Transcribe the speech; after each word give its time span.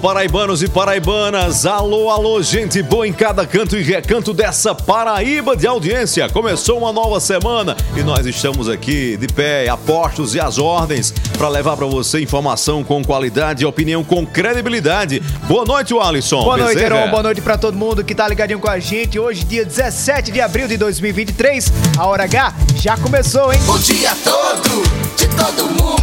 Paraibanos 0.00 0.62
e 0.62 0.68
paraibanas. 0.68 1.66
Alô, 1.66 2.10
alô, 2.10 2.42
gente 2.42 2.82
boa 2.82 3.06
em 3.06 3.12
cada 3.12 3.46
canto 3.46 3.76
e 3.76 3.82
recanto 3.82 4.32
dessa 4.32 4.74
Paraíba 4.74 5.54
de 5.54 5.66
audiência. 5.66 6.28
Começou 6.30 6.78
uma 6.78 6.92
nova 6.92 7.20
semana 7.20 7.76
e 7.94 8.02
nós 8.02 8.24
estamos 8.24 8.68
aqui 8.68 9.16
de 9.18 9.28
pé, 9.28 9.68
apostos 9.68 10.34
e 10.34 10.40
às 10.40 10.58
ordens 10.58 11.12
para 11.36 11.48
levar 11.48 11.76
para 11.76 11.86
você 11.86 12.20
informação 12.20 12.82
com 12.82 13.04
qualidade 13.04 13.62
e 13.62 13.66
opinião 13.66 14.02
com 14.02 14.24
credibilidade. 14.24 15.20
Boa 15.46 15.66
noite, 15.66 15.94
Alisson. 15.94 16.42
Boa 16.42 16.56
noite. 16.56 16.80
Heron. 16.80 17.10
Boa 17.10 17.22
noite 17.22 17.42
pra 17.42 17.58
todo 17.58 17.76
mundo 17.76 18.02
que 18.02 18.14
tá 18.14 18.26
ligadinho 18.26 18.58
com 18.58 18.70
a 18.70 18.78
gente. 18.78 19.18
Hoje, 19.18 19.44
dia 19.44 19.66
17 19.66 20.32
de 20.32 20.40
abril 20.40 20.66
de 20.66 20.78
2023, 20.78 21.72
a 21.98 22.06
hora 22.06 22.24
H 22.24 22.54
já 22.76 22.96
começou, 22.96 23.52
hein? 23.52 23.60
O 23.68 23.78
dia 23.78 24.16
todo, 24.24 24.82
de 25.14 25.26
todo 25.28 25.66
mundo. 25.66 26.00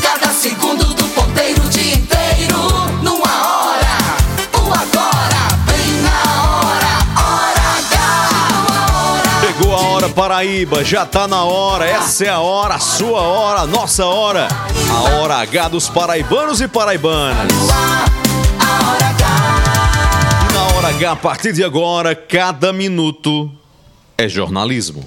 Cada 0.00 0.32
segundo 0.32 0.84
do 0.94 1.04
ponteiro, 1.08 1.60
o 1.64 1.68
dia 1.68 1.94
inteiro. 1.94 2.83
Hora. 9.74 9.78
Chegou 9.78 9.78
a 9.78 9.82
hora 9.94 10.08
Paraíba, 10.08 10.84
já 10.84 11.04
tá 11.04 11.26
na 11.26 11.44
hora, 11.44 11.84
essa 11.86 12.24
é 12.24 12.28
a 12.28 12.40
hora, 12.40 12.74
a 12.74 12.78
sua 12.78 13.20
hora, 13.20 13.60
a 13.60 13.66
nossa 13.66 14.06
hora, 14.06 14.48
a 14.90 15.14
hora 15.16 15.36
H 15.36 15.68
dos 15.68 15.88
paraibanos 15.88 16.60
e 16.60 16.68
paraibanas. 16.68 17.52
E 20.48 20.52
na 20.52 20.76
hora 20.76 20.88
H, 20.88 21.12
a 21.12 21.16
partir 21.16 21.52
de 21.52 21.64
agora, 21.64 22.14
cada 22.14 22.72
minuto 22.72 23.50
é 24.16 24.28
jornalismo. 24.28 25.04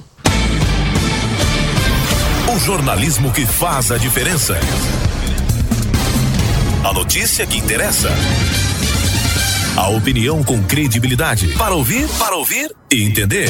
O 2.54 2.60
jornalismo 2.60 3.32
que 3.32 3.46
faz 3.46 3.92
a 3.92 3.98
diferença. 3.98 4.58
A 6.84 6.94
notícia 6.94 7.46
que 7.46 7.58
interessa. 7.58 8.10
A 9.76 9.90
opinião 9.90 10.44
com 10.44 10.64
credibilidade. 10.64 11.50
Para 11.50 11.76
ouvir, 11.76 12.08
para 12.18 12.36
ouvir 12.36 12.74
e 12.92 13.04
entender. 13.04 13.50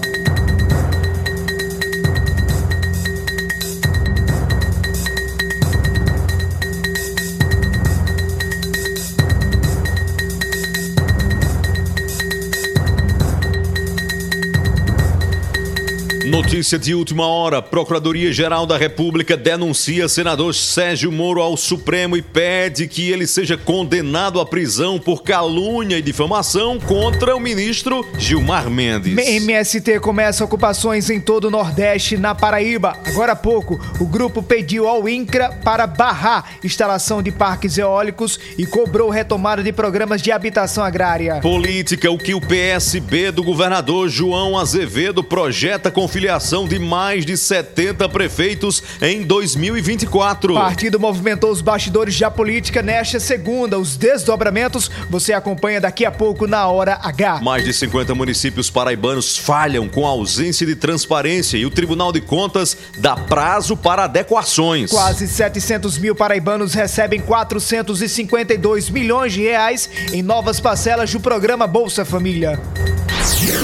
Notícia 16.41 16.79
de 16.79 16.95
última 16.95 17.27
hora: 17.27 17.61
Procuradoria-Geral 17.61 18.65
da 18.65 18.75
República 18.75 19.37
denuncia 19.37 20.09
senador 20.09 20.55
Sérgio 20.55 21.11
Moro 21.11 21.39
ao 21.39 21.55
Supremo 21.55 22.17
e 22.17 22.21
pede 22.23 22.87
que 22.87 23.11
ele 23.11 23.27
seja 23.27 23.55
condenado 23.55 24.39
à 24.39 24.45
prisão 24.45 24.97
por 24.97 25.21
calúnia 25.21 25.99
e 25.99 26.01
difamação 26.01 26.79
contra 26.79 27.35
o 27.35 27.39
ministro 27.39 28.03
Gilmar 28.17 28.71
Mendes. 28.71 29.15
MST 29.15 29.99
começa 29.99 30.43
ocupações 30.43 31.11
em 31.11 31.21
todo 31.21 31.45
o 31.45 31.51
Nordeste, 31.51 32.17
na 32.17 32.33
Paraíba. 32.33 32.97
Agora 33.05 33.33
há 33.33 33.35
pouco, 33.35 33.79
o 33.99 34.07
grupo 34.07 34.41
pediu 34.41 34.87
ao 34.87 35.07
INCRA 35.07 35.51
para 35.63 35.85
barrar 35.85 36.55
instalação 36.63 37.21
de 37.21 37.31
parques 37.31 37.77
eólicos 37.77 38.39
e 38.57 38.65
cobrou 38.65 39.11
retomada 39.11 39.61
de 39.61 39.71
programas 39.71 40.23
de 40.23 40.31
habitação 40.31 40.83
agrária. 40.83 41.39
Política, 41.39 42.09
o 42.09 42.17
que 42.17 42.33
o 42.33 42.41
PSB 42.41 43.29
do 43.29 43.43
governador 43.43 44.09
João 44.09 44.57
Azevedo 44.57 45.23
projeta 45.23 45.91
com 45.91 46.07
filiação 46.07 46.30
de 46.67 46.79
mais 46.79 47.25
de 47.25 47.35
70 47.35 48.07
prefeitos 48.09 48.81
em 49.01 49.23
2024. 49.23 50.53
O 50.53 50.55
partido 50.55 50.99
movimentou 50.99 51.51
os 51.51 51.61
bastidores 51.61 52.17
da 52.17 52.31
política 52.31 52.81
nesta 52.81 53.19
segunda. 53.19 53.77
Os 53.77 53.97
desdobramentos 53.97 54.89
você 55.09 55.33
acompanha 55.33 55.81
daqui 55.81 56.05
a 56.05 56.11
pouco 56.11 56.47
na 56.47 56.67
Hora 56.67 56.99
H. 57.03 57.41
Mais 57.41 57.65
de 57.65 57.73
50 57.73 58.15
municípios 58.15 58.69
paraibanos 58.69 59.37
falham 59.37 59.89
com 59.89 60.05
a 60.05 60.09
ausência 60.09 60.65
de 60.65 60.75
transparência 60.75 61.57
e 61.57 61.65
o 61.65 61.69
Tribunal 61.69 62.11
de 62.11 62.21
Contas 62.21 62.77
dá 62.97 63.15
prazo 63.15 63.75
para 63.75 64.05
adequações. 64.05 64.91
Quase 64.91 65.27
700 65.27 65.97
mil 65.97 66.15
paraibanos 66.15 66.73
recebem 66.73 67.19
452 67.19 68.89
milhões 68.89 69.33
de 69.33 69.41
reais 69.41 69.89
em 70.13 70.21
novas 70.21 70.59
parcelas 70.59 71.11
do 71.11 71.19
programa 71.19 71.67
Bolsa 71.67 72.05
Família. 72.05 72.59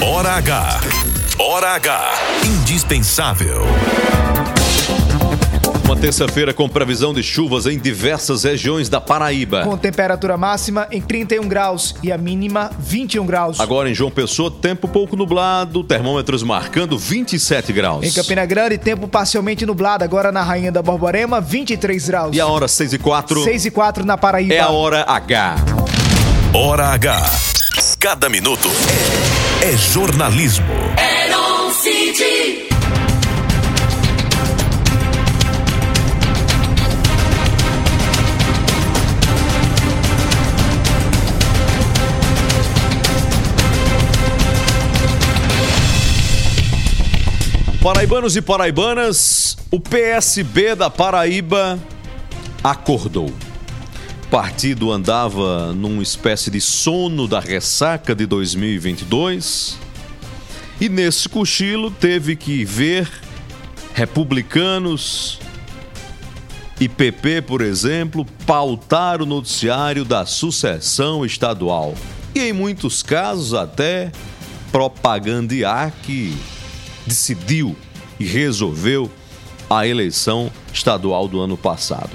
Hora 0.02 0.32
H. 0.34 1.27
Hora 1.40 1.76
H. 1.76 2.14
Indispensável. 2.46 3.62
Uma 5.86 5.96
terça-feira 5.96 6.52
com 6.54 6.68
previsão 6.68 7.14
de 7.14 7.22
chuvas 7.22 7.66
em 7.68 7.78
diversas 7.78 8.44
regiões 8.44 8.90
da 8.90 9.00
Paraíba. 9.00 9.64
Com 9.64 9.78
temperatura 9.78 10.36
máxima 10.36 10.88
em 10.92 11.00
31 11.00 11.48
graus 11.48 11.96
e 12.02 12.12
a 12.12 12.18
mínima 12.18 12.72
21 12.80 13.26
graus. 13.26 13.60
Agora 13.60 13.90
em 13.90 13.94
João 13.94 14.10
Pessoa, 14.10 14.50
tempo 14.50 14.88
pouco 14.88 15.16
nublado, 15.16 15.84
termômetros 15.84 16.42
marcando 16.42 16.98
27 16.98 17.72
graus. 17.72 18.04
Em 18.04 18.12
Campina 18.12 18.46
Grande, 18.46 18.78
tempo 18.80 19.08
parcialmente 19.08 19.66
nublado. 19.66 20.04
Agora 20.04 20.32
na 20.32 20.42
Rainha 20.42 20.72
da 20.72 20.82
Borborema, 20.82 21.40
23 21.40 22.08
graus. 22.08 22.36
E 22.36 22.42
a 22.42 22.48
hora 22.48 22.68
6 22.68 22.94
e 22.94 22.98
4 22.98 23.44
6 23.44 23.66
e 23.66 23.72
4 23.72 24.04
na 24.06 24.18
Paraíba. 24.18 24.54
é 24.56 24.60
a 24.60 24.70
hora 24.70 25.04
H. 25.08 25.56
Hora 26.54 26.88
H. 26.88 27.24
Cada 28.00 28.28
minuto 28.28 28.70
é 29.62 29.76
jornalismo. 29.78 30.66
Heron 30.98 31.18
City. 31.18 31.27
Paraibanos 47.84 48.36
e 48.36 48.42
paraibanas, 48.42 49.56
o 49.70 49.80
PSB 49.80 50.74
da 50.74 50.90
Paraíba 50.90 51.78
acordou. 52.64 53.28
O 53.28 54.28
partido 54.32 54.92
andava 54.92 55.72
numa 55.74 56.02
espécie 56.02 56.50
de 56.50 56.60
sono 56.60 57.28
da 57.28 57.40
ressaca 57.40 58.16
de 58.16 58.26
2022 58.26 59.86
e 60.80 60.90
nesse 60.90 61.28
cochilo 61.28 61.90
teve 61.90 62.36
que 62.36 62.64
ver 62.64 63.10
republicanos 63.94 65.40
e 66.80 66.88
PP, 66.88 67.42
por 67.42 67.62
exemplo, 67.62 68.26
pautar 68.46 69.22
o 69.22 69.26
noticiário 69.26 70.06
da 70.06 70.26
sucessão 70.26 71.26
estadual 71.26 71.96
e 72.36 72.40
em 72.42 72.54
muitos 72.54 73.02
casos 73.02 73.56
até 73.56 74.12
propagandear 74.72 75.92
que 76.04 76.38
decidiu 77.08 77.76
e 78.20 78.26
resolveu 78.26 79.10
a 79.68 79.88
eleição 79.88 80.52
estadual 80.72 81.28
do 81.28 81.40
ano 81.42 81.58
passado. 81.58 82.12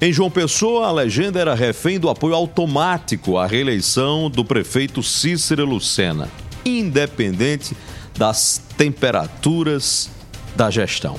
Em 0.00 0.12
João 0.12 0.30
Pessoa, 0.30 0.88
a 0.88 0.92
legenda 0.92 1.38
era 1.38 1.54
refém 1.54 2.00
do 2.00 2.08
apoio 2.08 2.34
automático 2.34 3.36
à 3.36 3.46
reeleição 3.46 4.30
do 4.30 4.44
prefeito 4.44 5.02
Cícero 5.02 5.64
Lucena, 5.64 6.28
independente 6.64 7.76
das 8.16 8.60
temperaturas 8.76 10.10
da 10.54 10.70
gestão. 10.70 11.18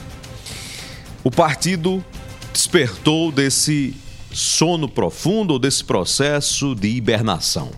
O 1.23 1.31
partido 1.31 2.03
despertou 2.51 3.31
desse 3.31 3.95
sono 4.31 4.89
profundo 4.89 5.57
desse 5.59 5.83
processo 5.83 6.75
de 6.75 6.87
hibernação. 6.87 7.71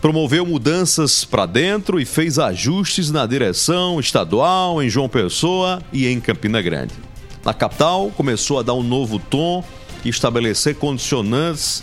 Promoveu 0.00 0.44
mudanças 0.44 1.24
para 1.24 1.46
dentro 1.46 1.98
e 1.98 2.04
fez 2.04 2.38
ajustes 2.38 3.10
na 3.10 3.24
direção 3.24 3.98
estadual, 3.98 4.82
em 4.82 4.88
João 4.90 5.08
Pessoa 5.08 5.82
e 5.92 6.06
em 6.06 6.20
Campina 6.20 6.60
Grande. 6.60 6.94
Na 7.42 7.54
capital, 7.54 8.10
começou 8.10 8.58
a 8.58 8.62
dar 8.62 8.74
um 8.74 8.82
novo 8.82 9.18
tom 9.18 9.64
e 10.04 10.08
estabelecer 10.08 10.74
condicionantes 10.74 11.82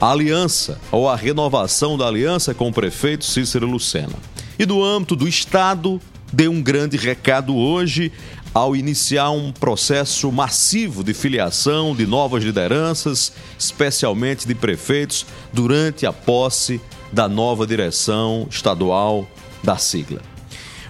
à 0.00 0.10
aliança 0.10 0.78
ou 0.90 1.08
à 1.08 1.16
renovação 1.16 1.98
da 1.98 2.06
aliança 2.06 2.54
com 2.54 2.68
o 2.68 2.72
prefeito 2.72 3.24
Cícero 3.24 3.66
Lucena. 3.66 4.16
E 4.58 4.64
do 4.64 4.82
âmbito 4.82 5.16
do 5.16 5.28
Estado, 5.28 6.00
deu 6.32 6.50
um 6.50 6.62
grande 6.62 6.96
recado 6.96 7.56
hoje 7.56 8.12
ao 8.54 8.74
iniciar 8.74 9.30
um 9.30 9.52
processo 9.52 10.32
massivo 10.32 11.04
de 11.04 11.14
filiação 11.14 11.94
de 11.94 12.06
novas 12.06 12.42
lideranças, 12.42 13.32
especialmente 13.58 14.46
de 14.46 14.54
prefeitos, 14.54 15.26
durante 15.52 16.06
a 16.06 16.12
posse 16.12 16.80
da 17.12 17.28
nova 17.28 17.66
direção 17.66 18.46
estadual 18.50 19.28
da 19.62 19.76
sigla. 19.76 20.20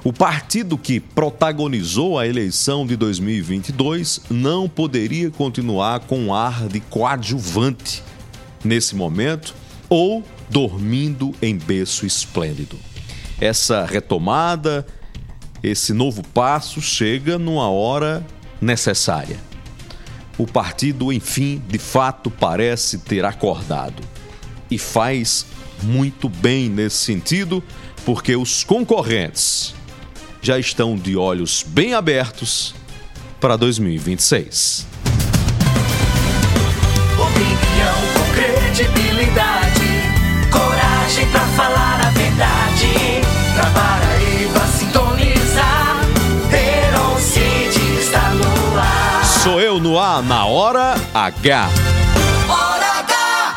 O 0.05 0.13
partido 0.13 0.79
que 0.79 1.01
protagonizou 1.01 2.19
a 2.19 2.27
eleição 2.27 2.87
de 2.87 2.97
2022 2.97 4.21
não 4.31 4.69
poderia 4.69 5.31
continuar 5.31 6.01
com 6.01 6.19
um 6.19 6.35
ar 6.35 6.69
de 6.69 6.81
coadjuvante 6.81 8.03
nesse 8.65 8.95
momento 8.95 9.55
ou 9.89 10.25
dormindo 10.49 11.35
em 11.41 11.57
berço 11.57 12.07
esplêndido. 12.07 12.79
Essa 13.41 13.85
retomada 13.85 14.87
esse 15.63 15.93
novo 15.93 16.23
passo 16.23 16.81
chega 16.81 17.39
numa 17.39 17.69
hora 17.69 18.25
necessária. 18.61 19.39
O 20.37 20.47
partido, 20.47 21.13
enfim, 21.13 21.61
de 21.69 21.79
fato 21.79 22.31
parece 22.31 22.99
ter 22.99 23.25
acordado. 23.25 24.03
E 24.71 24.79
faz 24.79 25.47
muito 25.83 26.29
bem 26.29 26.69
nesse 26.69 26.99
sentido, 26.99 27.63
porque 28.05 28.37
os 28.37 28.63
concorrentes 28.63 29.75
já 30.41 30.59
estão 30.59 30.97
de 30.97 31.17
olhos 31.17 31.65
bem 31.67 31.95
abertos 31.95 32.75
para 33.41 33.57
2026. 33.57 34.87
Opinião 37.19 38.18
pra 41.33 41.41
falar 41.57 42.01
a 42.07 42.11
verdade. 42.11 43.23
Pra 43.55 43.71
Paraíba 43.71 44.67
sintonizar, 44.79 45.97
Herocide 46.53 47.99
está 48.01 48.31
no 48.31 48.79
ar. 48.79 49.25
Sou 49.25 49.61
eu 49.61 49.81
no 49.81 49.99
ar 49.99 50.23
na 50.23 50.45
hora 50.47 50.95
H. 51.15 51.69
Hora 52.49 53.01
H! 53.01 53.57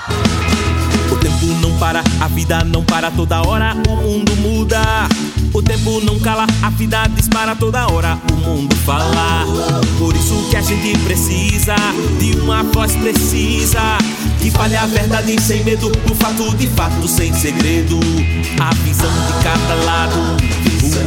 O 1.11 1.15
tempo 1.17 1.45
não 1.61 1.77
para, 1.77 2.01
a 2.19 2.27
vida 2.27 2.63
não 2.63 2.83
para 2.83 3.11
toda 3.11 3.41
hora, 3.41 3.75
o 3.87 3.95
mundo 3.95 4.35
muda. 4.37 4.81
O 5.53 5.61
tempo 5.61 5.99
não 6.01 6.17
cala, 6.19 6.47
a 6.61 6.69
vida 6.69 7.03
dispara 7.09 7.53
toda 7.55 7.85
hora, 7.91 8.17
o 8.31 8.35
mundo 8.37 8.73
fala. 8.77 9.45
Por 9.99 10.15
isso 10.15 10.47
que 10.49 10.55
a 10.55 10.61
gente 10.61 10.97
precisa 10.99 11.75
de 12.17 12.39
uma 12.39 12.63
voz 12.63 12.95
precisa. 12.95 13.97
Que 14.39 14.49
fale 14.49 14.75
a 14.77 14.85
verdade 14.85 15.39
sem 15.41 15.63
medo, 15.63 15.91
o 16.09 16.15
fato 16.15 16.55
de 16.55 16.67
fato 16.67 17.07
sem 17.07 17.33
segredo. 17.33 17.99
A 18.61 18.73
visão 18.75 19.11
de 19.11 19.43
cada 19.43 19.75
lado, 19.83 20.37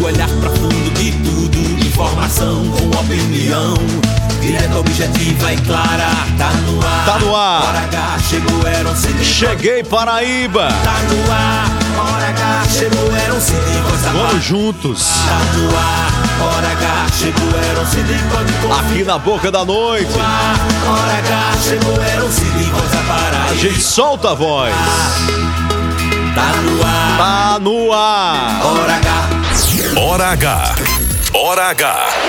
o 0.00 0.04
olhar 0.04 0.28
profundo 0.28 0.90
de 0.94 1.12
tudo. 1.12 1.86
Informação 1.86 2.64
com 2.68 2.98
opinião, 2.98 3.74
direta, 4.42 4.78
objetiva 4.78 5.54
e 5.54 5.56
clara. 5.62 6.10
Tá 6.36 6.50
no 6.52 6.86
ar, 6.86 7.04
Tá 7.06 7.18
no 7.18 7.34
ar. 7.34 7.62
Hora 7.68 7.78
H, 7.80 8.18
chegou, 8.28 8.66
era 8.66 8.88
um. 8.90 9.24
Cheguei 9.24 9.82
Paraíba. 9.82 10.68
Tá 10.68 11.02
no 11.02 11.32
ar, 11.32 11.83
Vamos 14.12 14.44
juntos. 14.44 15.08
Aqui 18.78 19.04
na 19.04 19.18
boca 19.18 19.50
da 19.50 19.64
noite. 19.64 20.10
A 23.50 23.54
gente 23.54 23.80
solta 23.82 24.30
a 24.30 24.34
voz. 24.34 24.74
Tá 26.34 26.52
no 26.62 26.82
ar, 26.82 27.16
Tá 27.18 27.58
no 27.60 27.92
ar. 27.92 28.60
hora 28.64 28.94
H. 28.94 29.98
Hora 30.00 30.30
H. 30.32 30.74
Hora 31.32 31.70
H. 31.70 32.23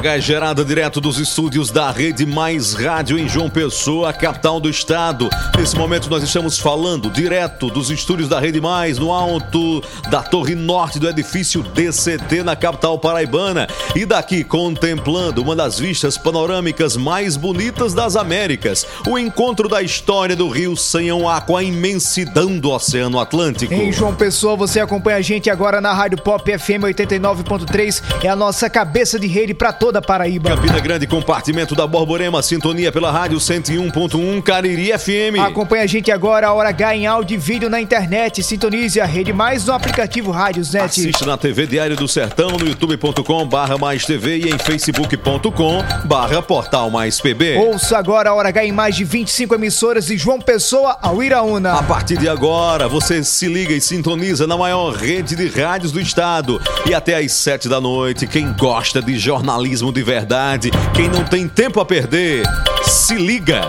A 0.00 0.02
Hora 0.02 0.12
H 0.12 0.16
é 0.16 0.20
gerada 0.20 0.64
direto 0.64 0.98
dos 0.98 1.18
estúdios 1.18 1.70
da 1.70 1.90
Rede 1.90 2.24
Mais 2.24 2.72
Rádio 2.72 3.18
em 3.18 3.28
João 3.28 3.50
Pessoa, 3.50 4.14
capital 4.14 4.58
do 4.58 4.70
estado. 4.70 5.28
Nesse 5.58 5.76
momento 5.76 6.08
nós 6.08 6.22
estamos 6.22 6.58
falando 6.58 7.10
direto 7.10 7.68
dos 7.68 7.90
estúdios 7.90 8.26
da 8.26 8.40
Rede 8.40 8.62
Mais, 8.62 8.96
no 8.96 9.12
alto 9.12 9.82
da 10.08 10.22
torre 10.22 10.54
norte 10.54 10.98
do 10.98 11.06
edifício 11.06 11.62
DCT 11.62 12.42
na 12.42 12.56
capital 12.56 12.98
paraibana. 12.98 13.68
E 13.94 14.06
daqui 14.06 14.42
contemplando 14.42 15.42
uma 15.42 15.54
das 15.54 15.78
vistas 15.78 16.16
panorâmicas 16.16 16.96
mais 16.96 17.36
bonitas 17.36 17.92
das 17.92 18.16
Américas, 18.16 18.86
o 19.06 19.18
encontro 19.18 19.68
da 19.68 19.82
história 19.82 20.34
do 20.34 20.48
rio 20.48 20.78
Sanhão 20.78 21.24
com 21.46 21.58
a 21.58 21.62
imensidão 21.62 22.58
do 22.58 22.70
Oceano 22.70 23.20
Atlântico. 23.20 23.74
Em 23.74 23.92
João 23.92 24.14
Pessoa, 24.14 24.56
você 24.56 24.80
acompanha 24.80 25.18
a 25.18 25.22
gente 25.22 25.50
agora 25.50 25.78
na 25.78 25.92
Rádio 25.92 26.22
Pop 26.22 26.42
FM 26.58 26.84
89.3. 26.84 28.02
É 28.24 28.28
a 28.28 28.36
nossa 28.36 28.70
cabeça 28.70 29.18
de 29.18 29.26
rede 29.26 29.52
para 29.52 29.74
toda 29.90 29.98
a 29.98 30.02
Paraíba. 30.02 30.50
Campina 30.50 30.78
Grande, 30.78 31.04
compartimento 31.04 31.74
da 31.74 31.84
Borborema, 31.84 32.40
sintonia 32.42 32.92
pela 32.92 33.10
rádio 33.10 33.38
101.1 33.38 34.40
Cariri 34.40 34.96
FM. 34.96 35.40
Acompanha 35.44 35.82
a 35.82 35.86
gente 35.86 36.12
agora, 36.12 36.46
a 36.46 36.52
Hora 36.52 36.68
H 36.68 36.94
em 36.94 37.06
áudio 37.08 37.34
e 37.34 37.38
vídeo 37.38 37.68
na 37.68 37.80
internet. 37.80 38.40
Sintonize 38.40 39.00
a 39.00 39.04
Rede 39.04 39.32
Mais 39.32 39.66
no 39.66 39.72
aplicativo 39.72 40.30
Rádios 40.30 40.72
Net. 40.72 40.84
Assiste 40.84 41.26
na 41.26 41.36
TV 41.36 41.66
Diário 41.66 41.96
do 41.96 42.06
Sertão, 42.06 42.50
no 42.50 42.68
youtube.com 42.68 43.46
barra 43.46 43.76
mais 43.76 44.06
TV 44.06 44.38
e 44.38 44.50
em 44.50 44.58
facebook.com 44.58 45.82
barra 46.04 46.40
portal 46.40 46.88
mais 46.88 47.20
PB. 47.20 47.56
Ouça 47.56 47.98
agora 47.98 48.30
a 48.30 48.34
Hora 48.34 48.50
H 48.50 48.64
em 48.64 48.72
mais 48.72 48.94
de 48.94 49.02
25 49.02 49.56
emissoras 49.56 50.06
de 50.06 50.16
João 50.16 50.40
Pessoa 50.40 50.98
ao 51.02 51.20
Iraúna. 51.20 51.72
A 51.72 51.82
partir 51.82 52.16
de 52.16 52.28
agora, 52.28 52.86
você 52.86 53.24
se 53.24 53.48
liga 53.48 53.72
e 53.72 53.80
sintoniza 53.80 54.46
na 54.46 54.56
maior 54.56 54.94
rede 54.94 55.34
de 55.34 55.48
rádios 55.48 55.90
do 55.90 56.00
estado. 56.00 56.60
E 56.86 56.94
até 56.94 57.16
às 57.16 57.32
sete 57.32 57.68
da 57.68 57.80
noite, 57.80 58.28
quem 58.28 58.52
gosta 58.52 59.02
de 59.02 59.18
jornalismo 59.18 59.79
de 59.88 60.02
verdade, 60.02 60.70
quem 60.92 61.08
não 61.08 61.24
tem 61.24 61.48
tempo 61.48 61.80
a 61.80 61.86
perder, 61.86 62.42
se 62.84 63.14
liga 63.14 63.62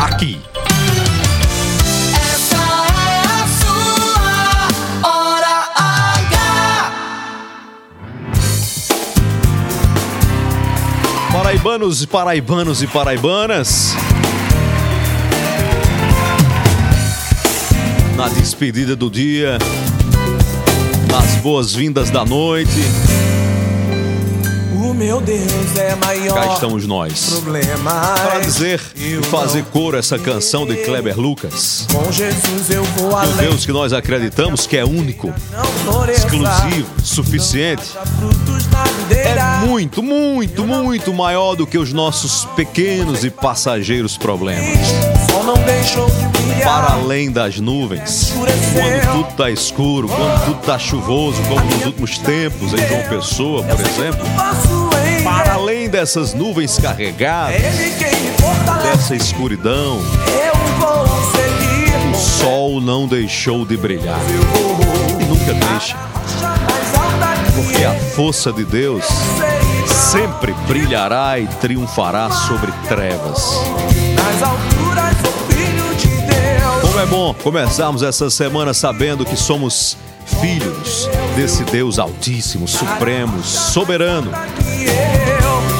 aqui. 0.00 0.40
Essa 2.12 2.56
é 2.56 3.22
a 3.24 3.46
sua 3.62 5.08
Hora 5.08 5.68
H! 5.76 6.92
Paraibanos 11.32 12.02
e 12.02 12.06
paraibanos 12.08 12.82
e 12.82 12.88
paraibanas. 12.88 13.94
Na 18.16 18.28
despedida 18.28 18.96
do 18.96 19.08
dia, 19.08 19.56
nas 21.08 21.36
boas-vindas 21.36 22.10
da 22.10 22.24
noite, 22.24 22.80
meu 24.94 25.20
Deus 25.20 25.76
é 25.76 25.94
maior. 25.96 26.34
cá 26.34 26.54
estamos 26.54 26.86
nós. 26.86 27.30
Problema. 27.30 28.14
Para 28.14 28.40
dizer 28.40 28.80
e 28.94 29.20
fazer 29.24 29.64
coro 29.64 29.96
essa 29.96 30.18
canção 30.18 30.66
de 30.66 30.76
Kleber 30.76 31.18
Lucas. 31.18 31.86
Com 31.92 32.10
Jesus 32.12 32.70
eu 32.70 32.84
vou 32.84 33.14
além. 33.14 33.36
Deus 33.36 33.66
que 33.66 33.72
nós 33.72 33.92
acreditamos 33.92 34.66
que 34.66 34.76
é 34.76 34.84
único, 34.84 35.34
exclusivo, 36.08 36.88
suficiente, 37.02 37.84
é 39.10 39.66
muito, 39.66 40.02
muito, 40.02 40.64
muito 40.64 41.12
maior 41.12 41.54
do 41.56 41.66
que 41.66 41.76
os 41.76 41.92
nossos 41.92 42.44
pequenos 42.56 43.24
e 43.24 43.30
passageiros 43.30 44.16
problemas. 44.16 44.78
Para 46.62 46.94
além 46.94 47.30
das 47.30 47.58
nuvens. 47.58 48.32
Quando 48.34 49.12
tudo 49.12 49.36
tá 49.36 49.50
escuro, 49.50 50.08
quando 50.08 50.44
tudo 50.44 50.60
tá 50.64 50.78
chuvoso, 50.78 51.42
como 51.42 51.64
nos 51.64 51.86
últimos 51.86 52.18
tempos 52.18 52.72
em 52.72 52.88
João 52.88 53.02
Pessoa, 53.08 53.62
por 53.64 53.80
exemplo. 53.80 54.24
Para 55.24 55.54
além 55.54 55.88
dessas 55.88 56.34
nuvens 56.34 56.78
carregadas, 56.78 57.60
fortalece. 58.40 58.88
dessa 58.88 59.14
escuridão, 59.14 59.98
o 62.12 62.16
sol 62.16 62.80
não 62.80 63.06
deixou 63.06 63.64
de 63.64 63.76
brilhar. 63.76 64.20
E 65.20 65.24
nunca 65.24 65.52
deixa, 65.52 65.96
porque 67.54 67.84
a 67.84 67.94
força 68.14 68.52
de 68.52 68.64
Deus 68.64 69.04
sempre 69.86 70.52
brilhará 70.66 71.38
e 71.38 71.46
triunfará 71.46 72.30
sobre 72.30 72.72
trevas. 72.88 73.58
Como 76.94 77.02
é 77.02 77.06
bom 77.08 77.34
começarmos 77.34 78.04
essa 78.04 78.30
semana 78.30 78.72
sabendo 78.72 79.24
que 79.24 79.36
somos 79.36 79.96
filhos 80.40 81.10
desse 81.34 81.64
Deus 81.64 81.98
Altíssimo, 81.98 82.68
Supremo, 82.68 83.42
Soberano, 83.42 84.30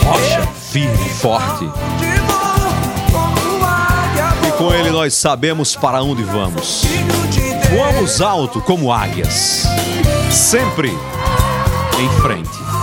rocha, 0.03 0.45
firme 0.73 1.09
forte. 1.11 1.71
E 4.45 4.53
com 4.59 4.75
ele 4.75 4.91
nós 4.91 5.15
sabemos 5.15 5.77
para 5.77 6.03
onde 6.03 6.25
vamos. 6.25 6.83
Voamos 7.71 8.21
alto 8.21 8.61
como 8.61 8.93
águias, 8.93 9.69
sempre 10.33 10.89
em 10.89 12.21
frente. 12.23 12.74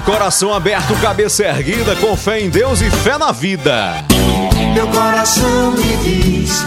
Coração 0.00 0.52
aberto, 0.52 0.94
cabeça 1.00 1.44
erguida, 1.44 1.94
com 1.96 2.16
fé 2.16 2.40
em 2.40 2.48
Deus 2.50 2.80
e 2.80 2.90
fé 2.90 3.18
na 3.18 3.32
vida. 3.32 4.04
Meu 4.74 4.86
coração 4.88 5.72
me 5.72 5.96
diz: 6.04 6.64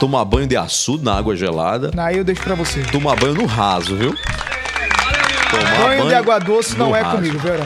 Tomar 0.00 0.24
banho 0.24 0.46
de 0.46 0.56
açude 0.56 1.04
na 1.04 1.14
água 1.16 1.36
gelada. 1.36 1.90
Aí 1.96 2.16
eu 2.18 2.24
deixo 2.24 2.42
pra 2.42 2.54
você. 2.54 2.80
Tomar 2.84 3.16
banho 3.16 3.34
no 3.34 3.46
raso, 3.46 3.94
viu? 3.96 4.14
Tomar 5.50 5.86
Banho 5.88 6.08
de 6.08 6.14
água 6.14 6.38
doce 6.40 6.76
não 6.76 6.94
é 6.96 7.00
raso. 7.00 7.16
comigo, 7.16 7.38
Verão. 7.38 7.64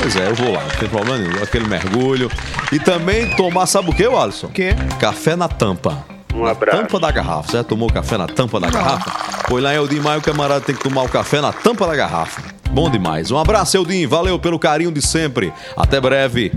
Pois 0.00 0.16
é, 0.16 0.28
eu 0.28 0.34
vou 0.34 0.52
lá, 0.52 0.62
não 0.62 0.70
tem 0.70 0.88
problema 0.88 1.18
nenhum. 1.18 1.42
Aquele 1.42 1.68
mergulho. 1.68 2.30
E 2.72 2.78
também 2.78 3.28
tomar, 3.36 3.66
sabe 3.66 3.90
o 3.90 3.92
que, 3.92 4.04
Alisson? 4.06 4.46
O 4.46 4.50
quê? 4.50 4.74
Café 4.98 5.36
na 5.36 5.46
tampa. 5.48 6.02
Um 6.34 6.44
Na 6.44 6.52
abraço. 6.52 6.78
tampa 6.78 6.98
da 7.00 7.10
garrafa, 7.10 7.50
certo? 7.50 7.68
Tomou 7.68 7.90
café 7.92 8.16
na 8.16 8.26
tampa 8.26 8.58
da 8.60 8.70
garrafa? 8.70 9.10
Pois 9.48 9.62
lá 9.62 9.74
em 9.74 9.76
Eldim 9.76 9.98
Maio, 10.00 10.20
o 10.20 10.22
camarada 10.22 10.60
tem 10.60 10.74
que 10.74 10.82
tomar 10.82 11.02
o 11.02 11.08
café 11.08 11.40
na 11.40 11.52
tampa 11.52 11.86
da 11.86 11.94
garrafa. 11.96 12.40
Bom 12.72 12.90
demais. 12.90 13.30
Um 13.30 13.38
abraço, 13.38 13.76
Eldim. 13.76 14.06
Valeu 14.06 14.38
pelo 14.38 14.58
carinho 14.58 14.92
de 14.92 15.02
sempre. 15.02 15.52
Até 15.76 16.00
breve. 16.00 16.52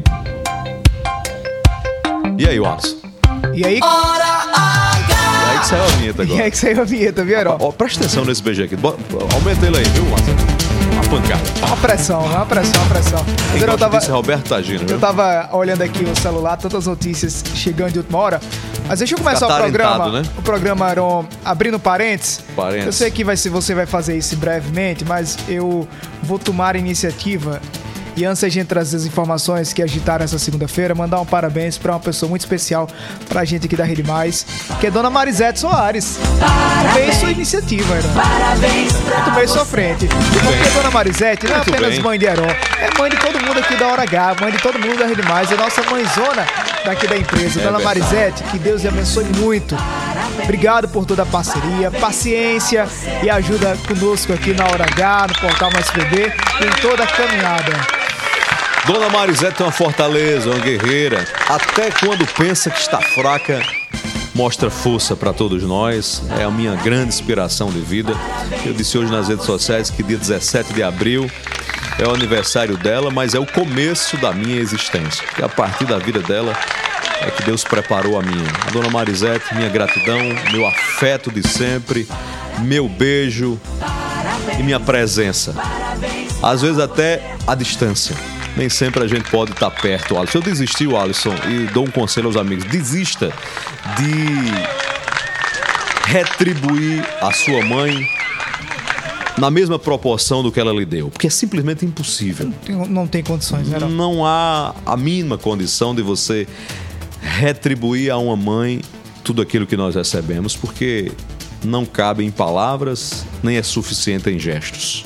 E 2.38 2.48
aí, 2.48 2.58
Alisson? 2.64 2.98
E 3.54 3.66
aí, 3.66 3.80
Hora 3.82 4.24
H. 4.24 5.14
E 5.14 5.52
aí 5.52 5.60
que 5.60 5.68
saiu 5.68 5.84
a 5.84 5.88
vinheta 5.88 6.22
e 6.24 6.26
agora. 6.26 6.44
aí 6.44 6.52
que 6.52 6.58
saiu 6.58 6.82
a 6.82 6.84
vinheta, 6.86 7.24
viu, 7.26 7.36
Verão? 7.36 7.58
Ó, 7.60 7.72
presta 7.72 8.00
atenção 8.00 8.26
nesse 8.26 8.42
BG 8.42 8.64
aqui. 8.64 8.76
Bo- 8.76 8.96
Aumenta 9.34 9.66
ele 9.66 9.78
aí, 9.78 9.84
viu, 9.86 10.04
Alisson? 10.14 10.32
Uma 10.94 11.04
pancada. 11.04 11.42
Uma 11.68 11.78
pressão, 11.78 12.26
uma 12.26 12.46
pressão, 12.46 12.82
uma 12.82 12.90
pressão. 12.90 13.26
Mas 13.28 13.52
Quem 13.52 13.62
eu 13.62 13.66
gosta 13.68 13.78
tava, 13.80 13.98
disso 14.00 14.12
é 14.12 14.14
Roberto 14.14 14.50
Tagino, 14.50 14.80
viu? 14.80 14.90
eu 14.96 15.00
tava 15.00 15.50
olhando 15.54 15.82
aqui 15.82 16.04
o 16.04 16.16
celular, 16.20 16.58
tantas 16.58 16.86
notícias 16.88 17.44
chegando 17.56 17.92
de 17.94 18.00
última 18.00 18.20
hora. 18.20 18.40
Mas 18.88 19.00
deixa 19.00 19.16
eu 19.16 19.18
começar 19.20 19.48
o 19.48 19.56
programa. 19.58 20.10
né? 20.22 20.22
O 20.38 20.42
programa 20.42 20.86
Aron, 20.86 21.26
abrindo 21.44 21.80
parênteses. 21.80 22.42
Parênteses. 22.56 22.86
Eu 22.86 22.92
sei 22.94 23.12
que 23.12 23.24
vai 23.24 23.36
você 23.36 23.74
vai 23.74 23.86
fazer 23.86 24.18
isso 24.18 24.36
brevemente, 24.38 25.06
mas 25.06 25.38
eu 25.48 25.88
vou 26.22 26.38
tomar 26.38 26.76
a 26.76 26.80
iniciativa. 26.80 27.62
E 28.16 28.24
antes 28.26 28.44
da 28.44 28.50
gente 28.50 28.68
trazer 28.68 28.96
as 28.98 29.06
informações 29.06 29.74
que 29.74 29.82
agitaram 29.82 30.24
essa 30.24 30.38
segunda-feira, 30.38 30.94
mandar 30.94 31.20
um 31.20 31.26
parabéns 31.26 31.80
para 31.80 31.94
uma 31.94 32.00
pessoa 32.00 32.30
muito 32.30 32.42
especial 32.42 32.88
pra 33.28 33.44
gente 33.44 33.66
aqui 33.66 33.76
da 33.76 33.84
Rede 33.84 34.04
Mais, 34.04 34.46
que 34.80 34.86
é 34.86 34.92
Dona 34.92 35.10
Marisete 35.10 35.60
Soares. 35.60 36.20
Tomei 36.94 37.12
sua 37.14 37.32
iniciativa, 37.32 37.92
Aron. 37.96 38.10
Parabéns 38.14 38.94
pra 38.94 39.22
Tomei 39.22 39.48
sua 39.48 39.66
frente. 39.66 40.08
Porque 40.08 40.70
Dona 40.76 40.92
Marisete 40.92 41.48
não 41.48 41.54
é 41.54 41.58
Muito 41.58 41.70
apenas 41.72 41.90
bem. 41.96 42.02
mãe 42.04 42.20
de 42.20 42.26
Heron, 42.28 42.46
é 42.46 43.00
mãe 43.00 43.10
de 43.10 43.18
todo 43.18 43.40
mundo 43.44 43.60
aqui 43.60 43.76
da 43.78 43.88
Hora 43.88 44.04
H, 44.04 44.36
mãe 44.40 44.52
de 44.52 44.60
todo 44.60 44.78
mundo 44.78 45.00
da 45.00 45.08
Rede 45.08 45.24
Mais, 45.24 45.52
é 45.52 45.56
nossa 45.56 45.82
mãezona 45.82 46.46
daqui 46.86 47.08
da 47.08 47.18
empresa. 47.18 47.60
É 47.60 47.64
Dona 47.64 47.78
verdade. 47.78 48.00
Marisete, 48.00 48.44
que 48.44 48.60
Deus 48.60 48.82
lhe 48.82 48.88
abençoe 48.88 49.26
muito. 49.26 49.76
Obrigado 50.44 50.88
por 50.88 51.06
toda 51.06 51.24
a 51.24 51.26
parceria, 51.26 51.92
paciência 51.92 52.88
e 53.22 53.30
ajuda 53.30 53.78
conosco 53.88 54.34
aqui 54.34 54.54
na 54.54 54.66
Hora 54.66 54.86
H, 54.86 55.28
no 55.28 55.40
Portal 55.40 55.72
Mais 55.72 55.88
e 55.88 56.66
em 56.66 56.82
toda 56.82 57.04
a 57.04 57.08
caminhada. 57.08 58.04
Dona 58.86 59.10
Marisete 59.10 59.62
é 59.62 59.66
uma 59.66 59.72
fortaleza, 59.72 60.50
uma 60.50 60.60
guerreira. 60.60 61.26
Até 61.48 61.90
quando 61.92 62.26
pensa 62.34 62.70
que 62.70 62.80
está 62.80 63.00
fraca, 63.00 63.62
mostra 64.36 64.70
força 64.70 65.16
para 65.16 65.32
todos 65.32 65.64
nós. 65.64 66.22
É 66.38 66.44
a 66.44 66.52
minha 66.52 66.76
grande 66.76 67.10
inspiração 67.10 67.70
de 67.70 67.80
vida. 67.80 68.14
Eu 68.66 68.74
disse 68.74 68.98
hoje 68.98 69.12
nas 69.12 69.30
redes 69.30 69.46
sociais 69.46 69.90
que 69.90 70.04
dia 70.04 70.18
17 70.18 70.74
de 70.74 70.84
abril 70.84 71.30
é 72.00 72.08
o 72.08 72.14
aniversário 72.14 72.78
dela, 72.78 73.12
mas 73.12 73.34
é 73.34 73.40
o 73.40 73.46
começo 73.46 74.18
da 74.18 74.32
minha 74.32 74.60
existência. 74.60 75.24
Porque 75.28 75.44
a 75.44 75.50
partir 75.50 75.86
da 75.86 75.98
vida 75.98 76.20
dela 76.20 76.58
é 77.22 77.32
que 77.32 77.44
Deus 77.44 77.64
preparou 77.64 78.20
a 78.20 78.24
minha. 78.24 78.48
A 78.68 78.72
Dona 78.72 78.90
Marisete, 78.90 79.54
minha 79.56 79.70
gratidão, 79.70 80.20
meu 80.52 80.66
afeto 80.68 81.32
de 81.32 81.48
sempre, 81.48 82.08
meu 82.60 82.90
beijo 82.90 83.60
e 84.60 84.64
minha 84.64 84.80
presença. 84.80 85.56
Às 86.42 86.62
vezes 86.62 86.80
até 86.80 87.36
a 87.48 87.56
distância. 87.56 88.16
Nem 88.56 88.70
sempre 88.70 89.04
a 89.04 89.08
gente 89.08 89.30
pode 89.32 89.52
estar 89.52 89.72
perto, 89.72 90.18
Alisson. 90.18 90.40
Eu 90.40 90.42
desisti, 90.44 90.86
Alisson, 90.96 91.34
e 91.48 91.66
dou 91.74 91.86
um 91.86 91.92
conselho 91.92 92.28
aos 92.28 92.38
amigos. 92.38 92.66
Desista 92.66 93.32
de 93.98 94.84
retribuir 96.12 97.04
a 97.22 97.32
sua 97.32 97.64
mãe 97.66 98.08
na 99.38 99.50
mesma 99.50 99.80
proporção 99.80 100.44
do 100.44 100.52
que 100.52 100.60
ela 100.60 100.72
lhe 100.72 100.86
deu. 100.86 101.10
Porque 101.10 101.28
é 101.28 101.30
simplesmente 101.30 101.86
impossível. 101.86 102.52
Tem- 102.66 102.76
Não 102.88 103.08
tem 103.08 103.24
condições, 103.24 103.68
né? 103.68 103.78
Heron? 103.78 103.90
Não 103.90 104.26
há 104.26 104.74
a 104.86 104.96
mínima 104.98 105.38
condição 105.38 105.94
de 105.96 106.02
você 106.02 106.48
retribuir 107.22 108.12
a 108.12 108.18
uma 108.18 108.36
mãe 108.36 108.82
tudo 109.24 109.42
aquilo 109.42 109.66
que 109.66 109.78
nós 109.78 109.96
recebemos, 109.96 110.56
porque 110.56 111.12
não 111.64 111.86
cabe 111.86 112.26
em 112.26 112.30
palavras, 112.32 113.26
nem 113.42 113.56
é 113.58 113.64
suficiente 113.64 114.30
em 114.30 114.38
gestos. 114.38 115.06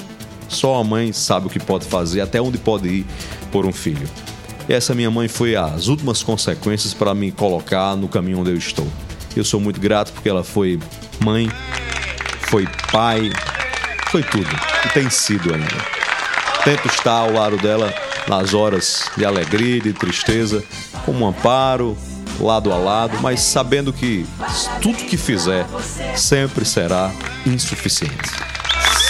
Só 0.49 0.79
a 0.79 0.83
mãe 0.83 1.13
sabe 1.13 1.47
o 1.47 1.49
que 1.49 1.59
pode 1.59 1.85
fazer, 1.85 2.21
até 2.21 2.41
onde 2.41 2.57
pode 2.57 2.87
ir 2.87 3.05
por 3.51 3.65
um 3.65 3.71
filho. 3.71 4.07
E 4.67 4.73
essa 4.73 4.95
minha 4.95 5.11
mãe 5.11 5.27
foi 5.27 5.55
as 5.55 5.87
últimas 5.87 6.23
consequências 6.23 6.93
para 6.93 7.13
me 7.13 7.31
colocar 7.31 7.95
no 7.95 8.07
caminho 8.07 8.39
onde 8.39 8.49
eu 8.49 8.57
estou. 8.57 8.87
Eu 9.35 9.43
sou 9.45 9.59
muito 9.61 9.79
grato 9.79 10.11
porque 10.13 10.27
ela 10.27 10.43
foi 10.43 10.79
mãe, 11.23 11.47
foi 12.49 12.67
pai, 12.91 13.29
foi 14.09 14.23
tudo. 14.23 14.49
E 14.85 14.89
tem 14.89 15.09
sido 15.09 15.53
ainda. 15.53 15.75
Tento 16.63 16.87
estar 16.87 17.11
ao 17.11 17.31
lado 17.31 17.57
dela 17.57 17.93
nas 18.27 18.53
horas 18.53 19.09
de 19.15 19.25
alegria 19.25 19.77
e 19.77 19.81
de 19.81 19.93
tristeza, 19.93 20.63
como 21.05 21.25
um 21.25 21.29
amparo, 21.29 21.97
lado 22.39 22.71
a 22.71 22.77
lado, 22.77 23.17
mas 23.21 23.39
sabendo 23.39 23.93
que 23.93 24.25
tudo 24.81 24.97
que 24.97 25.17
fizer 25.17 25.65
sempre 26.15 26.65
será 26.65 27.11
insuficiente. 27.45 28.29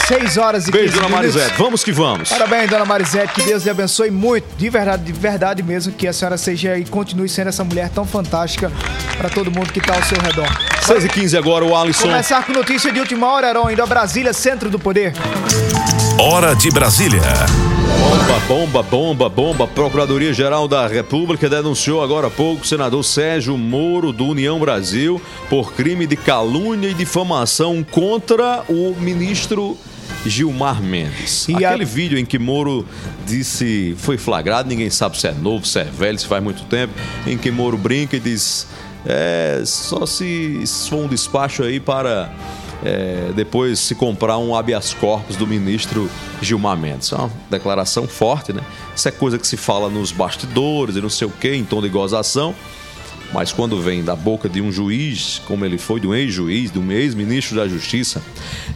6 0.07 0.37
horas 0.37 0.67
e 0.67 0.71
15 0.71 0.77
Beijo, 0.77 0.93
dona 0.95 1.09
minutos. 1.09 1.35
Marisete. 1.35 1.57
Vamos 1.57 1.83
que 1.83 1.91
vamos. 1.91 2.29
Parabéns, 2.29 2.69
dona 2.69 2.85
Marisete, 2.85 3.33
que 3.33 3.41
Deus 3.41 3.63
lhe 3.63 3.69
abençoe 3.69 4.09
muito, 4.09 4.45
de 4.55 4.69
verdade, 4.69 5.03
de 5.03 5.11
verdade 5.11 5.61
mesmo, 5.61 5.91
que 5.91 6.07
a 6.07 6.13
senhora 6.13 6.37
seja 6.37 6.77
e 6.77 6.85
continue 6.85 7.27
sendo 7.27 7.49
essa 7.49 7.63
mulher 7.63 7.89
tão 7.89 8.05
fantástica 8.05 8.71
para 9.17 9.29
todo 9.29 9.51
mundo 9.51 9.73
que 9.73 9.79
está 9.79 9.95
ao 9.95 10.03
seu 10.03 10.17
redor. 10.21 10.76
6 10.87 11.03
e 11.05 11.09
15 11.09 11.37
agora, 11.37 11.65
o 11.65 11.75
Alisson. 11.75 12.03
Começar 12.07 12.45
com 12.45 12.53
notícia 12.53 12.91
de 12.93 12.99
última 12.99 13.27
hora, 13.31 13.49
Heron, 13.49 13.69
indo 13.69 13.83
a 13.83 13.85
Brasília, 13.85 14.31
centro 14.31 14.69
do 14.69 14.79
poder. 14.79 15.13
Hora 16.17 16.55
de 16.55 16.69
Brasília. 16.71 17.21
Bomba, 17.99 18.39
bomba, 18.47 18.83
bomba, 18.83 19.29
bomba. 19.29 19.67
Procuradoria-Geral 19.67 20.65
da 20.67 20.87
República 20.87 21.49
denunciou 21.49 22.01
agora 22.01 22.27
há 22.27 22.29
pouco 22.29 22.63
o 22.63 22.65
senador 22.65 23.03
Sérgio 23.03 23.57
Moro, 23.57 24.13
do 24.13 24.25
União 24.27 24.57
Brasil, 24.59 25.21
por 25.49 25.73
crime 25.73 26.07
de 26.07 26.15
calúnia 26.15 26.87
e 26.89 26.93
difamação 26.93 27.83
contra 27.83 28.63
o 28.69 28.95
ministro 28.97 29.77
Gilmar 30.25 30.81
Mendes. 30.81 31.47
E 31.49 31.65
a- 31.65 31.69
Aquele 31.69 31.83
vídeo 31.85 32.17
em 32.17 32.25
que 32.25 32.39
Moro 32.39 32.85
disse, 33.25 33.93
foi 33.99 34.17
flagrado, 34.17 34.69
ninguém 34.69 34.89
sabe 34.89 35.19
se 35.19 35.27
é 35.27 35.33
novo, 35.33 35.65
se 35.65 35.79
é 35.79 35.83
velho, 35.83 36.17
se 36.17 36.25
faz 36.25 36.41
muito 36.41 36.63
tempo, 36.63 36.93
em 37.25 37.37
que 37.37 37.51
Moro 37.51 37.77
brinca 37.77 38.15
e 38.15 38.19
diz, 38.19 38.67
é, 39.05 39.61
só 39.65 40.05
se 40.05 40.65
se 40.65 40.89
for 40.89 40.97
um 40.97 41.07
despacho 41.07 41.63
aí 41.63 41.79
para 41.79 42.31
é, 42.83 43.31
depois 43.35 43.79
se 43.79 43.95
comprar 43.95 44.37
um 44.37 44.55
habeas 44.55 44.93
corpus 44.93 45.35
do 45.35 45.47
ministro 45.47 46.09
Gilmar 46.41 46.77
Mendes. 46.77 47.11
É 47.11 47.15
uma 47.15 47.31
declaração 47.49 48.07
forte, 48.07 48.53
né? 48.53 48.61
Isso 48.95 49.07
é 49.07 49.11
coisa 49.11 49.37
que 49.37 49.47
se 49.47 49.57
fala 49.57 49.89
nos 49.89 50.11
bastidores 50.11 50.95
e 50.95 51.01
não 51.01 51.09
sei 51.09 51.27
o 51.27 51.31
quê, 51.31 51.55
em 51.55 51.63
tom 51.63 51.81
de 51.81 51.89
gozação. 51.89 52.53
Mas 53.33 53.51
quando 53.51 53.81
vem 53.81 54.03
da 54.03 54.15
boca 54.15 54.47
de 54.47 54.61
um 54.61 54.71
juiz, 54.71 55.41
como 55.45 55.65
ele 55.65 55.77
foi, 55.77 55.99
de 55.99 56.07
um 56.07 56.13
ex-juiz, 56.13 56.71
de 56.71 56.79
um 56.79 56.91
ex-ministro 56.91 57.57
da 57.57 57.67
Justiça 57.67 58.21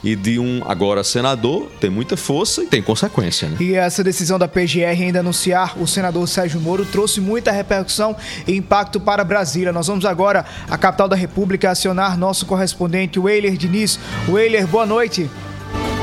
e 0.03 0.15
de 0.15 0.39
um 0.39 0.61
agora 0.67 1.03
senador, 1.03 1.69
tem 1.79 1.89
muita 1.89 2.17
força 2.17 2.63
e 2.63 2.67
tem 2.67 2.81
consequência, 2.81 3.47
né? 3.47 3.57
E 3.59 3.73
essa 3.73 4.03
decisão 4.03 4.37
da 4.37 4.47
PGR 4.47 5.01
em 5.01 5.11
denunciar 5.11 5.81
o 5.81 5.87
senador 5.87 6.27
Sérgio 6.27 6.59
Moro 6.59 6.85
trouxe 6.85 7.21
muita 7.21 7.51
repercussão 7.51 8.15
e 8.47 8.55
impacto 8.55 8.99
para 8.99 9.23
Brasília. 9.23 9.71
Nós 9.71 9.87
vamos 9.87 10.05
agora 10.05 10.45
à 10.69 10.77
capital 10.77 11.07
da 11.07 11.15
República 11.15 11.71
acionar 11.71 12.17
nosso 12.17 12.45
correspondente, 12.45 13.19
Weiler 13.19 13.55
Diniz. 13.55 13.99
Weiler, 14.27 14.67
boa 14.67 14.85
noite. 14.85 15.29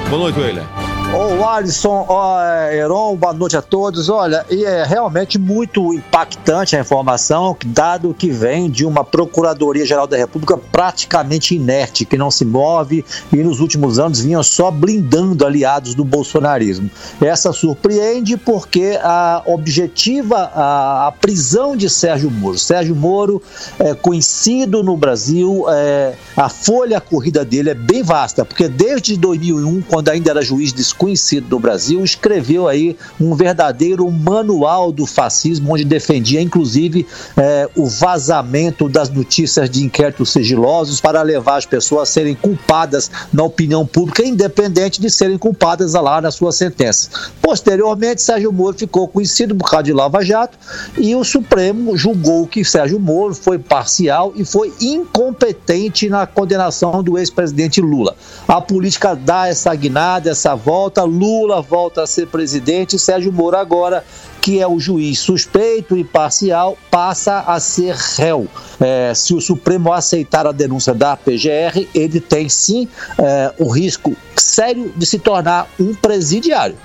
Boa 0.09 0.23
noite, 0.23 0.40
Weiler. 0.40 0.88
Ô, 1.11 1.43
Alisson, 1.43 2.05
ó, 2.07 2.38
Heron, 2.71 3.17
boa 3.17 3.33
noite 3.33 3.57
a 3.57 3.62
todos. 3.62 4.11
Olha, 4.11 4.45
e 4.50 4.62
é 4.65 4.85
realmente 4.85 5.38
muito 5.38 5.95
impactante 5.95 6.77
a 6.77 6.81
informação, 6.81 7.57
dado 7.65 8.12
que 8.12 8.31
vem 8.31 8.71
de 8.71 8.85
uma 8.85 9.03
Procuradoria-Geral 9.03 10.07
da 10.07 10.19
República 10.19 10.59
praticamente 10.59 11.55
inerte, 11.55 12.05
que 12.05 12.19
não 12.19 12.31
se 12.31 12.45
move 12.45 13.05
e 13.33 13.37
nos 13.37 13.59
últimos 13.61 13.99
anos 13.99 14.21
vinha 14.21 14.43
só 14.43 14.71
blindando 14.71 15.47
aliados 15.47 15.95
do 15.95 16.05
bolsonarismo. 16.05 16.91
Essa 17.23 17.53
surpreende 17.55 18.37
porque 18.37 18.99
a 19.03 19.43
objetiva 19.47 20.50
a, 20.55 21.07
a 21.09 21.12
prisão 21.12 21.75
de 21.75 21.88
Sérgio 21.88 22.31
Moro. 22.31 22.59
Sérgio 22.59 22.95
Moro 22.95 23.43
é 23.79 23.95
conhecido 23.95 24.83
no 24.83 24.97
Brasil, 24.97 25.65
é, 25.71 26.15
a 26.37 26.50
folha 26.50 27.00
corrida 27.00 27.47
dele 27.47 27.71
é 27.71 27.75
bem 27.75 28.03
vasta, 28.03 28.45
porque 28.45 28.69
desde 28.69 29.17
2001, 29.17 29.83
quando 29.83 30.11
ainda 30.11 30.31
era 30.33 30.43
juiz 30.43 30.73
desconhecido 30.99 31.49
do 31.49 31.59
Brasil, 31.59 32.02
escreveu 32.02 32.67
aí 32.67 32.97
um 33.21 33.35
verdadeiro 33.35 34.11
manual 34.11 34.90
do 34.90 35.07
fascismo, 35.07 35.73
onde 35.73 35.85
defendia 35.85 36.40
inclusive 36.43 37.07
é, 37.37 37.69
o 37.76 37.87
vazamento 37.87 38.88
das 38.88 39.09
notícias 39.09 39.71
de 39.71 39.85
inquéritos 39.85 40.33
sigilosos 40.33 41.00
para 41.00 41.23
levar 41.23 41.57
as 41.57 41.67
pessoas 41.67 42.09
a 42.09 42.12
serem 42.12 42.35
culpadas 42.35 43.11
na 43.33 43.45
opinião 43.45 43.87
pública, 43.87 44.25
independente 44.25 45.00
de 45.00 45.09
serem 45.09 45.38
culpadas 45.38 45.95
lá 45.95 46.21
na 46.21 46.31
sua 46.31 46.50
sentença. 46.50 47.09
Posteriormente, 47.40 48.21
Sérgio 48.21 48.52
Moro 48.52 48.76
ficou 48.76 49.07
conhecido 49.07 49.55
por 49.55 49.71
causa 49.71 49.85
de 49.85 49.93
Lava 49.93 50.25
Jato 50.25 50.59
e 50.97 51.14
o 51.14 51.23
Supremo 51.23 51.97
julgou 51.97 52.47
que 52.47 52.64
Sérgio 52.64 52.99
Moro 52.99 53.35
foi 53.35 53.59
parcial 53.59 54.33
e 54.35 54.45
foi 54.45 54.73
incompetente 54.81 56.09
na 56.09 56.26
condenação 56.26 57.02
do 57.02 57.17
ex-presidente 57.17 57.81
Lula. 57.81 58.17
A 58.47 58.61
política 58.61 59.14
dá 59.14 59.47
essa 59.47 59.75
guinada, 59.75 60.31
essa 60.31 60.55
volta, 60.55 60.88
Lula 61.04 61.61
volta 61.61 62.02
a 62.02 62.07
ser 62.07 62.26
presidente, 62.26 62.99
Sérgio 62.99 63.33
Moro 63.33 63.57
agora 63.57 64.04
que 64.49 64.61
é 64.61 64.66
o 64.66 64.80
juiz 64.80 65.18
suspeito 65.18 65.95
e 65.95 66.02
parcial, 66.02 66.78
passa 66.90 67.40
a 67.40 67.61
ser 67.61 67.95
réu. 67.95 68.49
É, 68.80 69.12
se 69.14 69.35
o 69.35 69.40
Supremo 69.42 69.92
aceitar 69.92 70.47
a 70.47 70.52
denúncia 70.52 70.95
da 70.95 71.14
PGR, 71.16 71.87
ele 71.95 72.18
tem 72.18 72.49
sim 72.49 72.88
é, 73.18 73.52
o 73.59 73.68
risco 73.68 74.16
sério 74.37 74.90
de 74.96 75.05
se 75.05 75.18
tornar 75.18 75.68
um 75.79 75.94
presidiário. 75.94 76.77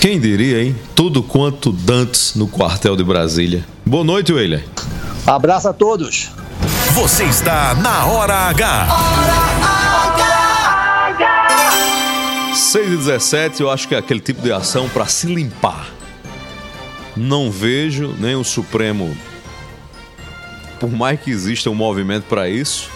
Quem 0.00 0.18
diria, 0.18 0.62
hein? 0.62 0.74
Tudo 0.94 1.22
quanto 1.22 1.70
Dantes 1.70 2.34
no 2.34 2.46
quartel 2.46 2.96
de 2.96 3.04
Brasília. 3.04 3.62
Boa 3.84 4.04
noite, 4.04 4.32
Weiler. 4.32 4.64
Abraço 5.26 5.68
a 5.68 5.74
todos. 5.74 6.30
Você 6.94 7.24
está 7.24 7.74
na 7.74 8.06
Hora 8.06 8.34
H. 8.48 9.75
6 12.56 12.86
e 12.86 12.96
17, 12.96 13.60
eu 13.60 13.70
acho 13.70 13.86
que 13.86 13.94
é 13.94 13.98
aquele 13.98 14.20
tipo 14.20 14.40
de 14.40 14.50
ação 14.50 14.88
para 14.88 15.06
se 15.06 15.26
limpar. 15.26 15.90
Não 17.14 17.50
vejo 17.50 18.14
nem 18.18 18.34
o 18.34 18.42
Supremo, 18.42 19.14
por 20.80 20.90
mais 20.90 21.20
que 21.20 21.30
exista 21.30 21.68
um 21.68 21.74
movimento 21.74 22.24
para 22.24 22.48
isso, 22.48 22.90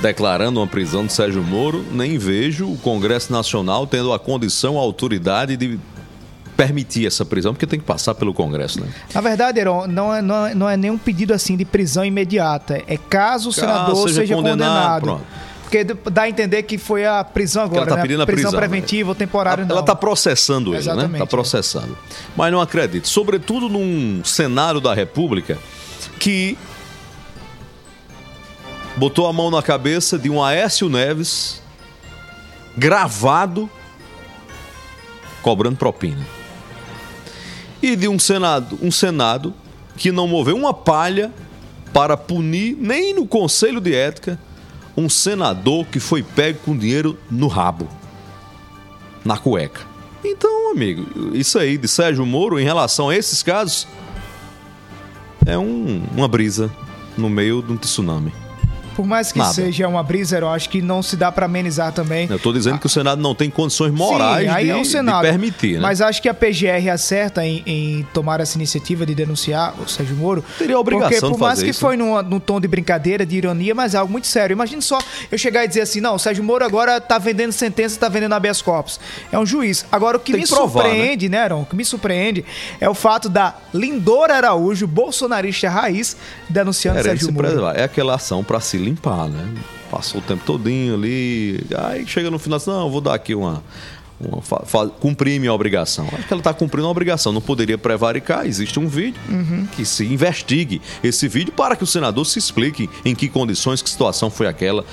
declarando 0.00 0.60
uma 0.60 0.66
prisão 0.66 1.06
de 1.06 1.12
Sérgio 1.12 1.42
Moro, 1.42 1.84
nem 1.90 2.18
vejo 2.18 2.70
o 2.70 2.76
Congresso 2.76 3.32
Nacional 3.32 3.86
tendo 3.86 4.12
a 4.12 4.18
condição, 4.18 4.78
a 4.78 4.80
autoridade 4.82 5.56
de 5.56 5.78
permitir 6.54 7.06
essa 7.06 7.24
prisão, 7.24 7.54
porque 7.54 7.66
tem 7.66 7.80
que 7.80 7.86
passar 7.86 8.14
pelo 8.14 8.34
Congresso, 8.34 8.82
né? 8.82 8.88
Na 9.14 9.22
verdade, 9.22 9.58
Heron, 9.58 9.86
não 9.86 10.14
é, 10.14 10.20
não, 10.20 10.46
é, 10.46 10.54
não 10.54 10.68
é 10.68 10.76
nenhum 10.76 10.98
pedido 10.98 11.32
assim 11.32 11.56
de 11.56 11.64
prisão 11.64 12.04
imediata. 12.04 12.82
É 12.86 12.98
caso 12.98 13.48
o 13.48 13.52
Caso 13.52 13.52
senador 13.52 14.08
seja 14.08 14.20
seja, 14.20 14.34
condenado, 14.34 15.00
condenado. 15.00 15.26
Porque 15.70 15.84
dá 16.10 16.22
a 16.22 16.28
entender 16.28 16.64
que 16.64 16.76
foi 16.76 17.06
a 17.06 17.22
prisão 17.22 17.62
agora, 17.62 17.82
ela 17.82 17.90
tá 17.90 17.96
né? 17.96 18.02
pedindo 18.02 18.22
a 18.22 18.26
prisão, 18.26 18.50
prisão, 18.50 18.58
preventiva 18.58 19.10
ou 19.10 19.14
temporária, 19.14 19.64
não. 19.64 19.70
Ela 19.70 19.80
está 19.82 19.94
processando 19.94 20.70
ele, 20.70 20.78
né? 20.78 20.80
Exatamente, 20.80 21.12
Está 21.12 21.24
é. 21.24 21.26
processando. 21.26 21.98
Mas 22.36 22.50
não 22.50 22.60
acredito. 22.60 23.06
Sobretudo 23.06 23.68
num 23.68 24.20
Senado 24.24 24.80
da 24.80 24.92
República 24.92 25.56
que 26.18 26.58
botou 28.96 29.28
a 29.28 29.32
mão 29.32 29.48
na 29.48 29.62
cabeça 29.62 30.18
de 30.18 30.28
um 30.28 30.42
Aécio 30.42 30.88
Neves 30.88 31.62
gravado 32.76 33.70
cobrando 35.42 35.76
propina. 35.76 36.26
E 37.80 37.94
de 37.94 38.08
um 38.08 38.18
Senado, 38.18 38.76
um 38.82 38.90
Senado 38.90 39.54
que 39.96 40.10
não 40.10 40.26
moveu 40.26 40.56
uma 40.56 40.74
palha 40.74 41.32
para 41.92 42.16
punir 42.16 42.76
nem 42.76 43.14
no 43.14 43.24
Conselho 43.24 43.80
de 43.80 43.94
Ética 43.94 44.36
um 45.00 45.08
senador 45.08 45.86
que 45.86 45.98
foi 46.00 46.22
pego 46.22 46.58
com 46.64 46.76
dinheiro 46.76 47.18
no 47.30 47.46
rabo, 47.48 47.88
na 49.24 49.36
cueca. 49.36 49.80
Então, 50.24 50.70
amigo, 50.72 51.34
isso 51.34 51.58
aí 51.58 51.78
de 51.78 51.88
Sérgio 51.88 52.24
Moro 52.26 52.58
em 52.60 52.64
relação 52.64 53.08
a 53.08 53.16
esses 53.16 53.42
casos 53.42 53.86
é 55.46 55.56
um- 55.58 56.02
uma 56.16 56.28
brisa 56.28 56.70
no 57.16 57.28
meio 57.30 57.62
de 57.62 57.72
um 57.72 57.76
tsunami. 57.76 58.32
Por 59.00 59.06
mais 59.06 59.32
que 59.32 59.38
Nada. 59.38 59.54
seja 59.54 59.88
uma 59.88 60.02
brisa, 60.02 60.36
eu 60.36 60.48
acho 60.50 60.68
que 60.68 60.82
não 60.82 61.02
se 61.02 61.16
dá 61.16 61.32
para 61.32 61.46
amenizar 61.46 61.90
também. 61.90 62.26
Eu 62.28 62.36
estou 62.36 62.52
dizendo 62.52 62.78
que 62.78 62.84
o 62.84 62.88
Senado 62.88 63.22
não 63.22 63.34
tem 63.34 63.48
condições 63.48 63.90
morais 63.90 64.46
Sim, 64.46 64.54
aí 64.54 64.64
de, 64.66 64.70
é 64.72 64.76
o 64.76 64.84
Senado. 64.84 65.22
permitir, 65.22 65.76
né? 65.76 65.80
Mas 65.80 66.02
acho 66.02 66.20
que 66.20 66.28
a 66.28 66.34
PGR 66.34 66.90
acerta 66.92 67.42
em, 67.42 67.62
em 67.64 68.06
tomar 68.12 68.40
essa 68.40 68.58
iniciativa 68.58 69.06
de 69.06 69.14
denunciar 69.14 69.72
o 69.80 69.88
Sérgio 69.88 70.14
Moro. 70.16 70.44
Teria 70.58 70.76
a 70.76 70.78
obrigação 70.78 71.08
Porque 71.08 71.20
por 71.28 71.32
de 71.32 71.40
mais 71.40 71.52
fazer 71.52 71.64
que 71.64 71.70
isso, 71.70 71.80
foi 71.80 71.96
num, 71.96 72.20
num 72.24 72.38
tom 72.38 72.60
de 72.60 72.68
brincadeira, 72.68 73.24
de 73.24 73.38
ironia, 73.38 73.74
mas 73.74 73.94
é 73.94 73.96
algo 73.96 74.12
muito 74.12 74.26
sério. 74.26 74.52
Imagina 74.52 74.82
só 74.82 74.98
eu 75.32 75.38
chegar 75.38 75.64
e 75.64 75.68
dizer 75.68 75.80
assim, 75.80 76.02
não, 76.02 76.16
o 76.16 76.18
Sérgio 76.18 76.44
Moro 76.44 76.62
agora 76.62 77.00
tá 77.00 77.16
vendendo 77.16 77.52
sentença, 77.52 77.98
tá 77.98 78.10
vendendo 78.10 78.34
habeas 78.34 78.60
corpus. 78.60 79.00
É 79.32 79.38
um 79.38 79.46
juiz. 79.46 79.86
Agora 79.90 80.18
o 80.18 80.20
que 80.20 80.32
Tem 80.32 80.42
me 80.42 80.46
que 80.46 80.54
provar, 80.54 80.82
surpreende, 80.82 81.30
né, 81.30 81.38
Aaron? 81.38 81.62
O 81.62 81.64
que 81.64 81.74
me 81.74 81.86
surpreende 81.86 82.44
é 82.78 82.88
o 82.90 82.94
fato 82.94 83.30
da 83.30 83.54
Lindora 83.72 84.34
Araújo, 84.34 84.86
bolsonarista 84.86 85.70
raiz, 85.70 86.18
denunciando 86.50 86.98
Querendo 86.98 87.18
Sérgio 87.18 87.32
Moro. 87.32 87.66
É 87.70 87.84
aquela 87.84 88.16
ação 88.16 88.44
para 88.44 88.60
se 88.60 88.76
limpar, 88.90 89.28
né? 89.28 89.54
Passou 89.90 90.20
o 90.20 90.24
tempo 90.24 90.44
todinho 90.44 90.94
ali, 90.94 91.60
aí 91.76 92.06
chega 92.06 92.30
no 92.30 92.38
final 92.38 92.56
assim, 92.58 92.70
não, 92.70 92.90
vou 92.90 93.00
dar 93.00 93.14
aqui 93.14 93.34
uma... 93.34 93.62
uma 94.20 94.88
cumprir 95.00 95.40
minha 95.40 95.52
obrigação. 95.52 96.06
Acho 96.12 96.26
que 96.26 96.32
ela 96.32 96.40
está 96.40 96.52
cumprindo 96.52 96.86
uma 96.86 96.90
obrigação. 96.90 97.32
Não 97.32 97.40
poderia 97.40 97.78
prevaricar. 97.78 98.46
Existe 98.46 98.78
um 98.78 98.86
vídeo 98.86 99.20
Uhum. 99.28 99.66
que 99.74 99.84
se 99.84 100.04
investigue 100.04 100.80
esse 101.02 101.26
vídeo 101.26 101.52
para 101.52 101.74
que 101.74 101.82
o 101.82 101.86
senador 101.86 102.26
se 102.26 102.38
explique 102.38 102.88
em 103.04 103.14
que 103.14 103.28
condições, 103.28 103.80
que 103.82 103.88
situação 103.88 104.30
foi 104.30 104.46
aquela, 104.46 104.84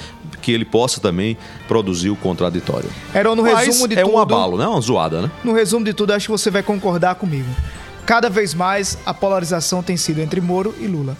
que 0.41 0.51
ele 0.51 0.63
possa 0.65 1.01
também 1.01 1.37
produzir 1.67 2.09
o 2.09 2.15
contraditório. 2.15 2.89
Heron, 3.13 3.35
no 3.35 3.43
Mas 3.43 3.67
resumo 3.67 3.87
de 3.87 3.99
é 3.99 4.01
tudo... 4.01 4.15
um 4.15 4.19
abalo, 4.19 4.57
né? 4.57 4.65
Uma 4.65 4.79
zoada, 4.79 5.21
né? 5.21 5.31
No 5.43 5.53
resumo 5.53 5.83
de 5.83 5.93
tudo, 5.93 6.13
acho 6.13 6.27
que 6.27 6.31
você 6.31 6.49
vai 6.49 6.63
concordar 6.63 7.15
comigo. 7.15 7.49
Cada 8.05 8.29
vez 8.29 8.53
mais 8.53 8.97
a 9.05 9.13
polarização 9.13 9.83
tem 9.83 9.97
sido 9.97 10.21
entre 10.21 10.39
Moro 10.39 10.73
e 10.79 10.87
Lula. 10.87 11.17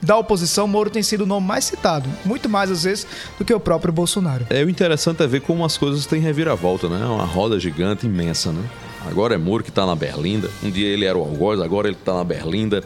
Da 0.00 0.16
oposição, 0.16 0.66
Moro 0.68 0.90
tem 0.90 1.02
sido 1.02 1.22
o 1.22 1.26
nome 1.26 1.46
mais 1.46 1.64
citado, 1.64 2.08
muito 2.24 2.48
mais 2.48 2.70
às 2.70 2.84
vezes 2.84 3.06
do 3.38 3.44
que 3.44 3.52
o 3.52 3.58
próprio 3.58 3.92
Bolsonaro. 3.92 4.46
É 4.50 4.62
o 4.62 4.70
interessante 4.70 5.22
é 5.22 5.26
ver 5.26 5.40
como 5.40 5.64
as 5.64 5.76
coisas 5.76 6.06
têm 6.06 6.20
reviravolta, 6.20 6.88
né? 6.88 7.00
É 7.02 7.06
uma 7.06 7.24
roda 7.24 7.58
gigante 7.58 8.06
imensa, 8.06 8.52
né? 8.52 8.62
Agora 9.06 9.34
é 9.34 9.38
Moro 9.38 9.64
que 9.64 9.72
tá 9.72 9.86
na 9.86 9.94
Berlinda. 9.94 10.50
Um 10.62 10.70
dia 10.70 10.86
ele 10.86 11.04
era 11.04 11.16
o 11.16 11.22
Algoz, 11.22 11.60
agora 11.60 11.88
ele 11.88 11.96
tá 11.96 12.14
na 12.14 12.24
Berlinda. 12.24 12.82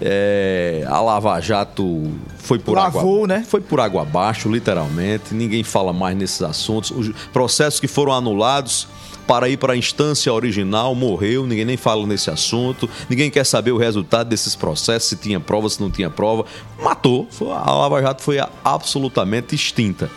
É, 0.00 0.84
a 0.88 1.00
Lava 1.00 1.38
Jato 1.40 2.10
foi 2.38 2.58
por 2.58 2.74
Lavou, 2.74 3.24
água, 3.24 3.26
né? 3.26 3.44
Foi 3.46 3.60
por 3.60 3.78
água 3.78 4.02
abaixo, 4.02 4.48
literalmente. 4.50 5.34
Ninguém 5.34 5.62
fala 5.62 5.92
mais 5.92 6.16
nesses 6.16 6.40
assuntos. 6.42 6.90
Os 6.90 7.10
processos 7.32 7.78
que 7.78 7.86
foram 7.86 8.12
anulados 8.12 8.88
para 9.30 9.48
ir 9.48 9.58
para 9.58 9.74
a 9.74 9.76
instância 9.76 10.32
original 10.32 10.92
morreu, 10.92 11.46
ninguém 11.46 11.64
nem 11.64 11.76
fala 11.76 12.04
nesse 12.04 12.28
assunto, 12.28 12.90
ninguém 13.08 13.30
quer 13.30 13.46
saber 13.46 13.70
o 13.70 13.76
resultado 13.76 14.28
desses 14.28 14.56
processos, 14.56 15.08
se 15.08 15.14
tinha 15.14 15.38
prova, 15.38 15.68
se 15.68 15.80
não 15.80 15.88
tinha 15.88 16.10
prova. 16.10 16.44
Matou, 16.82 17.28
a 17.40 17.72
Lava 17.72 18.02
Jato 18.02 18.24
foi 18.24 18.38
absolutamente 18.64 19.54
extinta. 19.54 20.10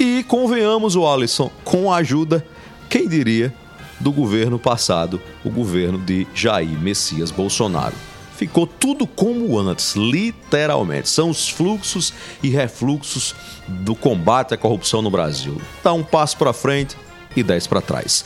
E 0.00 0.24
convenhamos, 0.24 0.96
o 0.96 1.06
Alisson, 1.06 1.48
com 1.62 1.92
a 1.92 1.98
ajuda, 1.98 2.44
quem 2.90 3.06
diria, 3.06 3.54
do 4.00 4.10
governo 4.10 4.58
passado, 4.58 5.22
o 5.44 5.48
governo 5.48 5.98
de 5.98 6.26
Jair 6.34 6.76
Messias 6.76 7.30
Bolsonaro. 7.30 7.94
Ficou 8.36 8.66
tudo 8.66 9.06
como 9.06 9.56
antes, 9.60 9.94
literalmente. 9.94 11.08
São 11.08 11.30
os 11.30 11.48
fluxos 11.48 12.12
e 12.42 12.48
refluxos 12.48 13.32
do 13.68 13.94
combate 13.94 14.54
à 14.54 14.56
corrupção 14.56 15.00
no 15.00 15.10
Brasil. 15.10 15.56
Dá 15.84 15.92
um 15.92 16.02
passo 16.02 16.36
para 16.36 16.52
frente 16.52 16.96
e 17.36 17.42
dez 17.42 17.66
para 17.66 17.80
trás. 17.80 18.24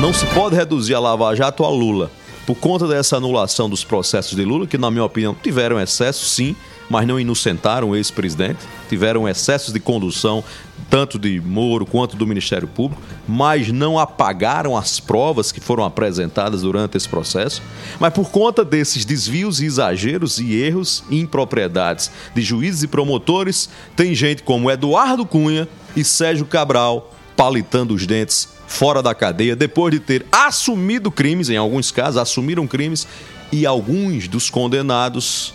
Não 0.00 0.12
se 0.12 0.26
pode 0.26 0.54
reduzir 0.54 0.94
a 0.94 1.00
Lava 1.00 1.34
Jato 1.34 1.64
a 1.64 1.70
Lula. 1.70 2.10
Por 2.46 2.54
conta 2.54 2.86
dessa 2.86 3.16
anulação 3.16 3.68
dos 3.68 3.82
processos 3.82 4.36
de 4.36 4.44
Lula, 4.44 4.66
que, 4.68 4.78
na 4.78 4.88
minha 4.88 5.04
opinião, 5.04 5.34
tiveram 5.34 5.80
excesso, 5.80 6.24
sim, 6.26 6.54
mas 6.88 7.04
não 7.04 7.18
inocentaram 7.18 7.90
o 7.90 7.96
ex-presidente. 7.96 8.60
Tiveram 8.88 9.28
excessos 9.28 9.72
de 9.72 9.80
condução, 9.80 10.44
tanto 10.88 11.18
de 11.18 11.40
Moro 11.40 11.84
quanto 11.84 12.16
do 12.16 12.24
Ministério 12.24 12.68
Público, 12.68 13.02
mas 13.26 13.72
não 13.72 13.98
apagaram 13.98 14.76
as 14.76 15.00
provas 15.00 15.50
que 15.50 15.60
foram 15.60 15.82
apresentadas 15.82 16.62
durante 16.62 16.96
esse 16.96 17.08
processo. 17.08 17.60
Mas 17.98 18.12
por 18.12 18.30
conta 18.30 18.64
desses 18.64 19.04
desvios 19.04 19.60
exageros 19.60 20.38
e 20.38 20.54
erros 20.54 21.02
e 21.10 21.18
impropriedades 21.18 22.12
de 22.32 22.42
juízes 22.42 22.84
e 22.84 22.86
promotores, 22.86 23.68
tem 23.96 24.14
gente 24.14 24.44
como 24.44 24.70
Eduardo 24.70 25.26
Cunha 25.26 25.66
e 25.96 26.04
Sérgio 26.04 26.46
Cabral 26.46 27.12
palitando 27.36 27.94
os 27.94 28.06
dentes 28.06 28.48
fora 28.66 29.02
da 29.02 29.14
cadeia 29.14 29.54
depois 29.54 29.92
de 29.92 30.00
ter 30.00 30.26
assumido 30.32 31.10
crimes, 31.10 31.50
em 31.50 31.56
alguns 31.56 31.90
casos 31.90 32.16
assumiram 32.16 32.66
crimes 32.66 33.06
e 33.52 33.66
alguns 33.66 34.26
dos 34.26 34.50
condenados 34.50 35.54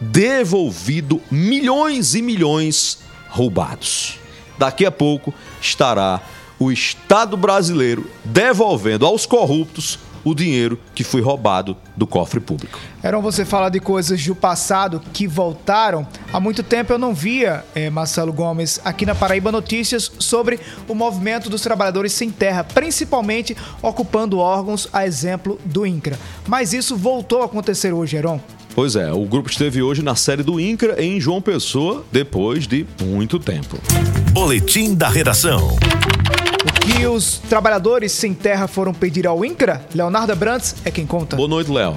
devolvido 0.00 1.20
milhões 1.30 2.14
e 2.14 2.22
milhões 2.22 2.98
roubados. 3.28 4.18
Daqui 4.58 4.86
a 4.86 4.90
pouco 4.90 5.32
estará 5.60 6.20
o 6.58 6.72
Estado 6.72 7.36
brasileiro 7.36 8.10
devolvendo 8.24 9.06
aos 9.06 9.26
corruptos 9.26 9.98
o 10.24 10.34
dinheiro 10.34 10.78
que 10.94 11.04
foi 11.04 11.20
roubado 11.20 11.76
do 11.96 12.06
cofre 12.06 12.40
público. 12.40 12.78
Eram 13.02 13.22
você 13.22 13.44
fala 13.44 13.70
de 13.70 13.80
coisas 13.80 14.22
do 14.24 14.34
passado 14.34 15.00
que 15.12 15.26
voltaram. 15.26 16.06
Há 16.32 16.38
muito 16.38 16.62
tempo 16.62 16.92
eu 16.92 16.98
não 16.98 17.14
via, 17.14 17.64
eh, 17.74 17.90
Marcelo 17.90 18.32
Gomes, 18.32 18.80
aqui 18.84 19.06
na 19.06 19.14
Paraíba 19.14 19.50
notícias 19.50 20.10
sobre 20.18 20.60
o 20.88 20.94
movimento 20.94 21.48
dos 21.48 21.62
trabalhadores 21.62 22.12
sem 22.12 22.30
terra, 22.30 22.64
principalmente 22.64 23.56
ocupando 23.82 24.38
órgãos, 24.38 24.88
a 24.92 25.06
exemplo 25.06 25.58
do 25.64 25.86
INCRA. 25.86 26.18
Mas 26.46 26.72
isso 26.72 26.96
voltou 26.96 27.42
a 27.42 27.46
acontecer 27.46 27.92
hoje, 27.92 28.16
Heron. 28.16 28.40
Pois 28.74 28.94
é, 28.94 29.12
o 29.12 29.24
grupo 29.24 29.50
esteve 29.50 29.82
hoje 29.82 30.02
na 30.02 30.14
série 30.14 30.42
do 30.42 30.60
INCRA 30.60 31.02
em 31.02 31.20
João 31.20 31.42
Pessoa 31.42 32.04
depois 32.12 32.66
de 32.66 32.86
muito 33.02 33.38
tempo. 33.38 33.78
Boletim 34.32 34.94
da 34.94 35.08
redação. 35.08 35.76
Que 36.80 37.06
os 37.06 37.38
trabalhadores 37.48 38.12
sem 38.12 38.34
terra 38.34 38.66
foram 38.66 38.92
pedir 38.92 39.26
ao 39.26 39.44
INCRA? 39.44 39.84
Leonardo 39.94 40.34
Brantes 40.34 40.74
é 40.84 40.90
quem 40.90 41.06
conta. 41.06 41.36
Boa 41.36 41.48
noite, 41.48 41.70
Léo. 41.70 41.96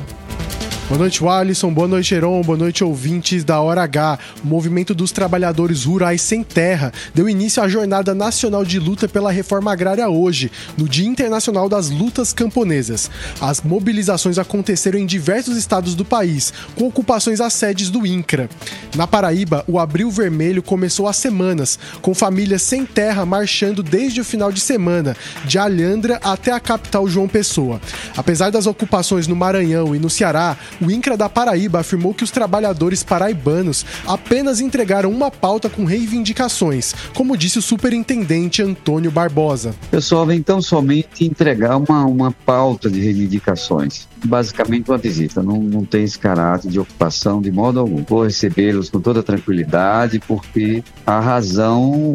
Boa 0.94 1.00
noite, 1.00 1.26
Alisson. 1.26 1.74
Boa 1.74 1.88
noite, 1.88 2.14
Heron. 2.14 2.44
Boa 2.44 2.56
noite, 2.56 2.84
ouvintes 2.84 3.44
da 3.44 3.60
Hora 3.60 3.82
H. 3.82 4.20
O 4.44 4.48
movimento 4.48 4.94
dos 4.94 5.12
trabalhadores 5.12 5.86
rurais 5.86 6.22
sem 6.22 6.44
terra 6.44 6.94
deu 7.16 7.28
início 7.28 7.64
à 7.64 7.68
Jornada 7.68 8.14
Nacional 8.14 8.64
de 8.64 8.78
Luta 8.78 9.08
pela 9.08 9.32
Reforma 9.32 9.72
Agrária 9.72 10.08
hoje, 10.08 10.52
no 10.78 10.88
Dia 10.88 11.08
Internacional 11.08 11.68
das 11.68 11.90
Lutas 11.90 12.32
Camponesas. 12.32 13.10
As 13.42 13.60
mobilizações 13.60 14.38
aconteceram 14.38 15.00
em 15.00 15.08
diversos 15.08 15.58
estados 15.58 15.96
do 15.96 16.06
país, 16.06 16.54
com 16.76 16.86
ocupações 16.86 17.42
às 17.42 17.54
sedes 17.54 17.90
do 17.90 18.06
INCRA. 18.06 18.48
Na 18.96 19.08
Paraíba, 19.08 19.64
o 19.68 19.80
Abril 19.80 20.12
Vermelho 20.12 20.62
começou 20.62 21.08
há 21.08 21.14
semanas, 21.14 21.80
com 22.04 22.14
famílias 22.14 22.62
sem 22.62 22.86
terra 22.86 23.26
marchando 23.26 23.82
desde 23.82 24.22
o 24.22 24.26
final 24.26 24.52
de 24.52 24.60
semana, 24.60 25.18
de 25.44 25.58
Alhandra 25.58 26.20
até 26.24 26.52
a 26.52 26.60
capital 26.60 27.08
João 27.08 27.28
Pessoa. 27.28 27.82
Apesar 28.16 28.52
das 28.52 28.68
ocupações 28.68 29.28
no 29.28 29.36
Maranhão 29.36 29.96
e 29.96 30.00
no 30.00 30.08
Ceará, 30.08 30.56
o 30.84 30.92
INCRA 30.92 31.16
da 31.18 31.30
Paraíba 31.30 31.80
afirmou 31.80 32.14
que 32.14 32.24
os 32.24 32.32
trabalhadores 32.32 33.04
paraibanos 33.04 33.86
apenas 34.08 34.60
entregaram 34.60 35.10
uma 35.12 35.32
pauta 35.32 35.70
com 35.70 35.86
reivindicações, 35.86 36.94
como 37.14 37.38
disse 37.38 37.60
o 37.60 37.62
superintendente 37.62 38.62
Antônio 38.62 39.12
Barbosa. 39.12 39.74
Pessoal 39.90 40.26
vem 40.26 40.42
tão 40.42 40.62
somente 40.62 41.26
entregar 41.26 41.78
uma, 41.78 42.06
uma 42.06 42.32
pauta 42.32 42.90
de 42.90 43.00
reivindicações. 43.00 44.08
Basicamente 44.26 44.90
uma 44.90 44.98
visita, 44.98 45.42
não, 45.44 45.58
não 45.62 45.84
tem 45.86 46.04
esse 46.04 46.18
caráter 46.18 46.70
de 46.72 46.80
ocupação 46.80 47.42
de 47.42 47.52
modo 47.52 47.80
algum. 47.80 48.04
Vou 48.04 48.24
recebê-los 48.24 48.90
com 48.90 49.00
toda 49.00 49.22
tranquilidade, 49.24 50.20
porque 50.28 50.84
a 51.06 51.20
razão, 51.20 51.92
o- 51.92 52.14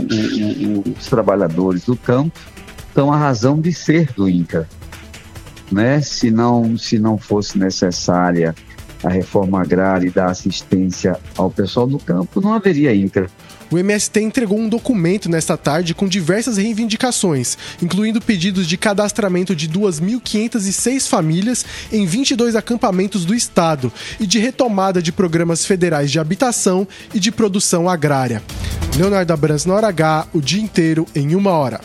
o- 0.89 0.95
os 0.99 1.07
trabalhadores 1.07 1.85
do 1.85 1.97
campo 1.97 2.39
são 2.95 3.13
a 3.13 3.17
razão 3.17 3.61
de 3.61 3.73
ser 3.73 4.11
do 4.17 4.29
INCA. 4.29 4.69
Né? 5.71 6.01
Se, 6.01 6.31
não, 6.31 6.77
se 6.79 6.99
não 6.99 7.19
fosse 7.19 7.59
necessária 7.59 8.55
a 9.03 9.09
reforma 9.09 9.61
agrária 9.61 10.07
e 10.07 10.11
dar 10.11 10.31
assistência 10.31 11.19
ao 11.37 11.51
pessoal 11.51 11.87
do 11.87 11.99
campo, 11.99 12.41
não 12.41 12.53
haveria 12.53 12.95
INCA. 12.95 13.31
O 13.71 13.77
MST 13.77 14.21
entregou 14.21 14.59
um 14.59 14.69
documento 14.69 15.29
nesta 15.29 15.57
tarde 15.57 15.95
com 15.95 16.09
diversas 16.09 16.57
reivindicações, 16.57 17.59
incluindo 17.83 18.21
pedidos 18.21 18.67
de 18.67 18.79
cadastramento 18.79 19.55
de 19.55 19.69
2.506 19.69 21.07
famílias 21.07 21.67
em 21.93 22.07
22 22.07 22.57
acampamentos 22.57 23.27
do 23.27 23.35
estado 23.35 23.93
e 24.19 24.27
de 24.27 24.39
retomada 24.39 25.03
de 25.03 25.13
programas 25.13 25.67
federais 25.67 26.11
de 26.11 26.19
habitação 26.19 26.89
e 27.13 27.21
de 27.21 27.31
produção 27.31 27.89
agrária. 27.89 28.43
Leonardo 28.97 29.33
Abrams 29.33 29.69
na 29.69 29.75
hora 29.75 29.89
H, 29.89 30.29
o 30.33 30.41
dia 30.41 30.63
inteiro 30.63 31.07
em 31.15 31.35
uma 31.35 31.51
hora. 31.51 31.81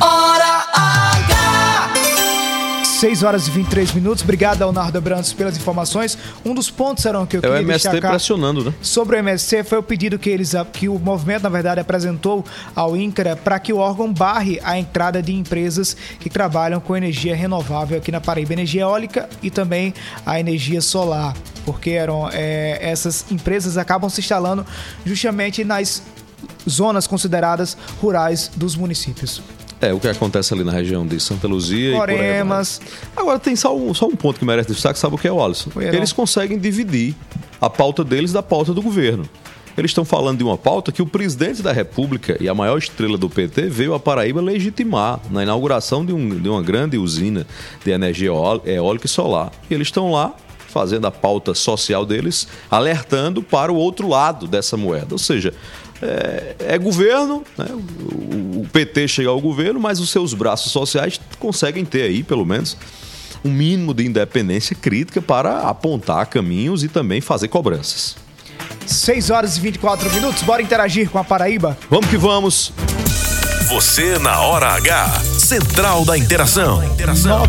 Hora 0.00 0.66
H! 0.74 1.17
6 2.98 3.22
horas 3.22 3.46
e 3.46 3.52
23 3.52 3.92
minutos. 3.92 4.24
Obrigado, 4.24 4.58
Leonardo 4.58 5.00
Brantes, 5.00 5.32
pelas 5.32 5.56
informações. 5.56 6.18
Um 6.44 6.52
dos 6.52 6.68
pontos, 6.68 7.04
Serão, 7.04 7.24
que 7.26 7.36
eu 7.36 7.40
É 7.44 7.46
o 7.46 7.52
queria 7.52 7.62
MST 7.62 7.90
destacar 7.90 8.10
pressionando, 8.10 8.64
né? 8.64 8.74
sobre 8.82 9.14
o 9.14 9.18
MST 9.20 9.62
foi 9.62 9.78
o 9.78 9.82
pedido 9.84 10.18
que, 10.18 10.28
eles, 10.28 10.52
que 10.72 10.88
o 10.88 10.98
movimento, 10.98 11.44
na 11.44 11.48
verdade, 11.48 11.80
apresentou 11.80 12.44
ao 12.74 12.96
INCRA 12.96 13.36
para 13.36 13.60
que 13.60 13.72
o 13.72 13.76
órgão 13.76 14.12
barre 14.12 14.58
a 14.64 14.76
entrada 14.76 15.22
de 15.22 15.32
empresas 15.32 15.96
que 16.18 16.28
trabalham 16.28 16.80
com 16.80 16.96
energia 16.96 17.36
renovável 17.36 17.98
aqui 17.98 18.10
na 18.10 18.20
Paraíba, 18.20 18.52
energia 18.52 18.82
eólica 18.82 19.28
e 19.40 19.48
também 19.48 19.94
a 20.26 20.40
energia 20.40 20.80
solar, 20.80 21.36
porque 21.64 21.90
eram, 21.90 22.28
é, 22.32 22.80
essas 22.80 23.24
empresas 23.30 23.78
acabam 23.78 24.10
se 24.10 24.20
instalando 24.20 24.66
justamente 25.06 25.62
nas 25.62 26.02
zonas 26.68 27.06
consideradas 27.06 27.76
rurais 28.00 28.50
dos 28.56 28.74
municípios. 28.74 29.40
É, 29.80 29.92
o 29.92 30.00
que 30.00 30.08
acontece 30.08 30.52
ali 30.52 30.64
na 30.64 30.72
região 30.72 31.06
de 31.06 31.20
Santa 31.20 31.46
Luzia 31.46 31.92
e 31.94 31.96
por 31.98 32.08
aí 32.10 32.16
vai. 32.16 32.26
Foremas. 32.26 32.80
Agora 33.16 33.38
tem 33.38 33.54
só 33.54 33.76
um, 33.76 33.94
só 33.94 34.06
um 34.06 34.16
ponto 34.16 34.38
que 34.38 34.44
merece 34.44 34.70
destaque, 34.72 34.98
sabe 34.98 35.14
o 35.14 35.18
que 35.18 35.28
é 35.28 35.32
o 35.32 35.42
Alisson? 35.42 35.70
Oi, 35.76 35.84
Heron. 35.84 35.96
Eles 35.96 36.12
conseguem 36.12 36.58
dividir 36.58 37.14
a 37.60 37.70
pauta 37.70 38.02
deles 38.02 38.32
da 38.32 38.42
pauta 38.42 38.74
do 38.74 38.82
governo. 38.82 39.28
Eles 39.76 39.92
estão 39.92 40.04
falando 40.04 40.38
de 40.38 40.42
uma 40.42 40.58
pauta 40.58 40.90
que 40.90 41.00
o 41.00 41.06
presidente 41.06 41.62
da 41.62 41.70
República 41.70 42.36
e 42.40 42.48
a 42.48 42.54
maior 42.54 42.76
estrela 42.78 43.16
do 43.16 43.30
PT 43.30 43.68
veio 43.68 43.94
a 43.94 44.00
Paraíba 44.00 44.40
legitimar 44.40 45.20
na 45.30 45.44
inauguração 45.44 46.04
de, 46.04 46.12
um- 46.12 46.28
de 46.40 46.48
uma 46.48 46.60
grande 46.60 46.98
usina 46.98 47.46
de 47.84 47.92
energia 47.92 48.30
eó- 48.30 48.60
eólica 48.66 49.06
e 49.06 49.08
solar. 49.08 49.52
E 49.70 49.74
eles 49.74 49.86
estão 49.86 50.10
lá 50.10 50.34
fazendo 50.66 51.06
a 51.06 51.10
pauta 51.12 51.54
social 51.54 52.04
deles, 52.04 52.48
alertando 52.68 53.40
para 53.42 53.72
o 53.72 53.76
outro 53.76 54.08
lado 54.08 54.48
dessa 54.48 54.76
moeda. 54.76 55.08
Ou 55.12 55.18
seja, 55.18 55.54
é, 56.02 56.56
é 56.60 56.78
governo, 56.78 57.44
né? 57.56 57.66
o, 57.70 58.60
o 58.60 58.68
PT 58.72 59.08
chega 59.08 59.28
ao 59.28 59.40
governo, 59.40 59.80
mas 59.80 60.00
os 60.00 60.10
seus 60.10 60.34
braços 60.34 60.72
sociais 60.72 61.20
conseguem 61.38 61.84
ter 61.84 62.02
aí, 62.02 62.22
pelo 62.22 62.44
menos, 62.44 62.76
um 63.44 63.50
mínimo 63.50 63.94
de 63.94 64.04
independência 64.04 64.74
crítica 64.74 65.22
para 65.22 65.62
apontar 65.62 66.26
caminhos 66.26 66.82
e 66.82 66.88
também 66.88 67.20
fazer 67.20 67.48
cobranças. 67.48 68.16
6 68.86 69.30
horas 69.30 69.56
e 69.56 69.60
24 69.60 70.10
minutos. 70.12 70.42
Bora 70.42 70.62
interagir 70.62 71.10
com 71.10 71.18
a 71.18 71.24
Paraíba? 71.24 71.76
Vamos 71.90 72.08
que 72.08 72.16
vamos! 72.16 72.72
Você 73.68 74.18
na 74.18 74.40
hora 74.40 74.74
H. 74.76 75.06
Central 75.38 76.02
da 76.02 76.16
Interação. 76.16 76.80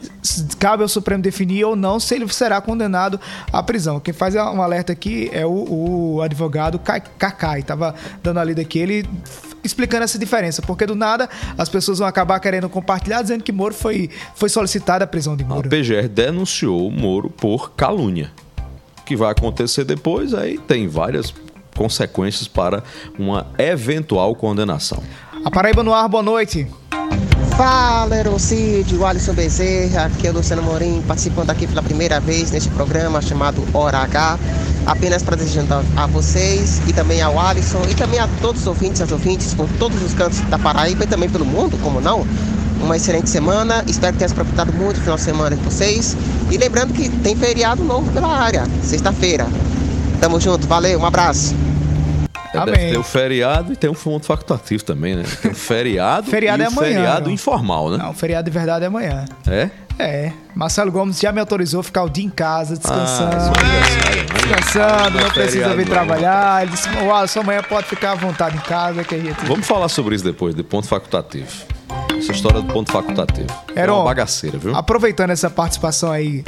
Cabe 0.59 0.83
ao 0.83 0.89
Supremo 0.89 1.21
definir 1.21 1.65
ou 1.65 1.75
não 1.75 1.99
se 1.99 2.15
ele 2.15 2.27
será 2.33 2.59
condenado 2.61 3.19
à 3.51 3.61
prisão. 3.63 3.99
Quem 3.99 4.13
faz 4.13 4.35
um 4.35 4.61
alerta 4.61 4.93
aqui 4.93 5.29
é 5.33 5.45
o, 5.45 6.15
o 6.15 6.21
advogado 6.21 6.79
Kakai. 6.79 7.63
Tava 7.63 7.95
dando 8.21 8.39
a 8.39 8.43
lida 8.43 8.61
aqui. 8.61 8.79
Ele 8.79 9.07
explicando 9.63 10.03
essa 10.03 10.19
diferença, 10.19 10.61
porque 10.61 10.85
do 10.85 10.95
nada 10.95 11.29
as 11.57 11.69
pessoas 11.69 11.99
vão 11.99 12.07
acabar 12.07 12.39
querendo 12.39 12.67
compartilhar 12.69 13.21
dizendo 13.21 13.43
que 13.43 13.51
Moro 13.51 13.73
foi, 13.73 14.09
foi 14.35 14.49
solicitada 14.49 15.05
a 15.05 15.07
prisão 15.07 15.35
de 15.35 15.43
Moro. 15.43 15.67
A 15.67 15.69
PGR 15.69 16.07
denunciou 16.09 16.91
Moro 16.91 17.29
por 17.29 17.71
calúnia. 17.71 18.31
O 19.03 19.05
que 19.05 19.17
vai 19.17 19.31
acontecer 19.31 19.83
depois 19.83 20.33
aí 20.33 20.57
tem 20.57 20.87
várias 20.87 21.33
consequências 21.75 22.47
para 22.47 22.81
uma 23.19 23.47
eventual 23.57 24.33
condenação. 24.33 25.03
A 25.43 25.51
Paraíba 25.51 25.83
no 25.83 25.93
ar, 25.93 26.07
boa 26.07 26.23
noite. 26.23 26.65
Fala, 27.57 28.15
Erocídio, 28.15 29.05
Alisson 29.05 29.33
Bezerra, 29.33 30.05
aqui 30.05 30.25
é 30.25 30.29
o 30.29 30.33
Luciano 30.35 30.63
Morim, 30.63 31.03
participando 31.05 31.49
aqui 31.49 31.67
pela 31.67 31.83
primeira 31.83 32.21
vez 32.21 32.49
neste 32.51 32.69
programa 32.69 33.21
chamado 33.21 33.61
Hora 33.73 33.97
H. 33.97 34.39
Apenas 34.85 35.21
para 35.21 35.35
desejar 35.35 35.65
a 35.97 36.07
vocês 36.07 36.81
e 36.87 36.93
também 36.93 37.21
ao 37.21 37.37
Alisson 37.37 37.81
e 37.89 37.95
também 37.95 38.21
a 38.21 38.29
todos 38.41 38.61
os 38.61 38.67
ouvintes 38.67 39.01
e 39.01 39.03
as 39.03 39.11
ouvintes 39.11 39.53
por 39.53 39.67
todos 39.77 40.01
os 40.01 40.13
cantos 40.13 40.39
da 40.49 40.57
Paraíba 40.57 41.03
e 41.03 41.07
também 41.07 41.29
pelo 41.29 41.43
mundo, 41.43 41.77
como 41.83 41.99
não, 41.99 42.25
uma 42.83 42.97
excelente 42.97 43.29
semana. 43.29 43.83
Espero 43.87 44.13
que 44.13 44.19
tenha 44.19 44.31
aproveitado 44.31 44.73
muito 44.73 44.97
o 44.97 45.01
final 45.01 45.15
de 45.15 45.21
semana 45.21 45.55
com 45.55 45.63
vocês. 45.63 46.15
E 46.51 46.57
lembrando 46.57 46.93
que 46.93 47.09
tem 47.09 47.35
feriado 47.35 47.83
novo 47.83 48.11
pela 48.11 48.27
área, 48.27 48.65
sexta-feira. 48.83 49.47
Tamo 50.19 50.39
junto, 50.39 50.67
valeu, 50.67 50.99
um 50.99 51.05
abraço. 51.05 51.55
É, 52.53 52.65
deve 52.65 52.91
ter 52.91 52.97
o 52.97 53.03
feriado 53.03 53.73
e 53.73 53.75
tem 53.75 53.89
um 53.89 53.95
ponto 53.95 54.27
facultativo 54.27 54.83
também, 54.83 55.15
né? 55.15 55.23
Tem 55.41 55.51
o 55.51 55.55
feriado, 55.55 56.29
feriado 56.31 56.61
e 56.61 56.65
é 56.65 56.69
o 56.69 56.71
amanhã, 56.71 56.93
feriado 56.93 57.25
não. 57.25 57.33
informal, 57.33 57.89
né? 57.89 57.97
Não, 57.97 58.11
o 58.11 58.13
feriado 58.13 58.49
de 58.49 58.55
verdade 58.55 58.83
é 58.85 58.87
amanhã. 58.87 59.25
É? 59.47 59.69
É. 59.97 60.33
Marcelo 60.53 60.91
Gomes 60.91 61.19
já 61.19 61.31
me 61.31 61.39
autorizou 61.39 61.79
a 61.79 61.83
ficar 61.83 62.03
o 62.03 62.09
dia 62.09 62.25
em 62.25 62.29
casa, 62.29 62.75
descansando. 62.75 63.35
Ah, 63.35 64.33
descansando, 64.33 65.19
não 65.19 65.27
é 65.27 65.29
precisa 65.31 65.75
vir 65.75 65.87
não. 65.87 65.93
trabalhar. 65.93 66.63
Ele 66.63 66.71
disse, 66.71 66.87
o 66.89 67.13
Alisson 67.13 67.39
amanhã 67.41 67.63
pode 67.63 67.87
ficar 67.87 68.11
à 68.11 68.15
vontade 68.15 68.55
em 68.55 68.61
casa, 68.61 69.03
que 69.03 69.15
a 69.15 69.19
gente... 69.19 69.45
Vamos 69.45 69.65
falar 69.65 69.89
sobre 69.89 70.15
isso 70.15 70.23
depois, 70.23 70.53
de 70.53 70.63
ponto 70.63 70.87
facultativo. 70.87 71.49
Essa 72.23 72.31
história 72.31 72.61
do 72.61 72.71
ponto 72.71 72.89
facultativo. 72.89 73.47
é 73.75 73.81
Heron, 73.81 73.97
uma 73.97 74.05
bagaceira, 74.05 74.57
viu? 74.57 74.73
Aproveitando 74.73 75.31
essa 75.31 75.49
participação 75.49 76.09
aí 76.09 76.41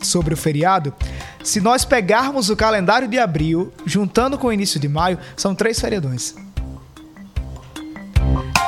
sobre 0.00 0.32
o 0.32 0.36
feriado, 0.36 0.94
se 1.42 1.60
nós 1.60 1.84
pegarmos 1.84 2.50
o 2.50 2.56
calendário 2.56 3.08
de 3.08 3.18
abril, 3.18 3.72
juntando 3.84 4.38
com 4.38 4.46
o 4.46 4.52
início 4.52 4.78
de 4.78 4.88
maio, 4.88 5.18
são 5.36 5.56
três 5.56 5.80
feriadões. 5.80 6.36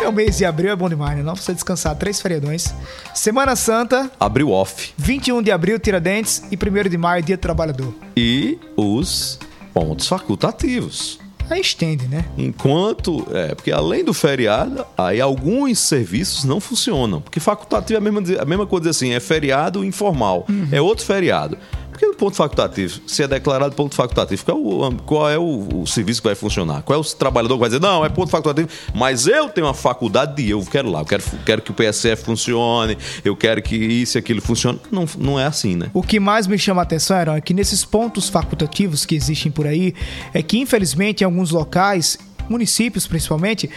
É 0.01 0.09
o 0.09 0.13
mês 0.13 0.39
de 0.39 0.45
abril 0.45 0.73
é 0.73 0.77
bom 0.77 0.89
demais, 0.89 1.17
né? 1.17 1.23
Não 1.23 1.37
você 1.37 1.55
descansar, 1.55 1.95
três 1.95 2.21
feriadões. 2.21 2.75
Semana 3.15 3.55
Santa, 3.55 4.11
Abriu 4.19 4.51
off. 4.51 4.93
21 4.97 5.43
de 5.43 5.53
abril, 5.53 5.79
Tiradentes, 5.79 6.43
e 6.51 6.57
1 6.57 6.89
de 6.89 6.99
maio, 6.99 7.23
Dia 7.23 7.37
do 7.37 7.41
Trabalhador. 7.41 7.95
E 8.17 8.59
os 8.77 9.39
pontos 9.73 10.09
facultativos. 10.09 11.21
Aí 11.51 11.61
estende, 11.61 12.07
né? 12.07 12.25
Enquanto. 12.39 13.27
É, 13.33 13.55
porque 13.55 13.73
além 13.73 14.05
do 14.05 14.15
feriado, 14.15 14.85
aí 14.97 15.21
alguns 15.21 15.81
serviços 15.81 16.45
não 16.45 16.61
funcionam. 16.61 17.21
Porque 17.21 17.41
facultativo 17.41 17.97
é 17.97 17.99
a 17.99 18.13
mesma, 18.13 18.43
a 18.43 18.45
mesma 18.45 18.67
coisa 18.67 18.91
assim, 18.91 19.13
é 19.13 19.21
feriado 19.21 19.85
informal. 19.85 20.47
É 20.71 20.81
outro 20.81 21.05
feriado. 21.05 21.59
Porque 22.01 22.07
no 22.07 22.15
ponto 22.15 22.35
facultativo, 22.35 22.99
se 23.07 23.23
é 23.23 23.29
declarado 23.29 23.75
ponto 23.75 23.95
facultativo, 23.95 24.43
qual 24.43 24.57
é, 24.57 24.89
o, 24.89 24.93
qual 25.05 25.31
é 25.31 25.39
o, 25.39 25.83
o 25.83 25.87
serviço 25.87 26.23
que 26.23 26.29
vai 26.29 26.35
funcionar? 26.35 26.81
Qual 26.81 26.99
é 26.99 27.01
o 27.01 27.05
trabalhador 27.05 27.57
que 27.57 27.61
vai 27.61 27.69
dizer, 27.69 27.83
não, 27.83 28.03
é 28.03 28.09
ponto 28.09 28.31
facultativo, 28.31 28.71
mas 28.95 29.27
eu 29.27 29.51
tenho 29.51 29.67
uma 29.67 29.75
faculdade 29.75 30.35
de 30.35 30.49
eu 30.49 30.65
quero 30.65 30.91
lá, 30.91 31.01
eu 31.01 31.05
quero, 31.05 31.23
quero 31.45 31.61
que 31.61 31.71
o 31.71 31.75
PSF 31.75 32.25
funcione, 32.25 32.97
eu 33.23 33.37
quero 33.37 33.61
que 33.61 33.77
isso 33.77 34.17
e 34.17 34.19
aquilo 34.19 34.41
funcione. 34.41 34.81
Não, 34.91 35.05
não 35.19 35.39
é 35.39 35.45
assim, 35.45 35.77
né? 35.77 35.91
O 35.93 36.03
que 36.03 36.19
mais 36.19 36.47
me 36.47 36.59
chama 36.59 36.81
a 36.81 36.85
atenção, 36.85 37.19
Aaron, 37.19 37.35
é 37.35 37.41
que 37.43 37.53
nesses 37.53 37.85
pontos 37.85 38.31
facultativos 38.31 39.05
que 39.05 39.15
existem 39.15 39.53
por 39.53 39.67
aí, 39.67 39.95
é 40.33 40.43
que 40.43 40.59
infelizmente 40.59 41.21
em 41.21 41.27
alguns 41.27 41.51
locais, 41.51 42.17
municípios 42.49 43.07
principalmente, 43.07 43.69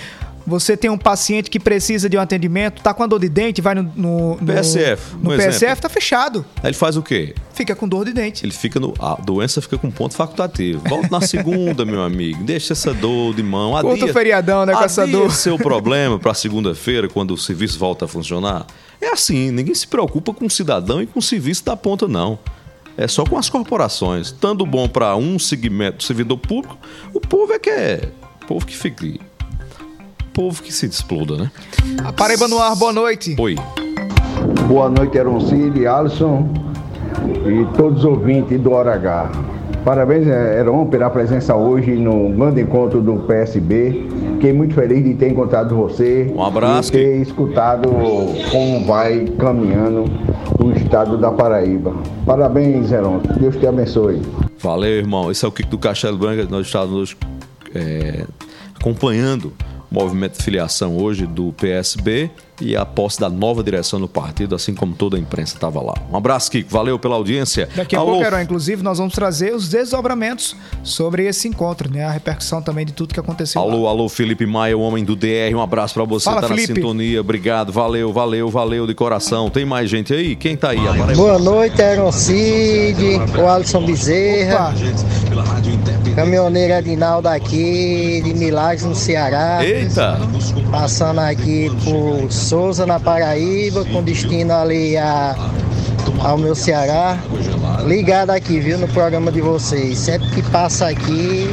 você 0.46 0.76
tem 0.76 0.90
um 0.90 0.98
paciente 0.98 1.50
que 1.50 1.60
precisa 1.60 2.10
de 2.10 2.18
um 2.18 2.22
atendimento, 2.22 2.82
tá 2.82 2.94
com 2.94 3.04
a 3.04 3.08
dor 3.08 3.20
de 3.20 3.30
dente, 3.30 3.62
vai 3.62 3.76
no, 3.76 3.84
no, 3.96 4.38
no 4.42 4.54
PSF, 4.54 5.16
no 5.16 5.30
PSF, 5.32 5.56
exemplo. 5.56 5.82
tá 5.82 5.90
fechado. 5.90 6.46
Aí 6.58 6.70
ele 6.70 6.74
faz 6.74 6.98
o 6.98 7.02
quê? 7.02 7.34
Fica 7.54 7.76
com 7.76 7.88
dor 7.88 8.06
de 8.06 8.14
dente. 8.14 8.46
Ele 8.46 8.52
fica 8.52 8.80
no. 8.80 8.94
A 9.00 9.16
doença 9.16 9.62
fica 9.62 9.78
com 9.78 9.90
ponto 9.90 10.16
facultativo. 10.16 10.82
Volta 10.88 11.08
na 11.10 11.22
segunda, 11.22 11.86
meu 11.86 12.02
amigo. 12.02 12.44
Deixa 12.44 12.74
essa 12.74 12.94
dor 12.94 13.34
de 13.34 13.44
mão. 13.44 13.72
Outro 13.84 14.12
feriadão, 14.12 14.66
né, 14.66 14.74
com 14.74 14.84
essa 14.84 15.04
adia 15.04 15.18
dor. 15.18 15.32
seu 15.32 15.58
problema 15.60 16.20
para 16.20 16.34
segunda-feira, 16.34 17.08
quando 17.08 17.32
o 17.32 17.38
serviço 17.38 17.80
volta 17.80 18.06
a 18.06 18.08
funcionar. 18.08 18.66
É 19.00 19.12
assim, 19.12 19.52
ninguém 19.52 19.76
se 19.76 19.88
preocupa 19.88 20.34
com 20.34 20.46
o 20.46 20.50
cidadão 20.50 21.02
e 21.02 21.06
com 21.06 21.20
o 21.20 21.22
serviço 21.22 21.66
da 21.66 21.76
ponta, 21.76 22.08
não. 22.08 22.40
É 22.98 23.08
só 23.08 23.26
com 23.26 23.38
as 23.38 23.50
corporações. 23.50 24.32
Tanto 24.32 24.66
bom 24.66 24.88
para 24.88 25.16
um 25.16 25.40
segmento 25.40 25.98
do 25.98 26.04
servidor 26.04 26.38
público, 26.38 26.78
o 27.14 27.20
povo 27.20 27.54
é 27.54 27.60
que 27.60 27.70
é. 27.70 28.10
O 28.44 28.46
povo 28.46 28.66
que 28.66 28.76
fique. 28.76 29.20
Povo 30.34 30.64
que 30.64 30.72
se 30.72 30.86
exploda, 30.88 31.38
né? 31.38 31.52
A 32.04 32.12
Paraíba 32.12 32.48
no 32.48 32.60
ar, 32.60 32.76
boa 32.76 32.92
noite. 32.92 33.36
Oi. 33.40 33.56
Boa 34.68 34.90
noite, 34.90 35.18
Eroncide, 35.18 35.86
Alisson 35.86 36.50
e 37.46 37.78
todos 37.78 38.00
os 38.00 38.06
ouvintes 38.06 38.60
do 38.60 38.72
Hora 38.72 38.96
H. 38.96 39.32
Parabéns, 39.86 40.26
eh, 40.28 40.60
Heron, 40.60 40.86
pela 40.88 41.10
presença 41.10 41.56
hoje 41.56 41.92
no 41.92 42.30
grande 42.30 42.62
encontro 42.62 43.02
do 43.02 43.18
PSB. 43.28 44.08
Fiquei 44.36 44.54
muito 44.54 44.74
feliz 44.74 45.04
de 45.04 45.14
ter 45.14 45.30
encontrado 45.30 45.76
você. 45.76 46.32
Um 46.34 46.42
abraço, 46.42 46.90
E 46.90 46.92
ter 46.94 47.22
escutado 47.22 47.90
como 48.50 48.86
vai 48.86 49.26
caminhando 49.38 50.06
o 50.58 50.72
estado 50.72 51.18
da 51.18 51.32
Paraíba. 51.32 51.94
Parabéns, 52.26 52.92
Heron. 52.92 53.20
Deus 53.40 53.58
te 53.58 53.68
abençoe. 53.68 54.22
Valeu, 54.60 54.92
irmão. 54.92 55.30
Esse 55.30 55.44
é 55.44 55.48
o 55.48 55.52
Kiko 55.52 55.72
do 55.72 55.78
Castelo 55.78 56.18
Branco. 56.18 56.50
Nós 56.50 56.66
estamos 56.66 57.18
é, 57.76 58.26
acompanhando 58.80 59.52
o 59.83 59.83
movimento 59.94 60.40
de 60.40 60.44
filiação 60.44 60.98
hoje 60.98 61.28
do 61.28 61.54
PSB 61.54 62.32
e 62.62 62.76
a 62.76 62.86
posse 62.86 63.20
da 63.20 63.30
nova 63.30 63.64
direção 63.64 64.00
do 64.00 64.08
partido, 64.08 64.56
assim 64.56 64.74
como 64.74 64.94
toda 64.96 65.18
a 65.18 65.20
imprensa 65.20 65.56
estava 65.56 65.82
lá. 65.82 65.94
Um 66.12 66.16
abraço, 66.18 66.52
Kiko. 66.52 66.70
Valeu 66.72 66.98
pela 67.00 67.16
audiência. 67.16 67.68
Daqui 67.76 67.96
a 67.96 68.00
Alô, 68.00 68.12
pouco, 68.14 68.26
Heron, 68.26 68.42
inclusive, 68.42 68.84
nós 68.84 68.98
vamos 68.98 69.14
trazer 69.14 69.54
os 69.54 69.68
desdobramentos 69.70 70.56
sobre 70.84 71.26
esse 71.26 71.48
encontro, 71.48 71.92
né? 71.92 72.04
A 72.06 72.12
repercussão 72.12 72.62
também 72.62 72.86
de 72.86 72.94
tudo 72.94 73.14
que 73.14 73.20
aconteceu. 73.20 73.64
lá. 73.64 73.72
Alô, 73.74 73.88
alô, 73.88 74.08
Felipe 74.10 74.46
Maia, 74.46 74.78
o 74.78 74.82
homem 74.82 75.04
do 75.04 75.16
DR. 75.16 75.54
Um 75.56 75.62
abraço 75.62 75.94
pra 75.94 76.04
você, 76.04 76.26
Fala, 76.26 76.42
tá 76.42 76.48
Felipe. 76.48 76.70
na 76.70 76.76
sintonia. 76.76 77.22
Obrigado, 77.22 77.72
valeu, 77.72 78.12
valeu, 78.14 78.50
valeu 78.50 78.86
de 78.88 78.94
coração. 78.94 79.50
Tem 79.50 79.66
mais 79.66 79.90
gente 79.90 80.14
aí? 80.14 80.36
Quem 80.36 80.56
tá 80.56 80.70
aí? 80.70 80.88
Aparece. 80.88 81.20
Boa 81.20 81.40
noite, 81.40 81.82
Aerocide, 81.82 83.20
o 83.38 83.48
Alisson 83.48 83.86
Bezerra, 83.86 84.74
caminhoneiro 86.16 86.74
Adinaldo 86.76 87.28
aqui, 87.28 88.22
de 88.24 88.34
Milagres 88.34 88.84
no 88.86 88.96
Ceará. 88.96 89.66
Eita! 89.66 90.20
Passando 90.72 91.20
aqui 91.20 91.72
por 91.84 92.32
Souza, 92.44 92.86
na 92.86 93.00
Paraíba, 93.00 93.86
com 93.86 94.04
destino 94.04 94.54
ali 94.54 94.98
a, 94.98 95.34
ao 96.20 96.38
meu 96.38 96.54
Ceará. 96.54 97.18
Ligado 97.88 98.32
aqui, 98.32 98.60
viu, 98.60 98.78
no 98.78 98.88
programa 98.90 99.32
de 99.32 99.40
vocês. 99.40 99.98
Sempre 99.98 100.30
que 100.30 100.42
passa 100.52 100.90
aqui, 100.90 101.48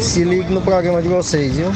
se 0.00 0.24
liga 0.24 0.48
no 0.48 0.62
programa 0.62 1.02
de 1.02 1.08
vocês, 1.08 1.54
viu? 1.54 1.70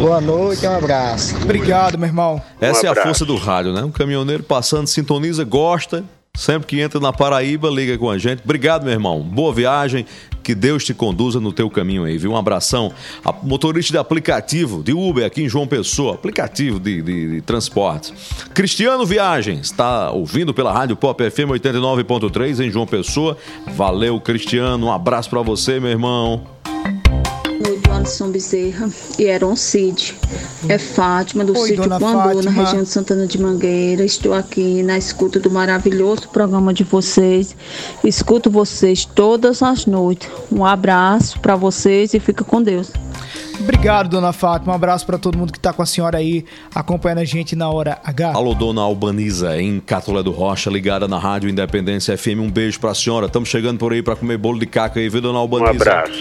Boa 0.00 0.20
noite, 0.20 0.66
um 0.66 0.74
abraço. 0.74 1.36
Obrigado, 1.42 1.98
meu 1.98 2.08
irmão. 2.08 2.40
Essa 2.58 2.86
é 2.86 2.90
a 2.90 2.94
força 2.94 3.24
do 3.24 3.36
rádio, 3.36 3.72
né? 3.72 3.82
Um 3.84 3.90
caminhoneiro 3.90 4.42
passando, 4.42 4.86
sintoniza, 4.86 5.44
gosta. 5.44 6.02
Sempre 6.34 6.66
que 6.66 6.80
entra 6.80 6.98
na 6.98 7.12
Paraíba, 7.12 7.68
liga 7.68 7.98
com 7.98 8.08
a 8.08 8.16
gente. 8.16 8.40
Obrigado, 8.42 8.84
meu 8.84 8.92
irmão. 8.92 9.20
Boa 9.20 9.52
viagem. 9.52 10.06
Que 10.42 10.54
Deus 10.54 10.82
te 10.82 10.94
conduza 10.94 11.38
no 11.38 11.52
teu 11.52 11.68
caminho 11.68 12.04
aí, 12.04 12.16
viu? 12.16 12.32
Um 12.32 12.36
abração. 12.36 12.90
A 13.22 13.32
motorista 13.32 13.92
de 13.92 13.98
aplicativo, 13.98 14.82
de 14.82 14.94
Uber 14.94 15.26
aqui 15.26 15.42
em 15.42 15.48
João 15.48 15.66
Pessoa, 15.66 16.14
aplicativo 16.14 16.80
de, 16.80 17.02
de, 17.02 17.30
de 17.32 17.40
transporte. 17.42 18.14
Cristiano 18.54 19.04
Viagens, 19.04 19.60
está 19.66 20.10
ouvindo 20.10 20.54
pela 20.54 20.72
Rádio 20.72 20.96
Pop 20.96 21.22
FM 21.30 21.50
89.3 21.50 22.64
em 22.64 22.70
João 22.70 22.86
Pessoa. 22.86 23.36
Valeu, 23.66 24.18
Cristiano. 24.18 24.86
Um 24.86 24.92
abraço 24.92 25.28
pra 25.28 25.42
você, 25.42 25.78
meu 25.78 25.90
irmão. 25.90 26.46
Alisson 28.02 28.30
Bezerra 28.30 28.90
e 29.16 29.22
Eron 29.22 29.54
Cid. 29.54 30.16
É 30.68 30.76
Fátima, 30.76 31.44
do 31.44 31.56
Oi, 31.56 31.68
sítio 31.68 31.88
Quandu, 31.88 32.42
na 32.42 32.50
região 32.50 32.82
de 32.82 32.88
Santana 32.88 33.28
de 33.28 33.40
Mangueira. 33.40 34.04
Estou 34.04 34.34
aqui 34.34 34.82
na 34.82 34.98
escuta 34.98 35.38
do 35.38 35.48
maravilhoso 35.48 36.28
programa 36.28 36.74
de 36.74 36.82
vocês. 36.82 37.54
Escuto 38.02 38.50
vocês 38.50 39.04
todas 39.04 39.62
as 39.62 39.86
noites. 39.86 40.28
Um 40.50 40.64
abraço 40.64 41.38
para 41.38 41.54
vocês 41.54 42.12
e 42.12 42.18
fica 42.18 42.42
com 42.42 42.60
Deus. 42.60 42.90
Obrigado, 43.62 44.08
dona 44.08 44.32
Fátima. 44.32 44.72
Um 44.72 44.76
abraço 44.76 45.06
para 45.06 45.16
todo 45.18 45.38
mundo 45.38 45.52
que 45.52 45.60
tá 45.60 45.72
com 45.72 45.82
a 45.82 45.86
senhora 45.86 46.18
aí 46.18 46.44
acompanhando 46.74 47.18
a 47.18 47.24
gente 47.24 47.54
na 47.54 47.70
hora 47.70 47.98
H. 48.04 48.32
Alô, 48.34 48.54
dona 48.54 48.80
Albaniza, 48.80 49.60
em 49.60 49.78
Catolé 49.78 50.22
do 50.22 50.32
Rocha, 50.32 50.68
ligada 50.68 51.06
na 51.06 51.18
Rádio 51.18 51.48
Independência 51.48 52.16
FM. 52.16 52.40
Um 52.40 52.50
beijo 52.50 52.80
pra 52.80 52.94
senhora. 52.94 53.26
Estamos 53.26 53.48
chegando 53.48 53.78
por 53.78 53.92
aí 53.92 54.02
para 54.02 54.16
comer 54.16 54.36
bolo 54.36 54.58
de 54.58 54.66
caca 54.66 54.98
aí, 54.98 55.08
viu, 55.08 55.20
dona 55.20 55.38
Albaniza? 55.38 55.72
Um 55.72 55.76
abraço. 55.76 56.12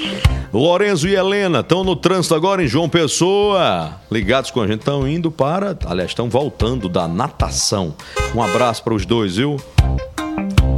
Lorenzo 0.54 1.08
e 1.08 1.16
Helena 1.16 1.62
estão 1.62 1.84
no 1.84 1.96
trânsito 1.96 2.36
agora 2.36 2.64
em 2.64 2.68
João 2.68 2.90
Pessoa. 2.90 3.96
Ligados 4.12 4.52
com 4.52 4.62
a 4.62 4.68
gente, 4.68 4.80
estão 4.80 5.08
indo 5.08 5.32
para. 5.32 5.78
Aliás, 5.86 6.12
estão 6.12 6.30
voltando 6.30 6.88
da 6.90 7.08
natação. 7.08 7.96
Um 8.36 8.44
abraço 8.44 8.84
para 8.84 8.94
os 8.94 9.06
dois, 9.06 9.38
viu? 9.38 9.58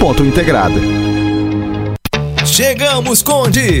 múltipla.integrada. 0.00 0.74
Chegamos, 2.44 3.22
Conde! 3.22 3.80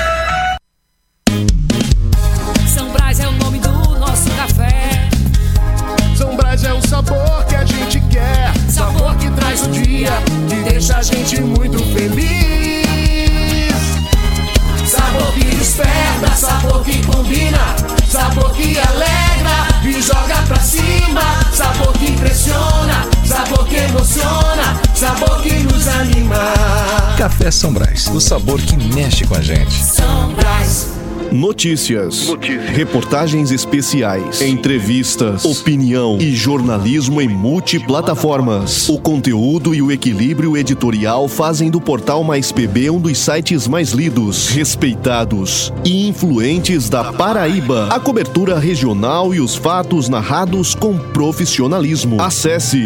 Café 27.41 27.49
São 27.49 27.73
Brás, 27.73 28.07
o 28.13 28.21
sabor 28.21 28.61
que 28.61 28.77
mexe 28.93 29.25
com 29.25 29.33
a 29.33 29.41
gente. 29.41 29.73
São 29.73 30.31
Brás. 30.33 30.91
Notícias, 31.31 32.27
reportagens 32.71 33.49
especiais, 33.49 34.41
entrevistas, 34.41 35.43
opinião 35.43 36.19
e 36.19 36.35
jornalismo 36.35 37.19
em 37.19 37.27
multiplataformas. 37.27 38.87
O 38.89 38.99
conteúdo 38.99 39.73
e 39.73 39.81
o 39.81 39.91
equilíbrio 39.91 40.55
editorial 40.55 41.27
fazem 41.27 41.71
do 41.71 41.81
portal 41.81 42.23
Mais 42.23 42.51
PB 42.51 42.91
um 42.91 42.99
dos 42.99 43.17
sites 43.17 43.67
mais 43.67 43.89
lidos, 43.89 44.49
respeitados 44.49 45.73
e 45.83 46.07
influentes 46.07 46.89
da 46.89 47.11
Paraíba. 47.11 47.87
A 47.87 47.99
cobertura 47.99 48.59
regional 48.59 49.33
e 49.33 49.41
os 49.41 49.55
fatos 49.55 50.07
narrados 50.07 50.75
com 50.75 50.95
profissionalismo. 50.95 52.21
Acesse, 52.21 52.85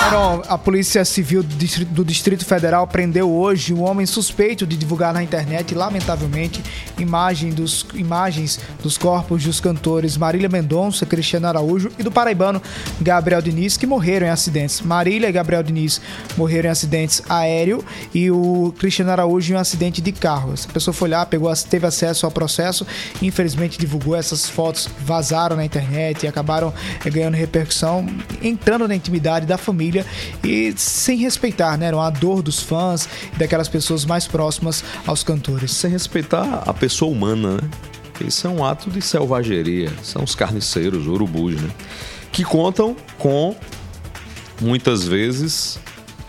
Heron, 0.07 0.43
a 0.49 0.57
Polícia 0.57 1.05
Civil 1.05 1.43
do 1.43 2.05
Distrito- 2.05 2.45
Federal 2.45 2.87
prendeu 2.87 3.31
hoje 3.31 3.75
um 3.75 3.83
homem 3.83 4.07
suspeito 4.07 4.67
de 4.67 4.77
divulgar 4.77 5.13
na 5.13 5.23
internet, 5.23 5.75
lamentavelmente, 5.75 6.63
imagem 6.99 7.51
dos, 7.51 7.85
imagens 7.95 8.61
dos 8.83 8.97
corpos 8.97 9.45
dos 9.45 9.61
cantores 9.61 10.17
Marília 10.17 10.49
Mendonça, 10.49 11.05
Cristiano 11.05 11.47
Araújo 11.47 11.91
e 11.99 12.03
do 12.03 12.11
paraibano 12.11 12.63
Gabriel 13.01 13.43
Diniz, 13.43 13.77
que 13.77 13.87
morreram 13.87 14.27
em 14.27 14.31
acidentes. 14.31 14.81
Marília 14.81 15.29
e 15.29 15.33
Gabriel 15.33 15.63
Diniz 15.63 16.01
morreram 16.37 16.69
em 16.69 16.73
acidentes 16.73 17.23
aéreo 17.29 17.85
e 18.15 18.31
o 18.31 18.73
Cristiano 18.79 19.11
Araújo 19.11 19.53
em 19.53 19.57
um 19.57 19.59
acidente 19.59 20.01
de 20.01 20.13
carro. 20.13 20.53
Essa 20.53 20.69
pessoa 20.69 20.95
foi 20.95 21.09
lá, 21.09 21.27
pegou, 21.27 21.53
teve 21.69 21.87
acesso 21.87 22.25
ao 22.25 22.33
processo 22.33 22.87
infelizmente 23.21 23.79
divulgou 23.79 24.15
essas 24.15 24.49
fotos, 24.49 24.89
vazaram 25.01 25.57
na 25.57 25.65
internet 25.65 26.23
e 26.23 26.29
acabaram 26.29 26.73
eh, 27.05 27.11
ganhando 27.11 27.35
repercussão, 27.35 28.07
entrando 28.43 28.87
na 28.87 28.95
intimidade 28.95 29.45
da 29.45 29.59
família 29.59 29.88
e 30.45 30.73
sem 30.77 31.19
respeitar, 31.19 31.77
né? 31.77 31.91
A 31.95 32.11
dor 32.11 32.43
dos 32.43 32.61
fãs 32.61 33.09
e 33.35 33.39
daquelas 33.39 33.69
pessoas 33.69 34.05
mais 34.05 34.27
próximas 34.27 34.85
aos 35.07 35.23
cantores. 35.23 35.73
Sem 35.73 35.91
respeitar 35.91 36.63
a 36.67 36.75
pessoa 36.75 37.11
humana, 37.11 37.57
né? 37.57 37.71
Isso 38.27 38.47
é 38.47 38.51
um 38.51 38.65
ato 38.65 38.91
de 38.91 39.01
selvageria. 39.01 39.93
São 40.03 40.25
os 40.25 40.35
carniceiros, 40.35 41.07
urubus, 41.07 41.55
né? 41.61 41.71
Que 42.33 42.45
contam 42.45 42.97
com, 43.17 43.55
muitas 44.61 45.07
vezes, 45.07 45.79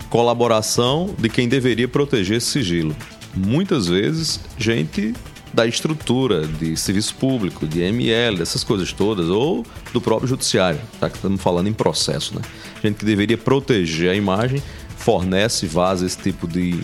colaboração 0.10 1.16
de 1.18 1.30
quem 1.30 1.47
deveria 1.47 1.88
proteger 1.88 2.38
esse 2.38 2.47
sigilo. 2.47 2.95
Muitas 3.36 3.88
vezes, 3.88 4.39
gente 4.57 5.14
da 5.53 5.66
estrutura 5.66 6.45
de 6.45 6.78
serviço 6.78 7.16
público, 7.16 7.68
de 7.68 7.82
ML, 7.82 8.38
dessas 8.38 8.64
coisas 8.64 8.93
todas, 8.93 9.30
ou 9.30 9.66
do 9.91 9.99
próprio 9.99 10.28
judiciário, 10.28 10.80
tá? 10.99 11.10
Que 11.10 11.16
estamos 11.16 11.41
falando 11.41 11.68
em 11.68 11.74
processo, 11.74 12.36
né? 12.36 12.41
Gente 12.82 12.95
que 12.97 13.05
deveria 13.05 13.38
proteger 13.38 14.11
a 14.11 14.15
imagem, 14.15 14.61
fornece, 14.97 15.65
vaza 15.65 16.05
esse 16.05 16.17
tipo 16.17 16.47
de, 16.47 16.80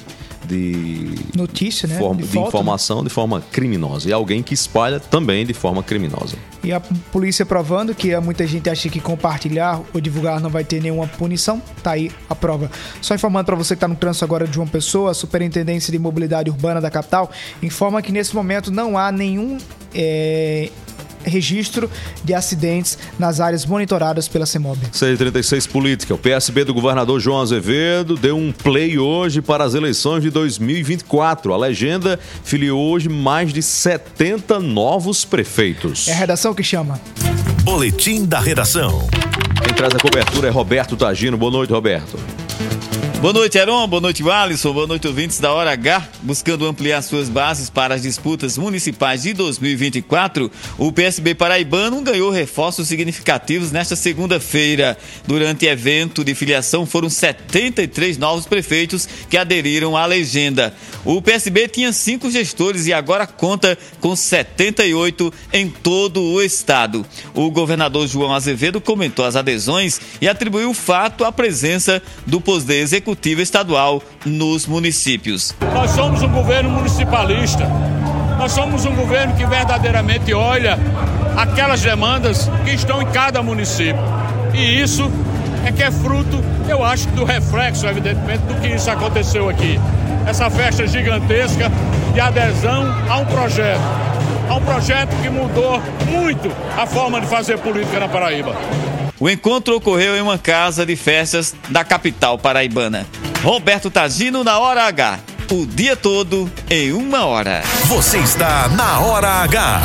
de 0.47 1.15
Notícia, 1.35 1.87
né? 1.87 1.97
forma- 1.97 2.21
De 2.21 2.27
de, 2.27 2.33
foto, 2.33 2.41
né? 2.43 2.47
informação 2.47 3.03
de 3.03 3.09
forma 3.09 3.41
criminosa. 3.51 4.09
E 4.09 4.13
alguém 4.13 4.41
que 4.43 4.53
espalha 4.53 4.99
também 4.99 5.45
de 5.45 5.53
forma 5.53 5.81
criminosa. 5.83 6.35
E 6.63 6.71
a 6.73 6.79
polícia 6.79 7.45
provando 7.45 7.93
que 7.93 8.17
muita 8.19 8.45
gente 8.47 8.69
acha 8.69 8.89
que 8.89 8.99
compartilhar 8.99 9.81
ou 9.93 10.01
divulgar 10.01 10.39
não 10.39 10.49
vai 10.49 10.63
ter 10.63 10.81
nenhuma 10.81 11.05
punição. 11.07 11.61
Tá 11.83 11.91
aí 11.91 12.09
a 12.29 12.33
prova. 12.35 12.71
Só 13.01 13.13
informando 13.13 13.45
para 13.45 13.55
você 13.55 13.75
que 13.75 13.77
está 13.77 13.87
no 13.87 13.95
trânsito 13.95 14.25
agora 14.25 14.47
de 14.47 14.53
João 14.55 14.67
Pessoa, 14.67 15.11
a 15.11 15.13
Superintendência 15.13 15.91
de 15.91 15.99
Mobilidade 15.99 16.49
Urbana 16.49 16.81
da 16.81 16.89
capital 16.89 17.29
informa 17.61 18.01
que 18.01 18.11
nesse 18.11 18.35
momento 18.35 18.71
não 18.71 18.97
há 18.97 19.11
nenhum 19.11 19.57
é, 19.93 20.71
registro 21.25 21.89
de 22.23 22.33
acidentes 22.33 22.97
nas 23.19 23.39
áreas 23.39 23.65
monitoradas 23.65 24.27
pela 24.27 24.45
CEMOB. 24.45 24.79
636 24.91 25.67
Política. 25.67 26.13
O 26.13 26.17
PSB 26.17 26.63
do 26.63 26.73
governador 26.73 27.19
João 27.19 27.41
Azevedo 27.41 28.15
deu 28.15 28.37
um 28.37 28.51
play 28.51 28.97
hoje 28.97 29.41
para 29.41 29.63
as 29.63 29.73
eleições 29.73 30.21
de 30.21 30.29
2024. 30.29 31.53
A 31.53 31.57
legenda 31.57 32.19
filiou 32.43 32.91
hoje 32.91 33.09
mais 33.09 33.51
de 33.51 33.61
70 33.61 34.59
novos 34.59 35.25
prefeitos. 35.25 36.07
É 36.07 36.13
a 36.13 36.15
redação 36.15 36.53
que 36.53 36.63
chama. 36.63 36.99
Boletim 37.63 38.25
da 38.25 38.39
redação. 38.39 39.07
Quem 39.63 39.73
traz 39.73 39.93
a 39.95 39.99
cobertura 39.99 40.47
é 40.47 40.51
Roberto 40.51 40.95
Tagino. 40.95 41.37
Boa 41.37 41.51
noite, 41.51 41.71
Roberto. 41.71 42.17
Boa 43.25 43.33
noite, 43.33 43.57
Heron. 43.57 43.87
Boa 43.87 44.01
noite, 44.01 44.21
Alisson. 44.29 44.71
Boa 44.71 44.85
noite, 44.85 45.07
ouvintes 45.07 45.39
da 45.39 45.51
Hora 45.51 45.71
H. 45.71 46.09
Buscando 46.21 46.67
ampliar 46.67 47.01
suas 47.01 47.27
bases 47.27 47.71
para 47.71 47.95
as 47.95 48.03
disputas 48.03 48.55
municipais 48.55 49.23
de 49.23 49.33
2024, 49.33 50.51
o 50.77 50.91
PSB 50.91 51.33
paraibano 51.33 52.01
ganhou 52.01 52.29
reforços 52.29 52.87
significativos 52.87 53.71
nesta 53.71 53.95
segunda-feira. 53.95 54.95
Durante 55.25 55.65
evento 55.65 56.23
de 56.23 56.35
filiação, 56.35 56.85
foram 56.85 57.09
73 57.09 58.19
novos 58.19 58.45
prefeitos 58.45 59.09
que 59.27 59.37
aderiram 59.39 59.97
à 59.97 60.05
legenda. 60.05 60.71
O 61.03 61.19
PSB 61.19 61.67
tinha 61.67 61.91
cinco 61.91 62.29
gestores 62.29 62.85
e 62.85 62.93
agora 62.93 63.25
conta 63.25 63.75
com 63.99 64.15
78 64.15 65.33
em 65.51 65.67
todo 65.67 66.21
o 66.21 66.43
estado. 66.43 67.03
O 67.33 67.49
governador 67.49 68.07
João 68.07 68.35
Azevedo 68.35 68.79
comentou 68.79 69.25
as 69.25 69.35
adesões 69.35 69.99
e 70.21 70.27
atribuiu 70.27 70.69
o 70.69 70.75
fato 70.75 71.25
à 71.25 71.31
presença 71.31 71.99
do 72.27 72.39
poder 72.39 72.81
executivo 72.81 73.14
estadual 73.41 74.01
nos 74.25 74.65
municípios. 74.65 75.55
Nós 75.73 75.91
somos 75.91 76.21
um 76.21 76.29
governo 76.29 76.69
municipalista. 76.69 77.65
Nós 78.37 78.51
somos 78.51 78.85
um 78.85 78.93
governo 78.93 79.35
que 79.35 79.45
verdadeiramente 79.45 80.33
olha 80.33 80.77
aquelas 81.37 81.81
demandas 81.81 82.49
que 82.63 82.71
estão 82.71 83.01
em 83.01 83.05
cada 83.07 83.41
município. 83.41 84.01
E 84.53 84.81
isso 84.81 85.11
é 85.65 85.71
que 85.71 85.83
é 85.83 85.91
fruto, 85.91 86.43
eu 86.67 86.83
acho, 86.83 87.07
do 87.09 87.23
reflexo, 87.25 87.87
evidentemente, 87.87 88.43
do 88.43 88.55
que 88.61 88.67
isso 88.67 88.89
aconteceu 88.89 89.49
aqui. 89.49 89.79
Essa 90.27 90.49
festa 90.49 90.87
gigantesca 90.87 91.71
de 92.13 92.19
adesão 92.19 92.83
a 93.09 93.17
um 93.17 93.25
projeto. 93.25 93.81
A 94.49 94.55
um 94.55 94.61
projeto 94.61 95.09
que 95.21 95.29
mudou 95.29 95.81
muito 96.07 96.51
a 96.77 96.85
forma 96.85 97.19
de 97.19 97.27
fazer 97.27 97.57
política 97.57 97.99
na 97.99 98.07
Paraíba. 98.07 98.55
O 99.19 99.29
encontro 99.29 99.75
ocorreu 99.77 100.15
em 100.15 100.21
uma 100.21 100.37
casa 100.37 100.85
de 100.85 100.95
festas 100.95 101.55
da 101.69 101.85
capital 101.85 102.37
paraibana. 102.37 103.07
Roberto 103.41 103.89
Tagino 103.89 104.43
na 104.43 104.59
Hora 104.59 104.83
H. 104.87 105.19
O 105.51 105.65
dia 105.65 105.95
todo 105.95 106.51
em 106.69 106.91
uma 106.91 107.25
hora. 107.25 107.61
Você 107.85 108.17
está 108.17 108.67
na 108.69 108.99
Hora 108.99 109.29
H. 109.43 109.81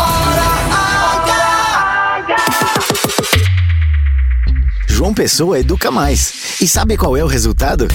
João 4.88 5.14
Pessoa 5.14 5.60
educa 5.60 5.90
mais. 5.92 6.60
E 6.60 6.66
sabe 6.66 6.96
qual 6.96 7.16
é 7.16 7.22
o 7.22 7.28
resultado? 7.28 7.86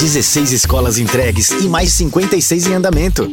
16 0.00 0.50
escolas 0.50 0.98
entregues 0.98 1.50
e 1.50 1.68
mais 1.68 1.92
56 1.92 2.66
em 2.66 2.74
andamento. 2.74 3.30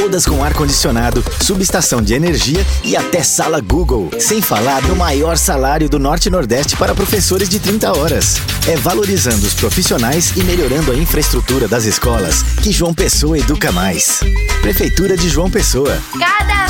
Todas 0.00 0.24
com 0.24 0.42
ar-condicionado, 0.42 1.22
subestação 1.42 2.00
de 2.00 2.14
energia 2.14 2.64
e 2.82 2.96
até 2.96 3.22
sala 3.22 3.60
Google. 3.60 4.08
Sem 4.18 4.40
falar 4.40 4.80
no 4.84 4.96
maior 4.96 5.36
salário 5.36 5.90
do 5.90 5.98
Norte 5.98 6.24
e 6.26 6.30
Nordeste 6.30 6.74
para 6.74 6.94
professores 6.94 7.50
de 7.50 7.60
30 7.60 7.98
horas. 7.98 8.40
É 8.66 8.76
valorizando 8.76 9.46
os 9.46 9.52
profissionais 9.52 10.32
e 10.38 10.42
melhorando 10.42 10.90
a 10.90 10.96
infraestrutura 10.96 11.68
das 11.68 11.84
escolas 11.84 12.42
que 12.62 12.72
João 12.72 12.94
Pessoa 12.94 13.38
educa 13.38 13.70
mais. 13.72 14.20
Prefeitura 14.62 15.18
de 15.18 15.28
João 15.28 15.50
Pessoa. 15.50 15.94
Cada 16.18 16.69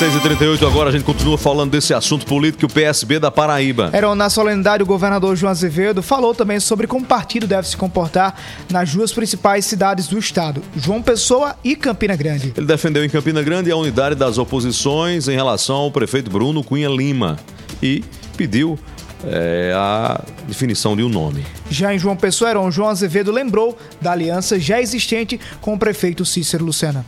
6h38 0.00 0.66
agora 0.66 0.88
a 0.88 0.92
gente 0.92 1.04
continua 1.04 1.36
falando 1.36 1.72
desse 1.72 1.92
assunto 1.92 2.24
político, 2.24 2.64
o 2.64 2.72
PSB 2.72 3.18
da 3.18 3.30
Paraíba. 3.30 3.90
Era 3.92 4.14
na 4.14 4.30
solenidade 4.30 4.82
o 4.82 4.86
governador 4.86 5.36
João 5.36 5.50
Azevedo 5.50 6.02
falou 6.02 6.34
também 6.34 6.58
sobre 6.58 6.86
como 6.86 7.04
o 7.04 7.06
partido 7.06 7.46
deve 7.46 7.68
se 7.68 7.76
comportar 7.76 8.34
nas 8.70 8.94
duas 8.94 9.12
principais 9.12 9.66
cidades 9.66 10.08
do 10.08 10.18
estado, 10.18 10.62
João 10.74 11.02
Pessoa 11.02 11.54
e 11.62 11.76
Campina 11.76 12.16
Grande. 12.16 12.54
Ele 12.56 12.64
defendeu 12.66 13.04
em 13.04 13.10
Campina 13.10 13.42
Grande 13.42 13.70
a 13.70 13.76
unidade 13.76 14.14
das 14.14 14.38
oposições 14.38 15.28
em 15.28 15.34
relação 15.34 15.76
ao 15.76 15.90
prefeito 15.90 16.30
Bruno 16.30 16.64
Cunha 16.64 16.88
Lima 16.88 17.38
e 17.82 18.02
pediu 18.38 18.78
é, 19.26 19.74
a 19.76 20.18
definição 20.48 20.96
de 20.96 21.02
um 21.02 21.10
nome. 21.10 21.44
Já 21.70 21.94
em 21.94 21.98
João 21.98 22.16
Pessoa, 22.16 22.70
João 22.70 22.88
Azevedo 22.88 23.30
lembrou 23.30 23.76
da 24.00 24.12
aliança 24.12 24.58
já 24.58 24.80
existente 24.80 25.38
com 25.60 25.74
o 25.74 25.78
prefeito 25.78 26.24
Cícero 26.24 26.64
Lucena. 26.64 27.04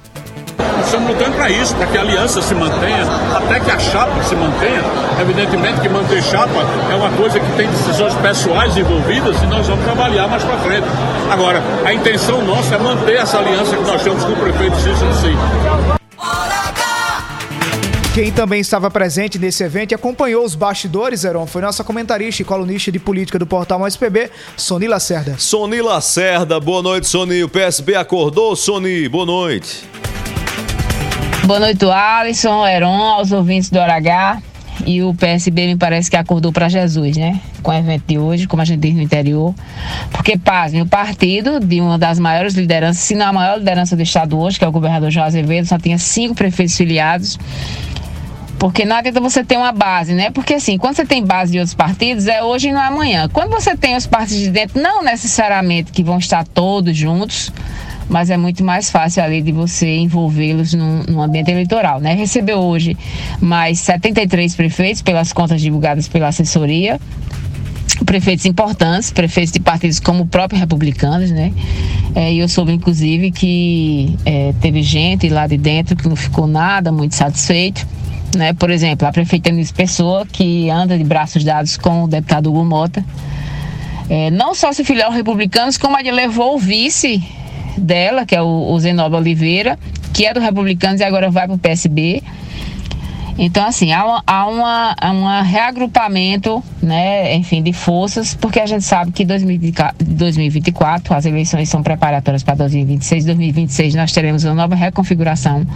Nós 0.82 0.88
estamos 0.88 1.12
lutando 1.12 1.36
para 1.36 1.48
isso, 1.48 1.76
para 1.76 1.86
que 1.86 1.96
a 1.96 2.00
aliança 2.00 2.42
se 2.42 2.56
mantenha, 2.56 3.04
até 3.36 3.60
que 3.60 3.70
a 3.70 3.78
chapa 3.78 4.20
se 4.24 4.34
mantenha. 4.34 4.82
Evidentemente 5.20 5.80
que 5.80 5.88
manter 5.88 6.20
chapa 6.20 6.66
é 6.90 6.94
uma 6.96 7.08
coisa 7.10 7.38
que 7.38 7.52
tem 7.52 7.70
decisões 7.70 8.12
pessoais 8.16 8.76
envolvidas 8.76 9.40
e 9.44 9.46
nós 9.46 9.64
vamos 9.68 9.84
trabalhar 9.84 10.26
mais 10.26 10.42
para 10.42 10.58
frente. 10.58 10.84
Agora, 11.30 11.62
a 11.84 11.94
intenção 11.94 12.42
nossa 12.42 12.74
é 12.74 12.78
manter 12.78 13.14
essa 13.14 13.38
aliança 13.38 13.76
que 13.76 13.82
nós 13.84 14.02
temos 14.02 14.24
com 14.24 14.32
o 14.32 14.36
prefeito 14.36 14.74
Cícero 14.74 15.14
sim. 15.14 15.36
Quem 18.12 18.32
também 18.32 18.60
estava 18.60 18.90
presente 18.90 19.38
nesse 19.38 19.62
evento 19.62 19.92
e 19.92 19.94
acompanhou 19.94 20.44
os 20.44 20.56
bastidores, 20.56 21.24
Heron, 21.24 21.46
foi 21.46 21.62
nossa 21.62 21.84
comentarista 21.84 22.42
e 22.42 22.44
colunista 22.44 22.90
de 22.90 22.98
política 22.98 23.38
do 23.38 23.46
portal 23.46 23.78
Mais 23.78 23.96
PB, 23.96 24.32
Sony 24.56 24.88
Lacerda. 24.88 25.36
Sony 25.38 25.80
Lacerda, 25.80 26.58
boa 26.58 26.82
noite, 26.82 27.06
Sony. 27.06 27.44
O 27.44 27.48
PSB 27.48 27.94
acordou, 27.94 28.56
Sony, 28.56 29.08
boa 29.08 29.24
noite. 29.24 29.84
Boa 31.44 31.58
noite, 31.58 31.84
Alisson, 31.84 32.64
Heron, 32.64 33.02
aos 33.02 33.32
ouvintes 33.32 33.68
do 33.68 33.78
Hora 33.78 33.96
H. 33.96 34.40
E 34.86 35.02
o 35.02 35.12
PSB 35.12 35.66
me 35.66 35.76
parece 35.76 36.08
que 36.08 36.16
acordou 36.16 36.52
para 36.52 36.68
Jesus, 36.68 37.16
né? 37.16 37.40
Com 37.62 37.72
o 37.72 37.74
evento 37.74 38.04
de 38.06 38.16
hoje, 38.16 38.46
como 38.46 38.62
a 38.62 38.64
gente 38.64 38.80
diz 38.80 38.94
no 38.94 39.02
interior. 39.02 39.52
Porque, 40.12 40.38
pasme, 40.38 40.80
o 40.80 40.86
partido 40.86 41.58
de 41.58 41.80
uma 41.80 41.98
das 41.98 42.18
maiores 42.20 42.54
lideranças, 42.54 43.02
se 43.02 43.16
não 43.16 43.26
a 43.26 43.32
maior 43.32 43.58
liderança 43.58 43.96
do 43.96 44.02
estado 44.02 44.38
hoje, 44.38 44.56
que 44.56 44.64
é 44.64 44.68
o 44.68 44.72
governador 44.72 45.10
João 45.10 45.26
Azevedo, 45.26 45.66
só 45.66 45.78
tinha 45.78 45.98
cinco 45.98 46.34
prefeitos 46.34 46.76
filiados. 46.76 47.38
Porque 48.56 48.84
não 48.84 48.94
adianta 48.94 49.20
você 49.20 49.42
ter 49.42 49.56
uma 49.56 49.72
base, 49.72 50.14
né? 50.14 50.30
Porque 50.30 50.54
assim, 50.54 50.78
quando 50.78 50.94
você 50.94 51.04
tem 51.04 51.24
base 51.24 51.50
de 51.50 51.58
outros 51.58 51.74
partidos, 51.74 52.28
é 52.28 52.42
hoje 52.42 52.68
e 52.68 52.72
não 52.72 52.80
é 52.80 52.86
amanhã. 52.86 53.28
Quando 53.28 53.50
você 53.50 53.76
tem 53.76 53.96
os 53.96 54.06
partidos 54.06 54.44
de 54.44 54.50
dentro, 54.50 54.80
não 54.80 55.02
necessariamente 55.02 55.90
que 55.90 56.04
vão 56.04 56.18
estar 56.18 56.46
todos 56.46 56.96
juntos, 56.96 57.52
mas 58.08 58.30
é 58.30 58.36
muito 58.36 58.64
mais 58.64 58.90
fácil 58.90 59.22
ali 59.22 59.42
de 59.42 59.52
você 59.52 59.96
envolvê-los 59.96 60.74
num, 60.74 61.02
num, 61.08 61.22
ambiente 61.22 61.50
eleitoral, 61.50 62.00
né? 62.00 62.14
Recebeu 62.14 62.58
hoje 62.58 62.96
mais 63.40 63.80
73 63.80 64.54
prefeitos 64.54 65.02
pelas 65.02 65.32
contas 65.32 65.60
divulgadas 65.60 66.08
pela 66.08 66.28
assessoria, 66.28 67.00
prefeitos 68.04 68.46
importantes, 68.46 69.10
prefeitos 69.10 69.52
de 69.52 69.60
partidos 69.60 70.00
como 70.00 70.24
o 70.24 70.26
próprio 70.26 70.58
Republicanos, 70.58 71.30
né? 71.30 71.52
É, 72.14 72.32
e 72.32 72.38
eu 72.38 72.48
soube, 72.48 72.72
inclusive, 72.72 73.30
que 73.30 74.18
é, 74.24 74.52
teve 74.60 74.82
gente 74.82 75.28
lá 75.28 75.46
de 75.46 75.56
dentro 75.56 75.96
que 75.96 76.08
não 76.08 76.16
ficou 76.16 76.46
nada 76.46 76.92
muito 76.92 77.14
satisfeito. 77.14 77.86
Né? 78.36 78.52
Por 78.52 78.70
exemplo, 78.70 79.06
a 79.06 79.12
prefeita 79.12 79.50
Eunice 79.50 79.72
Pessoa, 79.72 80.26
que 80.26 80.68
anda 80.70 80.96
de 80.96 81.04
braços 81.04 81.44
dados 81.44 81.76
com 81.76 82.04
o 82.04 82.08
deputado 82.08 82.48
Hugo 82.48 82.64
Mota, 82.64 83.04
é, 84.08 84.30
não 84.30 84.54
só 84.54 84.72
se 84.72 84.84
filiou 84.84 85.06
aos 85.06 85.14
republicanos, 85.14 85.78
como 85.78 85.98
ele 85.98 86.10
levou 86.10 86.56
o 86.56 86.58
vice 86.58 87.22
dela, 87.76 88.24
que 88.26 88.34
é 88.34 88.42
o, 88.42 88.70
o 88.70 88.78
Zenoba 88.78 89.18
Oliveira, 89.18 89.78
que 90.12 90.26
é 90.26 90.34
do 90.34 90.40
Republicanos 90.40 91.00
e 91.00 91.04
agora 91.04 91.30
vai 91.30 91.46
para 91.46 91.54
o 91.54 91.58
PSB. 91.58 92.22
Então, 93.38 93.66
assim, 93.66 93.92
há, 93.92 94.04
uma, 94.04 94.22
há 94.26 94.46
uma, 94.46 94.94
um 95.40 95.42
reagrupamento, 95.42 96.62
né, 96.82 97.34
enfim, 97.34 97.62
de 97.62 97.72
forças, 97.72 98.34
porque 98.34 98.60
a 98.60 98.66
gente 98.66 98.84
sabe 98.84 99.10
que 99.10 99.24
2024, 99.24 101.14
as 101.14 101.24
eleições 101.24 101.68
são 101.68 101.82
preparatórias 101.82 102.42
para 102.42 102.56
2026. 102.56 103.24
2026 103.24 103.94
nós 103.94 104.12
teremos 104.12 104.44
uma 104.44 104.54
nova 104.54 104.74
reconfiguração 104.74 105.66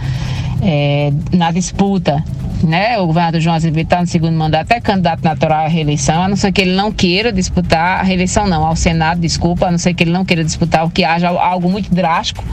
é, 0.61 1.11
na 1.31 1.51
disputa. 1.51 2.23
Né? 2.63 2.97
O 2.99 3.07
governador 3.07 3.39
João 3.39 3.55
Azevedo 3.55 3.85
está 3.85 4.01
no 4.01 4.07
segundo 4.07 4.35
mandato, 4.35 4.71
é 4.71 4.81
candidato 4.81 5.23
natural 5.23 5.65
à 5.65 5.67
reeleição, 5.67 6.23
a 6.23 6.27
não 6.27 6.35
ser 6.35 6.51
que 6.51 6.61
ele 6.61 6.75
não 6.75 6.91
queira 6.91 7.31
disputar 7.31 7.99
a 7.99 8.03
reeleição, 8.03 8.47
não, 8.47 8.65
ao 8.65 8.75
Senado, 8.75 9.21
desculpa, 9.21 9.67
a 9.67 9.71
não 9.71 9.77
ser 9.77 9.93
que 9.93 10.03
ele 10.03 10.11
não 10.11 10.25
queira 10.25 10.43
disputar, 10.43 10.83
o 10.83 10.89
que 10.89 11.03
haja 11.03 11.29
algo 11.29 11.69
muito 11.69 11.93
drástico 11.93 12.43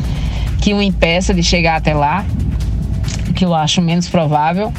que 0.60 0.72
o 0.72 0.80
impeça 0.80 1.34
de 1.34 1.42
chegar 1.42 1.76
até 1.76 1.92
lá 1.92 2.24
que 3.34 3.44
eu 3.44 3.54
acho 3.54 3.82
menos 3.82 4.08
provável. 4.08 4.72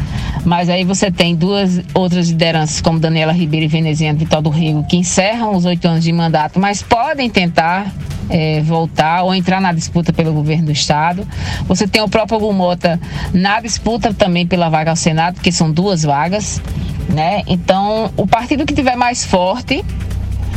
Mas 0.44 0.70
aí 0.70 0.84
você 0.84 1.12
tem 1.12 1.36
duas 1.36 1.82
outras 1.94 2.30
lideranças, 2.30 2.80
como 2.80 3.00
Daniela 3.00 3.34
Ribeiro 3.34 3.66
e 3.66 3.68
Veneziano 3.68 4.18
Vital 4.18 4.42
do 4.42 4.50
Rio, 4.50 4.84
que 4.88 4.96
encerram 4.96 5.56
os 5.56 5.66
oito 5.66 5.88
anos 5.88 6.04
de 6.04 6.12
mandato, 6.12 6.60
mas 6.60 6.82
podem 6.84 7.30
tentar 7.30 7.92
é, 8.30 8.62
voltar 8.62 9.24
ou 9.24 9.34
entrar 9.34 9.60
na 9.60 9.72
disputa 9.72 10.14
pelo 10.14 10.34
governo 10.34 10.66
do 10.66 10.72
Estado. 10.72 11.28
Você 11.68 11.88
tem 11.88 12.02
o 12.02 12.10
próprio 12.10 12.40
Gumota 12.40 13.00
na 13.34 13.60
disputa 13.60 14.14
também 14.14 14.46
pela 14.48 14.70
vaga 14.70 14.92
ao 14.92 14.96
Senado, 14.96 15.42
que 15.42 15.52
são 15.52 15.72
duas 15.72 16.04
vagas. 16.04 16.62
Né? 17.10 17.44
Então, 17.48 18.12
o 18.18 18.26
partido 18.26 18.66
que 18.66 18.74
tiver 18.74 18.96
mais 18.96 19.24
forte, 19.26 19.84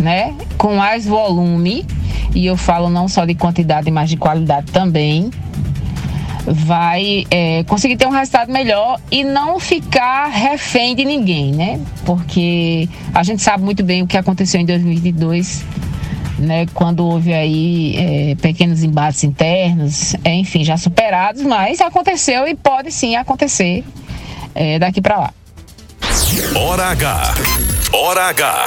né, 0.00 0.34
com 0.56 0.74
mais 0.76 1.06
volume, 1.06 1.84
e 2.34 2.46
eu 2.46 2.56
falo 2.56 2.88
não 2.88 3.06
só 3.06 3.24
de 3.24 3.34
quantidade, 3.34 3.90
mas 3.90 4.08
de 4.08 4.16
qualidade 4.16 4.72
também, 4.72 5.30
vai 6.50 7.26
é, 7.30 7.62
conseguir 7.64 7.96
ter 7.96 8.06
um 8.06 8.10
resultado 8.10 8.52
melhor 8.52 9.00
e 9.10 9.24
não 9.24 9.58
ficar 9.58 10.26
refém 10.26 10.94
de 10.94 11.04
ninguém, 11.04 11.52
né? 11.52 11.80
Porque 12.04 12.88
a 13.14 13.22
gente 13.22 13.42
sabe 13.42 13.62
muito 13.62 13.82
bem 13.84 14.02
o 14.02 14.06
que 14.06 14.16
aconteceu 14.16 14.60
em 14.60 14.64
2022, 14.64 15.64
né? 16.38 16.66
Quando 16.74 17.06
houve 17.06 17.32
aí 17.34 17.96
é, 17.96 18.34
pequenos 18.36 18.82
embates 18.82 19.24
internos, 19.24 20.14
é, 20.24 20.34
enfim, 20.34 20.64
já 20.64 20.76
superados, 20.76 21.42
mas 21.42 21.80
aconteceu 21.80 22.46
e 22.46 22.54
pode 22.54 22.90
sim 22.90 23.16
acontecer 23.16 23.84
é, 24.54 24.78
daqui 24.78 25.00
para 25.00 25.18
lá. 25.18 25.34
Hora 26.54 26.86
H. 26.86 27.34
Hora 27.92 28.28
H. 28.28 28.66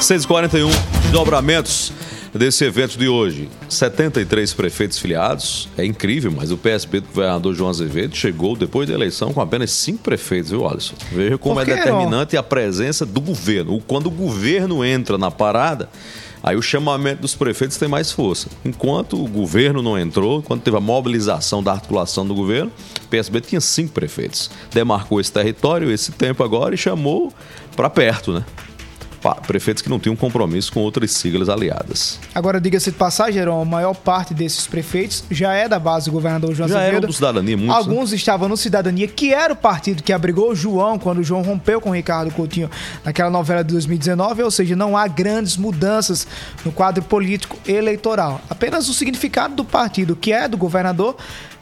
641 0.00 0.70
dobramentos 1.10 1.92
desse 2.38 2.64
evento 2.64 2.96
de 2.96 3.08
hoje. 3.08 3.48
73 3.68 4.54
prefeitos 4.54 4.98
filiados, 4.98 5.68
é 5.76 5.84
incrível, 5.84 6.32
mas 6.34 6.50
o 6.50 6.56
PSB 6.56 7.00
do 7.00 7.08
governador 7.08 7.54
João 7.54 7.68
Azevedo 7.68 8.16
chegou 8.16 8.56
depois 8.56 8.88
da 8.88 8.94
eleição 8.94 9.32
com 9.32 9.40
apenas 9.40 9.72
cinco 9.72 10.04
prefeitos, 10.04 10.50
viu, 10.50 10.66
Alisson? 10.66 10.94
Veja 11.12 11.36
como 11.36 11.60
é 11.60 11.64
determinante 11.64 12.36
a 12.36 12.42
presença 12.42 13.04
do 13.04 13.20
governo. 13.20 13.82
Quando 13.86 14.06
o 14.06 14.10
governo 14.10 14.84
entra 14.84 15.18
na 15.18 15.30
parada, 15.30 15.88
aí 16.42 16.56
o 16.56 16.62
chamamento 16.62 17.22
dos 17.22 17.34
prefeitos 17.34 17.76
tem 17.76 17.88
mais 17.88 18.12
força. 18.12 18.48
Enquanto 18.64 19.22
o 19.22 19.28
governo 19.28 19.82
não 19.82 19.98
entrou, 19.98 20.40
quando 20.40 20.62
teve 20.62 20.76
a 20.76 20.80
mobilização 20.80 21.62
da 21.62 21.72
articulação 21.72 22.26
do 22.26 22.34
governo, 22.34 22.70
o 23.04 23.08
PSB 23.08 23.40
tinha 23.40 23.60
cinco 23.60 23.92
prefeitos. 23.92 24.50
Demarcou 24.72 25.20
esse 25.20 25.32
território, 25.32 25.90
esse 25.90 26.12
tempo 26.12 26.44
agora 26.44 26.74
e 26.74 26.78
chamou 26.78 27.32
para 27.76 27.90
perto, 27.90 28.32
né? 28.32 28.44
Prefeitos 29.46 29.82
que 29.82 29.88
não 29.88 29.98
tinham 29.98 30.16
compromisso 30.16 30.72
com 30.72 30.80
outras 30.80 31.10
siglas 31.12 31.48
aliadas. 31.48 32.18
Agora, 32.34 32.60
diga-se 32.60 32.90
de 32.90 32.96
passagem, 32.96 33.42
a 33.42 33.64
maior 33.64 33.94
parte 33.94 34.34
desses 34.34 34.66
prefeitos 34.66 35.24
já 35.30 35.52
é 35.52 35.68
da 35.68 35.78
base 35.78 36.06
do 36.06 36.12
governador 36.12 36.54
João 36.54 36.68
já 36.68 36.76
Azevedo. 36.76 36.92
Já 36.92 36.96
eram 36.98 37.08
do 37.08 37.12
Cidadania, 37.12 37.56
muitos, 37.56 37.74
né? 37.74 37.80
Alguns 37.80 38.10
né? 38.10 38.16
estavam 38.16 38.48
no 38.48 38.56
Cidadania, 38.56 39.08
que 39.08 39.32
era 39.32 39.52
o 39.52 39.56
partido 39.56 40.02
que 40.02 40.12
abrigou 40.12 40.50
o 40.50 40.54
João 40.54 40.98
quando 40.98 41.18
o 41.18 41.24
João 41.24 41.42
rompeu 41.42 41.80
com 41.80 41.90
o 41.90 41.94
Ricardo 41.94 42.30
Coutinho 42.32 42.70
naquela 43.04 43.30
novela 43.30 43.62
de 43.62 43.72
2019, 43.72 44.42
ou 44.42 44.50
seja, 44.50 44.76
não 44.76 44.96
há 44.96 45.06
grandes 45.06 45.56
mudanças 45.56 46.26
no 46.64 46.72
quadro 46.72 47.02
político 47.02 47.56
eleitoral. 47.66 48.40
Apenas 48.48 48.88
o 48.88 48.94
significado 48.94 49.54
do 49.54 49.64
partido, 49.64 50.16
que 50.16 50.32
é 50.32 50.48
do 50.48 50.56
governador, 50.56 51.16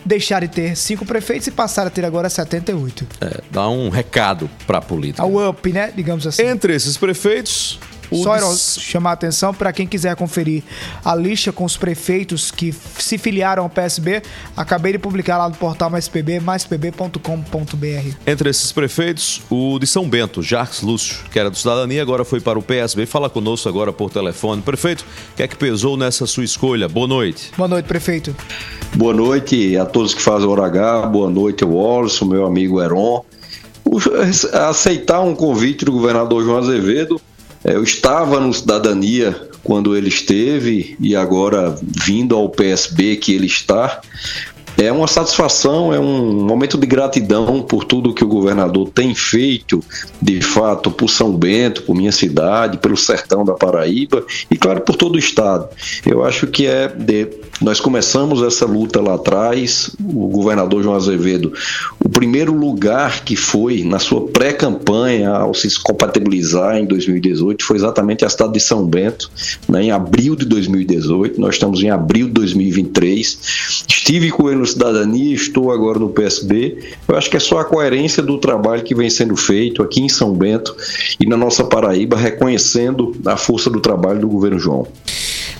deixar 0.07 0.41
de 0.41 0.49
ter 0.49 0.77
cinco 0.77 1.05
prefeitos 1.05 1.49
e 1.49 1.51
passar 1.51 1.87
a 1.87 1.91
ter 1.91 2.05
agora 2.05 2.31
78. 2.31 3.07
É, 3.21 3.41
dá 3.51 3.69
um 3.69 3.89
recado 3.89 4.49
para 4.67 4.79
a 4.79 4.83
política. 4.83 5.23
Ao 5.23 5.51
up, 5.51 5.73
né? 5.73 5.93
Digamos 5.95 6.27
assim. 6.27 6.43
Entre 6.43 6.75
esses 6.75 6.97
prefeitos, 6.97 7.79
só 8.13 8.37
des... 8.37 8.79
chamar 8.81 9.11
a 9.11 9.13
atenção 9.15 9.53
para 9.53 9.73
quem 9.73 9.87
quiser 9.87 10.15
conferir 10.17 10.63
a 11.05 11.15
lista 11.15 11.53
com 11.53 11.65
os 11.65 11.77
prefeitos 11.77 12.51
que 12.51 12.73
se 12.99 13.19
filiaram 13.19 13.63
ao 13.63 13.71
PSB. 13.71 14.23
Acabei 14.57 14.93
de 14.93 14.99
publicar 14.99 15.39
lá 15.39 15.49
no 15.49 15.55
portal 15.55 15.91
MaisPB, 15.91 16.41
maispb.com.br. 16.41 18.17
Entre 18.27 18.51
esses 18.51 18.73
prefeitos, 18.73 19.43
o 19.51 19.79
de 19.79 19.87
São 19.87 20.09
Bento, 20.09 20.43
Jacques 20.43 20.83
Lúcio, 20.83 21.25
que 21.31 21.39
era 21.39 21.51
do 21.51 21.57
Cidadania, 21.57 22.03
agora 22.03 22.25
foi 22.25 22.41
para 22.41 22.59
o 22.59 22.63
PSB. 22.63 23.07
Fala 23.07 23.31
conosco 23.31 23.69
agora 23.69 23.93
por 23.93 24.11
telefone. 24.11 24.63
Prefeito, 24.63 25.05
o 25.33 25.37
que 25.37 25.43
é 25.43 25.49
que 25.49 25.57
pesou 25.57 25.97
nessa 25.97 26.27
sua 26.27 26.45
escolha? 26.45 26.89
Boa 26.89 27.07
noite. 27.07 27.51
Boa 27.57 27.69
noite, 27.69 27.87
prefeito. 27.87 28.35
Boa 28.95 29.13
noite 29.13 29.77
a 29.77 29.85
todos 29.85 30.15
que 30.15 30.23
fazem 30.23 30.49
Hora 30.49 30.67
H. 30.67 31.07
Boa 31.07 31.31
noite, 31.31 31.65
Wallace, 31.65 32.25
meu 32.25 32.47
amigo 32.47 32.81
Heron. 32.81 33.25
Aceitar 34.69 35.21
um 35.21 35.35
convite 35.35 35.85
do 35.85 35.93
governador 35.93 36.43
João 36.43 36.59
Azevedo 36.59 37.21
eu 37.75 37.83
estava 37.83 38.39
no 38.41 38.53
Cidadania 38.53 39.49
quando 39.63 39.97
ele 39.97 40.09
esteve 40.09 40.97
e 41.01 41.17
agora 41.17 41.77
vindo 41.83 42.37
ao 42.37 42.49
PSB 42.49 43.17
que 43.17 43.35
ele 43.35 43.47
está. 43.47 44.01
É 44.79 44.93
uma 44.93 45.09
satisfação, 45.09 45.93
é 45.93 45.99
um 45.99 46.45
momento 46.45 46.77
de 46.77 46.87
gratidão 46.87 47.63
por 47.63 47.85
tudo 47.85 48.13
que 48.13 48.23
o 48.23 48.29
governador 48.29 48.91
tem 48.91 49.15
feito, 49.15 49.83
de 50.21 50.43
fato, 50.43 50.91
por 50.91 51.09
São 51.09 51.33
Bento, 51.33 51.83
por 51.83 51.97
minha 51.97 52.13
cidade, 52.13 52.77
pelo 52.77 52.97
sertão 52.97 53.43
da 53.43 53.55
Paraíba 53.55 54.23
e, 54.51 54.57
claro, 54.57 54.83
por 54.83 54.95
todo 54.95 55.15
o 55.17 55.19
estado. 55.19 55.67
Eu 56.05 56.23
acho 56.23 56.47
que 56.47 56.67
é 56.67 56.89
de, 56.89 57.27
nós 57.61 57.81
começamos 57.81 58.43
essa 58.43 58.67
luta 58.67 59.01
lá 59.01 59.15
atrás, 59.15 59.91
o 60.01 60.29
governador 60.29 60.83
João 60.83 60.95
Azevedo, 60.95 61.53
o 62.05 62.09
primeiro 62.09 62.53
lugar 62.53 63.25
que 63.25 63.35
foi 63.35 63.83
na 63.83 63.99
sua 63.99 64.27
pré-campanha 64.29 65.31
ao 65.31 65.55
se 65.55 65.81
compatibilizar 65.81 66.77
em 66.77 66.85
2018 66.85 67.65
foi 67.65 67.77
exatamente 67.77 68.25
a 68.25 68.29
cidade 68.29 68.55
de 68.55 68.61
São 68.61 68.87
Bento, 68.87 69.31
né, 69.69 69.85
em 69.85 69.91
abril 69.91 70.37
de 70.37 70.45
2018. 70.45 71.41
Nós 71.41 71.55
estamos 71.55 71.83
em 71.83 71.91
abril 71.91 72.27
de 72.27 72.35
2023. 72.35 73.39
Estive 73.89 74.31
com 74.31 74.49
ele 74.49 74.61
no 74.61 74.67
Cidadania, 74.67 75.35
estou 75.35 75.73
agora 75.73 75.99
no 75.99 76.11
PSB. 76.11 76.79
Eu 77.09 77.17
acho 77.17 77.31
que 77.31 77.37
é 77.37 77.41
só 77.41 77.59
a 77.59 77.65
coerência 77.65 78.23
do 78.23 78.39
trabalho 78.39 78.83
que 78.83 78.95
vem 78.95 79.09
sendo 79.09 79.37
feito 79.37 79.83
aqui 79.83 80.01
em 80.01 80.09
São 80.09 80.33
Bento 80.33 80.77
e 81.19 81.27
na 81.27 81.37
nossa 81.37 81.65
Paraíba, 81.65 82.17
reconhecendo 82.17 83.15
a 83.25 83.37
força 83.37 83.71
do 83.71 83.81
trabalho 83.81 84.21
do 84.21 84.29
governo 84.29 84.59
João. 84.59 84.87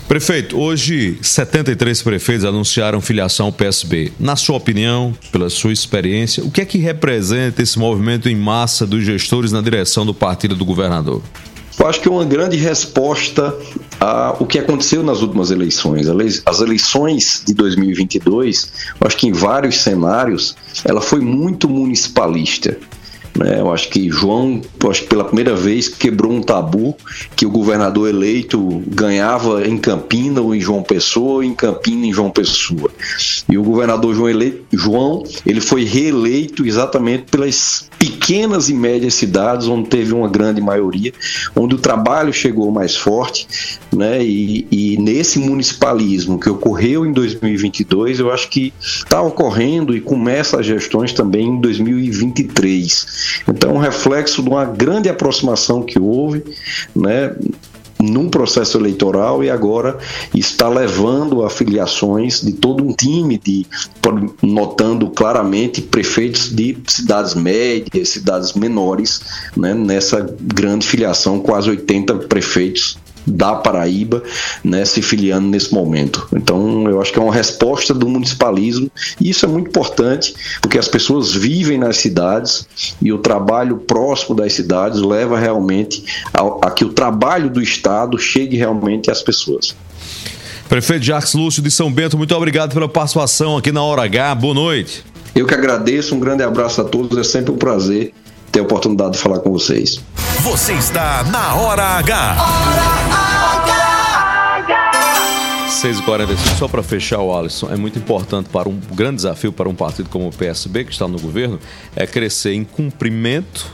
Prefeito, 0.09 0.57
hoje 0.57 1.19
73 1.21 2.01
prefeitos 2.01 2.45
anunciaram 2.45 3.01
filiação 3.01 3.47
ao 3.47 3.53
PSB. 3.53 4.13
Na 4.21 4.37
sua 4.37 4.57
opinião, 4.57 5.13
pela 5.33 5.51
sua 5.51 5.73
experiência, 5.73 6.45
o 6.45 6.51
que 6.51 6.61
é 6.61 6.65
que 6.65 6.79
representa 6.79 7.61
esse 7.61 7.77
movimento 7.77 8.29
em 8.29 8.37
massa 8.37 8.87
dos 8.87 9.03
gestores 9.03 9.51
na 9.51 9.61
direção 9.61 10.07
do 10.07 10.15
partido 10.15 10.55
do 10.55 10.65
governador? 10.65 11.21
Eu 11.77 11.89
acho 11.89 12.01
que 12.01 12.09
é 12.09 12.11
uma 12.11 12.25
grande 12.25 12.57
resposta 12.57 13.53
ao 13.99 14.47
que 14.47 14.61
aconteceu 14.61 15.03
nas 15.03 15.23
últimas 15.23 15.51
eleições. 15.51 16.07
As 16.47 16.61
eleições 16.61 17.43
de 17.45 17.53
2022, 17.53 18.73
eu 19.01 19.07
acho 19.07 19.17
que 19.17 19.27
em 19.27 19.33
vários 19.33 19.83
cenários, 19.83 20.57
ela 20.85 21.01
foi 21.01 21.21
muito 21.21 21.69
municipalista. 21.69 22.79
Né? 23.37 23.61
Eu 23.61 23.73
acho 23.73 23.89
que 23.89 24.09
João, 24.11 24.61
acho 24.89 25.03
que 25.03 25.09
pela 25.09 25.25
primeira 25.25 25.55
vez, 25.55 25.89
quebrou 25.89 26.33
um 26.33 26.43
tabu 26.43 26.97
que 27.35 27.45
o 27.45 27.51
governador 27.51 28.09
eleito 28.09 28.83
ganhava 28.87 29.67
em 29.67 29.77
Campina 29.77 30.41
ou 30.41 30.55
em 30.55 30.61
João 30.61 30.83
Pessoa, 30.83 31.45
em 31.45 31.55
Campina 31.55 32.07
em 32.07 32.13
João 32.13 32.31
Pessoa. 32.31 32.91
E 33.49 33.59
o 33.59 33.63
governador 33.63 34.15
João, 34.15 34.29
eleito, 34.29 34.65
João 34.73 35.23
ele 35.45 35.61
foi 35.61 35.85
reeleito 35.85 36.67
exatamente 36.67 37.25
pelas 37.31 37.89
pequenas 37.99 38.69
e 38.69 38.75
médias 38.75 39.15
cidades 39.15 39.67
onde 39.69 39.89
teve 39.89 40.13
uma 40.13 40.29
grande 40.29 40.61
maioria, 40.61 41.13
onde 41.55 41.75
o 41.75 41.79
trabalho 41.79 42.33
chegou 42.33 42.71
mais 42.71 42.97
forte, 42.97 43.47
né? 43.95 44.23
E, 44.25 44.67
e 44.71 44.97
nesse 44.99 45.39
municipalismo 45.39 46.39
que 46.39 46.49
ocorreu 46.49 47.07
em 47.07 47.13
2022, 47.13 48.21
eu 48.21 48.31
acho 48.31 48.49
que 48.49 48.73
está 48.81 49.21
ocorrendo 49.23 49.97
e 49.97 50.01
começa 50.01 50.61
as 50.61 50.67
gestões 50.67 51.13
também 51.13 51.47
em 51.47 51.61
2023. 51.61 53.26
Então, 53.49 53.75
um 53.75 53.79
reflexo 53.79 54.43
de 54.43 54.49
uma 54.49 54.65
grande 54.65 55.09
aproximação 55.09 55.83
que 55.83 55.99
houve, 55.99 56.45
né? 56.95 57.35
num 57.99 58.29
processo 58.29 58.77
eleitoral 58.77 59.43
e 59.43 59.51
agora 59.51 59.99
está 60.35 60.69
levando 60.69 61.45
a 61.45 61.51
filiações 61.51 62.41
de 62.43 62.53
todo 62.53 62.85
um 62.85 62.93
time 62.93 63.39
de 63.39 63.67
notando 64.43 65.09
claramente 65.11 65.81
prefeitos 65.81 66.55
de 66.55 66.77
cidades 66.87 67.35
médias, 67.35 68.11
cidades 68.11 68.53
menores, 68.53 69.21
né, 69.57 69.73
nessa 69.75 70.29
grande 70.41 70.87
filiação, 70.87 71.41
quase 71.41 71.71
80 71.71 72.15
prefeitos 72.15 72.99
da 73.27 73.55
Paraíba 73.55 74.23
né, 74.63 74.85
se 74.85 75.03
filiando 75.03 75.49
nesse 75.49 75.73
momento. 75.75 76.29
Então, 76.33 76.89
eu 76.89 77.01
acho 77.01 77.13
que 77.13 77.19
é 77.19 77.23
uma 77.23 77.35
resposta 77.35 77.93
do 77.93 78.09
municipalismo 78.09 78.91
e 79.21 79.31
isso 79.31 79.45
é 79.45 79.49
muito 79.49 79.69
importante 79.69 80.35
porque 80.61 80.79
as 80.79 80.89
pessoas 80.89 81.33
vivem 81.33 81.79
nas 81.79 81.97
cidades 81.97 82.67
e 83.03 83.13
o 83.13 83.19
trabalho 83.19 83.79
próximo 83.79 84.35
das 84.35 84.53
cidades 84.53 85.01
leva 85.01 85.39
realmente 85.39 86.05
a, 86.33 86.69
a 86.69 86.71
que 86.71 86.85
o 86.85 86.93
trabalho 86.93 87.51
do 87.51 87.61
Estado 87.61 88.19
chegue 88.19 88.57
realmente 88.57 89.11
às 89.11 89.23
pessoas. 89.23 89.75
Prefeito 90.69 91.05
Jacques 91.05 91.35
Lúcio 91.35 91.63
de 91.63 91.71
São 91.71 91.93
Bento, 91.93 92.19
muito 92.19 92.35
obrigado 92.35 92.75
pela 92.75 92.89
participação 92.89 93.57
aqui 93.57 93.71
na 93.71 93.83
Hora 93.83 94.03
H. 94.03 94.35
Boa 94.35 94.55
noite. 94.55 95.05
Eu 95.35 95.47
que 95.47 95.55
agradeço, 95.55 96.15
um 96.15 96.19
grande 96.19 96.43
abraço 96.43 96.81
a 96.81 96.85
todos, 96.85 97.17
é 97.19 97.23
sempre 97.23 97.53
um 97.53 97.57
prazer 97.57 98.13
ter 98.51 98.61
a 98.61 98.63
oportunidade 98.63 99.13
de 99.13 99.19
falar 99.19 99.39
com 99.41 99.53
vocês. 99.53 100.01
Você 100.47 100.75
está 100.75 101.25
na 101.25 101.57
Hora 101.57 101.83
H. 101.83 102.37
Hora 102.39 102.85
H. 104.59 104.91
6h45, 105.83 106.57
só 106.57 106.69
para 106.69 106.85
fechar 106.85 107.19
o 107.19 107.37
Alisson, 107.37 107.69
é 107.69 107.77
muito 107.77 107.99
importante 107.99 108.49
para 108.49 108.69
um 108.69 108.79
grande 108.95 109.17
desafio 109.17 109.53
para 109.53 109.69
um 109.69 109.75
partido 109.75 110.09
como 110.09 110.29
o 110.29 110.33
PSB, 110.33 110.85
que 110.85 110.93
está 110.93 111.09
no 111.09 111.19
governo, 111.19 111.59
é 111.97 112.07
crescer 112.07 112.53
em 112.53 112.63
cumprimento, 112.63 113.67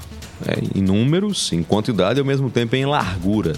é, 0.47 0.61
em 0.75 0.81
números, 0.81 1.53
em 1.53 1.63
quantidade 1.63 2.19
e 2.19 2.21
ao 2.21 2.27
mesmo 2.27 2.49
tempo 2.49 2.75
em 2.75 2.87
largura, 2.87 3.53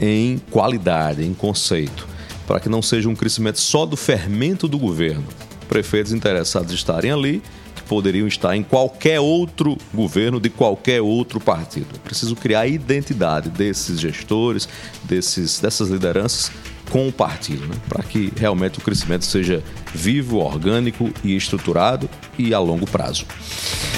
em 0.00 0.38
qualidade, 0.50 1.24
em 1.24 1.34
conceito, 1.34 2.08
para 2.44 2.58
que 2.58 2.68
não 2.68 2.82
seja 2.82 3.08
um 3.08 3.14
crescimento 3.14 3.60
só 3.60 3.86
do 3.86 3.96
fermento 3.96 4.66
do 4.66 4.80
governo. 4.80 5.24
Prefeitos 5.68 6.12
interessados 6.12 6.74
estarem 6.74 7.12
ali 7.12 7.40
poderiam 7.88 8.28
estar 8.28 8.54
em 8.54 8.62
qualquer 8.62 9.18
outro 9.18 9.76
governo 9.92 10.38
de 10.38 10.50
qualquer 10.50 11.00
outro 11.00 11.40
partido. 11.40 11.98
Preciso 12.04 12.36
criar 12.36 12.60
a 12.60 12.66
identidade 12.66 13.48
desses 13.48 13.98
gestores, 13.98 14.68
desses, 15.04 15.58
dessas 15.58 15.88
lideranças 15.88 16.52
com 16.90 17.08
o 17.08 17.12
partido, 17.12 17.66
né? 17.66 17.74
para 17.88 18.02
que 18.02 18.32
realmente 18.36 18.78
o 18.78 18.82
crescimento 18.82 19.24
seja 19.24 19.62
vivo, 19.94 20.38
orgânico 20.38 21.10
e 21.22 21.36
estruturado 21.36 22.08
e 22.38 22.54
a 22.54 22.58
longo 22.58 22.86
prazo. 22.86 23.24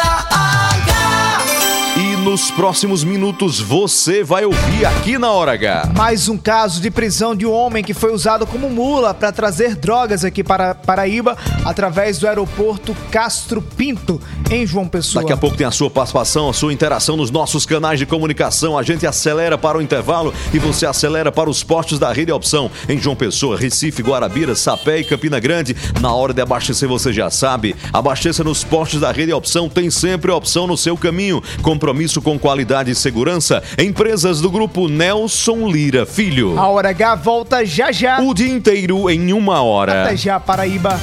nos 2.27 2.51
próximos 2.51 3.05
minutos 3.05 3.61
você 3.61 4.25
vai 4.25 4.45
ouvir 4.45 4.85
aqui 4.85 5.17
na 5.17 5.31
Hora 5.31 5.53
H. 5.53 5.93
Mais 5.95 6.29
um 6.29 6.37
caso 6.37 6.81
de 6.81 6.91
prisão 6.91 7.37
de 7.37 7.47
um 7.47 7.53
homem 7.53 7.85
que 7.85 7.95
foi 7.95 8.13
usado 8.13 8.45
como 8.45 8.69
mula 8.69 9.15
para 9.15 9.31
trazer 9.31 9.77
drogas 9.77 10.25
aqui 10.25 10.43
para 10.43 10.75
Paraíba 10.75 11.39
através 11.65 12.19
do 12.19 12.27
aeroporto 12.27 12.97
Castro 13.13 13.63
Pinto, 13.63 14.21
em 14.51 14.67
João 14.67 14.89
Pessoa. 14.89 15.23
Daqui 15.23 15.33
a 15.33 15.37
pouco 15.37 15.57
tem 15.57 15.69
a 15.69 15.71
sua 15.71 15.89
participação, 15.89 16.49
a 16.49 16.53
sua 16.53 16.73
interação 16.73 17.17
nos 17.17 17.31
nossos 17.31 17.65
canais 17.65 18.01
de 18.01 18.07
comunicação. 18.07 18.77
A 18.77 18.83
gente 18.83 19.07
acelera 19.07 19.57
para 19.57 19.79
o 19.79 19.81
intervalo 19.81 20.35
e 20.53 20.59
você 20.59 20.85
acelera 20.85 21.31
para 21.31 21.49
os 21.49 21.63
postos 21.63 22.01
da 22.01 22.13
Rede 22.13 22.33
Opção 22.33 22.69
em 22.89 22.99
João 22.99 23.15
Pessoa, 23.15 23.57
Recife, 23.57 24.03
Guarabira, 24.03 24.57
Sapé 24.57 24.99
e 24.99 25.05
Campina 25.05 25.39
Grande. 25.39 25.77
Na 26.01 26.13
hora 26.13 26.35
de 26.35 26.43
abastecer, 26.43 26.89
você 26.89 27.13
já 27.13 27.31
sabe, 27.31 27.77
abasteça 27.93 28.43
nos 28.43 28.65
postos 28.65 29.01
da 29.01 29.13
Rede 29.13 29.33
Opção, 29.33 29.69
tem 29.69 29.93
sempre 29.93 30.33
opção 30.33 30.67
no 30.67 30.77
seu 30.77 30.97
caminho. 30.97 31.41
Compromisso 31.63 32.16
com 32.21 32.39
qualidade 32.39 32.91
e 32.91 32.95
segurança. 32.95 33.63
Empresas 33.79 34.41
do 34.41 34.51
grupo 34.51 34.89
Nelson 34.89 35.69
Lira 35.69 36.05
Filho. 36.07 36.59
A 36.59 36.69
Hora 36.69 36.91
H 36.91 37.15
volta 37.17 37.65
já 37.65 37.91
já. 37.93 38.21
O 38.21 38.35
dia 38.35 38.53
inteiro 38.53 39.09
em 39.11 39.33
uma 39.33 39.63
hora. 39.63 40.05
Até 40.05 40.17
já, 40.17 40.39
Paraíba. 40.41 41.01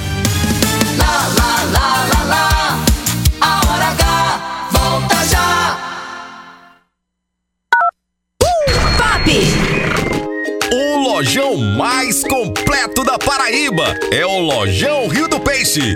Lá, 0.98 1.28
lá, 1.38 1.64
lá, 1.72 2.06
lá, 2.14 2.24
lá. 2.26 2.84
A 3.42 3.74
Hora 3.74 3.86
H 3.86 4.70
volta 4.72 5.26
já. 5.28 5.44
O 10.72 10.98
lojão 11.14 11.58
mais 11.58 12.24
completo 12.24 13.04
da 13.04 13.18
Paraíba 13.18 13.96
é 14.12 14.26
o 14.26 14.40
Lojão 14.40 15.08
Rio 15.08 15.28
do 15.28 15.40
Peixe. 15.40 15.96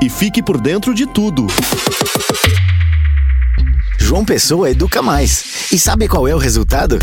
e 0.00 0.08
fique 0.08 0.42
por 0.42 0.60
dentro 0.60 0.94
de 0.94 1.06
tudo. 1.06 1.46
João 3.98 4.24
Pessoa 4.24 4.70
educa 4.70 5.02
mais. 5.02 5.68
E 5.70 5.78
sabe 5.78 6.08
qual 6.08 6.26
é 6.26 6.34
o 6.34 6.38
resultado? 6.38 6.98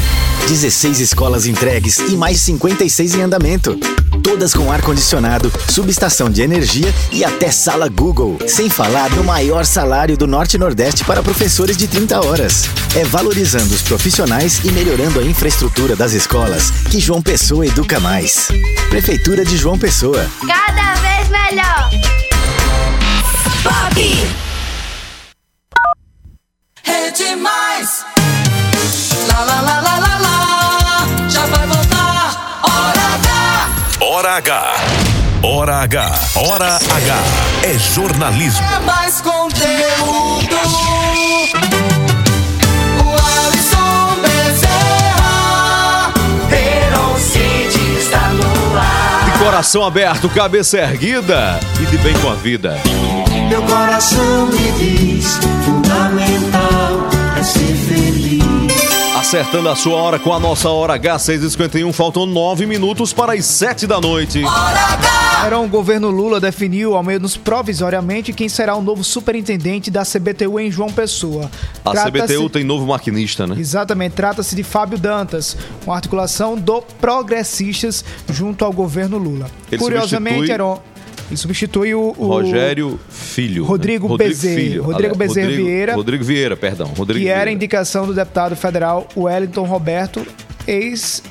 16 0.48 1.00
escolas 1.00 1.46
entregues 1.46 2.00
e 2.00 2.18
mais 2.18 2.40
56 2.40 3.16
em 3.16 3.22
andamento. 3.22 3.78
Todas 4.24 4.54
com 4.54 4.72
ar-condicionado, 4.72 5.52
subestação 5.70 6.32
de 6.32 6.42
energia 6.42 6.92
e 7.12 7.24
até 7.24 7.52
sala 7.52 7.88
Google. 7.90 8.40
Sem 8.48 8.70
falar 8.70 9.12
no 9.12 9.24
maior 9.24 9.66
salário 9.66 10.18
do 10.18 10.26
Norte 10.26 10.56
e 10.56 10.58
Nordeste 10.58 11.04
para 11.04 11.22
professores 11.22 11.78
de 11.78 11.88
30 11.88 12.26
horas. 12.26 12.64
É 12.96 13.04
valorizando 13.04 13.76
os 13.76 13.84
profissionais 13.84 14.62
e 14.64 14.72
melhorando 14.72 15.20
a 15.20 15.24
infraestrutura 15.24 15.96
das 15.96 16.14
escolas 16.14 16.72
que 16.90 17.00
João 17.00 17.22
Pessoa 17.22 17.68
educa 17.68 18.00
mais. 18.00 18.48
Prefeitura 18.90 19.46
de 19.46 19.58
João 19.58 19.78
Pessoa. 19.78 20.26
Cada 20.48 20.96
vez 20.96 21.30
melhor. 21.30 22.15
Pop! 23.66 23.98
É 26.86 27.10
demais! 27.10 28.06
Lá, 29.28 29.40
lá, 29.44 29.62
lá, 29.62 29.82
lá, 29.82 29.98
lá, 29.98 30.20
lá. 30.20 31.28
Já 31.28 31.46
vai 31.48 31.66
voltar. 31.66 32.62
Hora 32.62 33.06
H! 33.16 33.76
Hora 34.02 34.36
H. 34.38 34.76
Hora 35.44 35.76
H. 35.78 36.20
Hora 36.36 36.76
H. 36.76 37.18
É 37.64 37.74
jornalismo. 37.80 38.64
É 38.72 38.80
mais 38.82 39.20
conteúdo. 39.22 40.56
O 43.04 43.10
Alisson 43.48 44.22
Bezerra. 44.22 46.14
Heron 46.52 47.18
City 47.18 47.98
está 47.98 48.30
no 48.30 48.78
ar. 48.78 49.26
De 49.26 49.40
coração 49.40 49.84
aberto, 49.84 50.30
cabeça 50.30 50.78
erguida 50.78 51.60
e 51.82 51.86
de 51.88 51.98
bem 51.98 52.14
com 52.20 52.30
a 52.30 52.36
vida. 52.36 52.80
Meu 53.56 53.64
coração 53.68 54.48
me 54.48 54.72
diz: 54.74 55.38
fundamental 55.64 57.08
é 57.40 57.42
ser 57.42 57.74
feliz. 57.74 58.44
Acertando 59.18 59.70
a 59.70 59.76
sua 59.78 59.96
hora 59.96 60.20
com 60.20 60.34
a 60.34 60.40
nossa 60.42 60.68
hora 60.70 60.96
H, 60.96 61.16
6h51, 61.16 61.94
faltam 61.94 62.26
9 62.26 62.66
minutos 62.66 63.14
para 63.14 63.32
as 63.32 63.46
7 63.46 63.88
da 63.88 64.02
noite. 64.02 64.44
Era 65.46 65.58
o 65.58 65.68
governo 65.70 66.10
Lula 66.10 66.42
definiu, 66.42 66.96
ao 66.96 67.02
menos 67.04 67.38
provisoriamente, 67.38 68.34
quem 68.34 68.50
será 68.50 68.76
o 68.76 68.82
novo 68.82 69.06
superintendente 69.06 69.90
da 69.90 70.04
CBTU 70.04 70.60
em 70.60 70.70
João 70.70 70.92
Pessoa. 70.92 71.50
A 71.86 71.94
CBTU 71.94 72.50
tem 72.50 72.66
novo 72.66 72.86
maquinista, 72.86 73.48
né? 73.48 73.56
Exatamente, 73.58 74.14
trata-se 74.16 74.54
de 74.54 74.64
Fábio 74.64 74.98
Dantas, 74.98 75.56
uma 75.86 75.96
articulação 75.96 76.58
do 76.58 76.82
Progressistas 77.00 78.04
junto 78.30 78.66
ao 78.66 78.74
governo 78.74 79.18
Lula. 79.18 79.50
Ele 79.72 79.82
Curiosamente, 79.82 80.48
substitui- 80.48 80.54
era 80.54 80.78
ele 81.30 81.38
substitui 81.38 81.94
o, 81.96 82.14
o 82.18 82.28
Rogério 82.28 83.00
Filho. 83.10 83.64
né? 83.64 83.70
Rodrigo 83.70 84.18
Bezerra- 84.18 84.56
Filho. 84.56 84.84
Rodrigo 84.84 85.16
Bezerra 85.18 85.48
Rodrigo- 85.48 85.68
Vieira. 85.68 85.96
Rodrigo 85.96 86.24
Vieira, 86.24 86.56
perdão. 86.58 86.88
Rodrigo 86.88 87.20
que 87.24 87.28
era 87.30 87.38
Vieira. 87.46 87.52
indicação 87.52 88.06
do 88.06 88.14
deputado 88.14 88.56
federal 88.56 89.08
Wellington 89.18 89.64
Roberto, 89.64 90.26
ex 90.68 91.24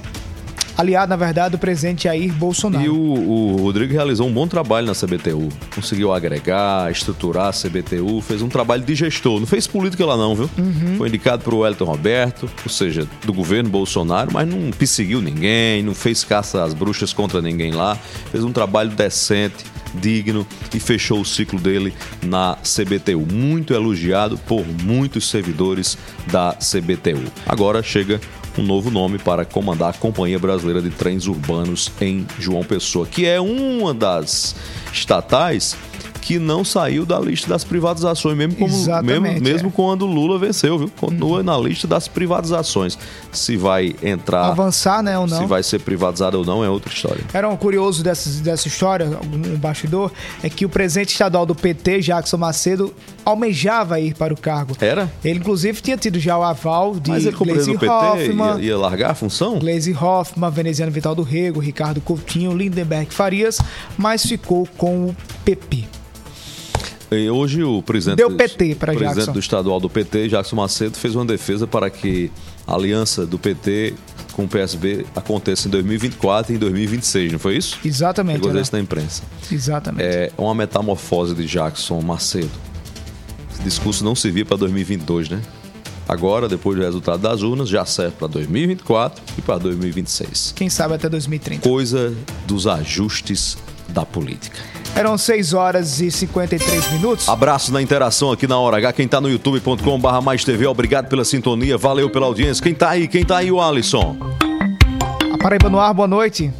aliado, 0.76 1.09
na 1.11 1.14
verdade, 1.14 1.53
do 1.53 1.59
presidente 1.59 2.03
Jair 2.03 2.32
Bolsonaro. 2.32 2.84
E 2.84 2.88
o, 2.88 2.97
o 2.97 3.57
Rodrigo 3.62 3.92
realizou 3.92 4.26
um 4.26 4.32
bom 4.32 4.49
trabalho 4.49 4.88
na 4.88 4.92
CBTU. 4.92 5.49
Conseguiu 5.72 6.12
agregar, 6.12 6.90
estruturar 6.90 7.47
a 7.47 7.53
CBTU, 7.53 8.20
fez 8.20 8.42
um 8.42 8.49
trabalho 8.49 8.82
de 8.82 8.92
gestor. 8.97 9.38
Não 9.38 9.47
fez 9.47 9.68
política 9.68 10.05
lá 10.05 10.16
não, 10.16 10.34
viu? 10.34 10.51
Uhum. 10.59 10.97
Foi 10.99 11.07
indicado 11.09 11.45
para 11.45 11.55
o 11.55 11.59
Wellington 11.59 11.84
Roberto, 11.84 12.51
ou 12.64 12.68
seja, 12.68 13.07
do 13.24 13.32
governo 13.32 13.70
Bolsonaro, 13.70 14.32
mas 14.32 14.49
não 14.49 14.72
perseguiu 14.72 15.22
ninguém, 15.22 15.80
não 15.84 15.95
fez 15.95 16.24
caça 16.24 16.64
às 16.64 16.74
bruxas 16.74 17.12
contra 17.12 17.40
ninguém 17.40 17.70
lá. 17.70 17.97
Fez 18.32 18.42
um 18.42 18.51
trabalho 18.51 18.90
decente, 18.90 19.55
digno 19.95 20.47
e 20.74 20.80
fechou 20.80 21.20
o 21.20 21.24
ciclo 21.24 21.59
dele 21.59 21.92
na 22.22 22.57
CBTU. 22.57 23.26
Muito 23.32 23.74
elogiado 23.74 24.38
por 24.38 24.64
muitos 24.82 25.28
servidores 25.28 25.97
da 26.26 26.55
CBTU. 26.55 27.30
Agora 27.47 27.82
chega 27.82 28.20
um 28.57 28.62
novo 28.62 28.90
nome 28.90 29.18
para 29.18 29.45
comandar 29.45 29.90
a 29.90 29.99
Companhia 29.99 30.38
Brasileira 30.38 30.80
de 30.80 30.90
Trens 30.90 31.26
Urbanos 31.26 31.90
em 32.01 32.26
João 32.38 32.62
Pessoa, 32.62 33.07
que 33.07 33.26
é 33.26 33.40
uma 33.40 33.92
das 33.92 34.55
estatais 34.92 35.76
que 36.25 36.39
não 36.39 36.64
saiu 36.64 37.05
da 37.05 37.20
lista 37.20 37.51
das 37.51 37.64
privatizações, 37.64 38.35
mesmo, 38.35 38.55
como, 38.55 38.75
mesmo, 39.03 39.43
mesmo 39.43 39.68
é. 39.68 39.72
quando 39.72 40.07
Lula 40.07 40.39
venceu, 40.39 40.79
viu? 40.79 40.91
Continua 40.97 41.43
na 41.43 41.55
lista 41.59 41.87
das 41.87 42.09
privatizações. 42.09 42.97
Se 43.31 43.59
vai 43.59 43.95
entrar, 44.03 44.47
Avançar, 44.47 45.03
né, 45.03 45.18
ou 45.18 45.27
não? 45.27 45.37
se 45.37 45.45
vai 45.45 45.62
ser 45.62 45.81
privatizada 45.81 46.39
ou 46.39 46.45
não, 46.45 46.64
é 46.64 46.70
outra 46.70 46.91
história. 46.91 47.22
Era 47.31 47.47
um 47.47 47.59
curioso 47.59 48.03
dessa, 48.03 48.43
dessa 48.43 48.66
história, 48.66 49.07
um 49.07 49.59
bastidor, 49.59 50.11
é 50.43 50.49
que 50.49 50.64
o 50.64 50.68
presidente 50.68 51.11
estadual 51.11 51.45
do 51.45 51.55
PT, 51.55 52.01
Jackson 52.01 52.39
Macedo, 52.39 52.95
almejava 53.22 54.01
ir 54.01 54.14
para 54.14 54.33
o 54.33 54.37
cargo. 54.37 54.75
Era? 54.81 55.12
Ele, 55.22 55.41
inclusive, 55.41 55.79
tinha 55.83 55.99
tido 55.99 56.18
já 56.18 56.39
o 56.39 56.43
aval 56.43 56.95
de 56.95 57.11
Mas 57.11 57.27
ele, 57.27 57.37
como 57.37 57.53
Gleisi 57.53 57.72
PT, 57.72 57.87
Hoffmann, 57.87 58.61
ia, 58.61 58.64
ia 58.64 58.79
largar 58.79 59.11
a 59.11 59.14
função? 59.14 59.59
Gleisi 59.59 59.93
Hoffmann, 59.93 60.51
Veneziano 60.51 60.91
Vital 60.91 61.14
do 61.14 61.22
Rego, 61.22 61.61
Ricardo 61.61 62.01
Coutinho, 62.01 62.57
Lindenberg 62.57 63.12
Farias, 63.12 63.61
mas 63.99 64.25
ficou 64.25 64.66
com 64.79 65.09
o 65.09 65.16
PP. 65.45 65.85
E 67.11 67.29
hoje 67.31 67.63
o 67.63 67.83
presidente, 67.83 68.17
Deu 68.17 68.31
PT 68.31 68.75
presidente 68.75 69.15
Jackson. 69.15 69.33
do 69.33 69.39
estadual 69.39 69.79
do 69.81 69.89
PT, 69.91 70.29
Jackson 70.29 70.57
Macedo, 70.57 70.97
fez 70.97 71.15
uma 71.15 71.25
defesa 71.25 71.67
para 71.67 71.91
que 71.91 72.31
a 72.67 72.75
aliança 72.75 73.27
do 73.27 73.39
PT 73.39 73.95
com 74.33 74.45
o 74.45 74.49
PSB 74.49 75.07
aconteça 75.15 75.69
em 75.69 75.71
2024 75.71 76.53
e 76.53 76.57
em 76.57 76.59
2026, 76.59 77.33
não 77.33 77.39
foi 77.39 77.57
isso? 77.57 77.79
Exatamente. 77.85 78.47
Era. 78.47 78.61
isso 78.61 78.73
na 78.73 78.81
imprensa. 78.81 79.23
Exatamente. 79.51 80.05
É 80.05 80.33
uma 80.37 80.55
metamorfose 80.55 81.35
de 81.35 81.47
Jackson 81.47 82.01
Macedo. 82.01 82.51
Esse 83.53 83.63
discurso 83.63 84.05
não 84.05 84.15
servia 84.17 84.45
para 84.45 84.57
2022, 84.57 85.29
né? 85.29 85.41
Agora, 86.09 86.49
depois 86.49 86.77
do 86.77 86.85
resultado 86.85 87.21
das 87.21 87.41
urnas, 87.43 87.69
já 87.69 87.85
serve 87.87 88.17
para 88.19 88.27
2024 88.29 89.23
e 89.39 89.43
para 89.43 89.59
2026. 89.59 90.53
Quem 90.55 90.69
sabe 90.69 90.95
até 90.95 91.09
2030. 91.09 91.67
Coisa 91.67 92.15
dos 92.47 92.67
ajustes 92.67 93.57
da 93.89 94.05
política. 94.05 94.59
Eram 94.97 95.18
6 95.18 95.55
horas 95.55 96.01
e 96.01 96.09
53 96.09 96.92
minutos. 96.92 97.28
Abraço 97.28 97.72
na 97.72 97.82
interação 97.82 98.30
aqui 98.30 98.47
na 98.47 98.57
Hora 98.57 98.76
H. 98.76 98.92
Quem 98.92 99.09
tá 99.09 99.20
no 99.20 99.28
youtube.com 99.28 99.99
barra 99.99 100.20
mais 100.20 100.45
TV, 100.45 100.66
obrigado 100.68 101.09
pela 101.09 101.24
sintonia, 101.24 101.76
valeu 101.76 102.09
pela 102.09 102.26
audiência. 102.26 102.62
Quem 102.62 102.74
tá 102.74 102.90
aí? 102.90 103.09
Quem 103.09 103.24
tá 103.24 103.38
aí, 103.38 103.51
o 103.51 103.61
Alisson? 103.61 104.16
A 105.32 105.36
Paraíba 105.36 105.68
no 105.68 105.80
ar, 105.80 105.92
boa 105.92 106.07
noite. 106.07 106.53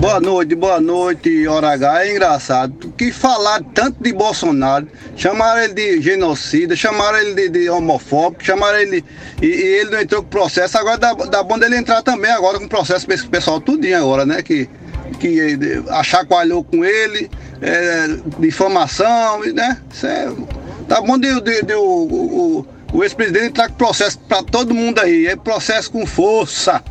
Boa 0.00 0.18
noite, 0.18 0.54
boa 0.54 0.80
noite, 0.80 1.46
Hora 1.46 1.72
H. 1.72 2.06
É 2.06 2.10
engraçado. 2.12 2.94
Que 2.96 3.12
falar 3.12 3.62
tanto 3.74 4.02
de 4.02 4.14
Bolsonaro, 4.14 4.88
chamaram 5.14 5.60
ele 5.60 5.74
de 5.74 6.00
genocida, 6.00 6.74
chamaram 6.74 7.18
ele 7.18 7.34
de, 7.34 7.48
de 7.50 7.68
homofóbico, 7.68 8.42
chamaram 8.42 8.78
ele. 8.78 9.04
E, 9.42 9.46
e 9.46 9.80
ele 9.80 9.90
não 9.90 10.00
entrou 10.00 10.22
com 10.22 10.30
processo. 10.30 10.78
Agora 10.78 10.96
dá, 10.96 11.12
dá 11.12 11.42
bom 11.42 11.58
dele 11.58 11.76
entrar 11.76 12.02
também 12.02 12.30
agora 12.30 12.58
com 12.58 12.66
processo 12.66 13.06
pessoal 13.06 13.60
tudinho 13.60 13.98
agora, 13.98 14.24
né? 14.24 14.40
Que, 14.40 14.66
que 15.18 15.40
eh, 15.40 15.58
achacoalhou 15.90 16.62
com 16.64 16.84
ele, 16.84 17.30
é, 17.60 18.06
difamação, 18.38 19.40
né? 19.52 19.78
Isso 19.92 20.06
é, 20.06 20.32
tá 20.88 21.00
bom 21.00 21.18
de, 21.18 21.40
de- 21.40 21.62
de 21.62 21.74
o, 21.74 21.82
o, 21.82 22.66
o 22.92 23.02
ex-presidente 23.04 23.46
entrar 23.48 23.68
com 23.68 23.74
processo 23.74 24.18
pra 24.20 24.42
todo 24.42 24.74
mundo 24.74 24.98
aí. 25.00 25.26
É 25.26 25.36
processo 25.36 25.90
com 25.90 26.06
força. 26.06 26.82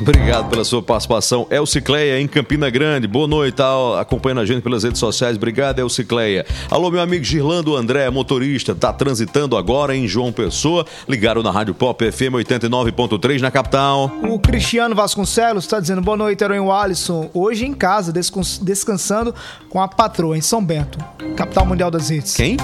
Obrigado 0.00 0.48
pela 0.48 0.64
sua 0.64 0.80
participação. 0.82 1.46
Elcicleia, 1.50 2.20
em 2.20 2.26
Campina 2.28 2.70
Grande. 2.70 3.06
Boa 3.08 3.26
noite, 3.26 3.56
tá 3.56 4.00
acompanhando 4.00 4.40
a 4.40 4.46
gente 4.46 4.62
pelas 4.62 4.84
redes 4.84 4.98
sociais. 5.00 5.36
Obrigado, 5.36 5.80
Elcicleia. 5.80 6.46
Alô, 6.70 6.90
meu 6.90 7.00
amigo 7.00 7.24
Girlando 7.24 7.76
André, 7.76 8.08
motorista, 8.08 8.74
tá 8.74 8.92
transitando 8.92 9.56
agora 9.56 9.94
em 9.96 10.06
João 10.06 10.30
Pessoa. 10.32 10.86
Ligaram 11.08 11.42
na 11.42 11.50
Rádio 11.50 11.74
Pop 11.74 12.10
FM 12.10 12.34
89.3 12.34 13.40
na 13.40 13.50
capital. 13.50 14.10
O 14.22 14.38
Cristiano 14.38 14.94
Vasconcelos 14.94 15.64
está 15.64 15.80
dizendo 15.80 16.00
boa 16.00 16.16
noite, 16.16 16.42
Herói 16.44 16.58
Alisson. 16.70 17.28
Hoje 17.34 17.66
em 17.66 17.74
casa, 17.74 18.12
descans- 18.12 18.58
descansando 18.62 19.34
com 19.68 19.80
a 19.80 19.88
patroa 19.88 20.38
em 20.38 20.40
São 20.40 20.64
Bento, 20.64 20.98
capital 21.36 21.66
mundial 21.66 21.90
das 21.90 22.08
redes. 22.08 22.34
Quem? 22.34 22.56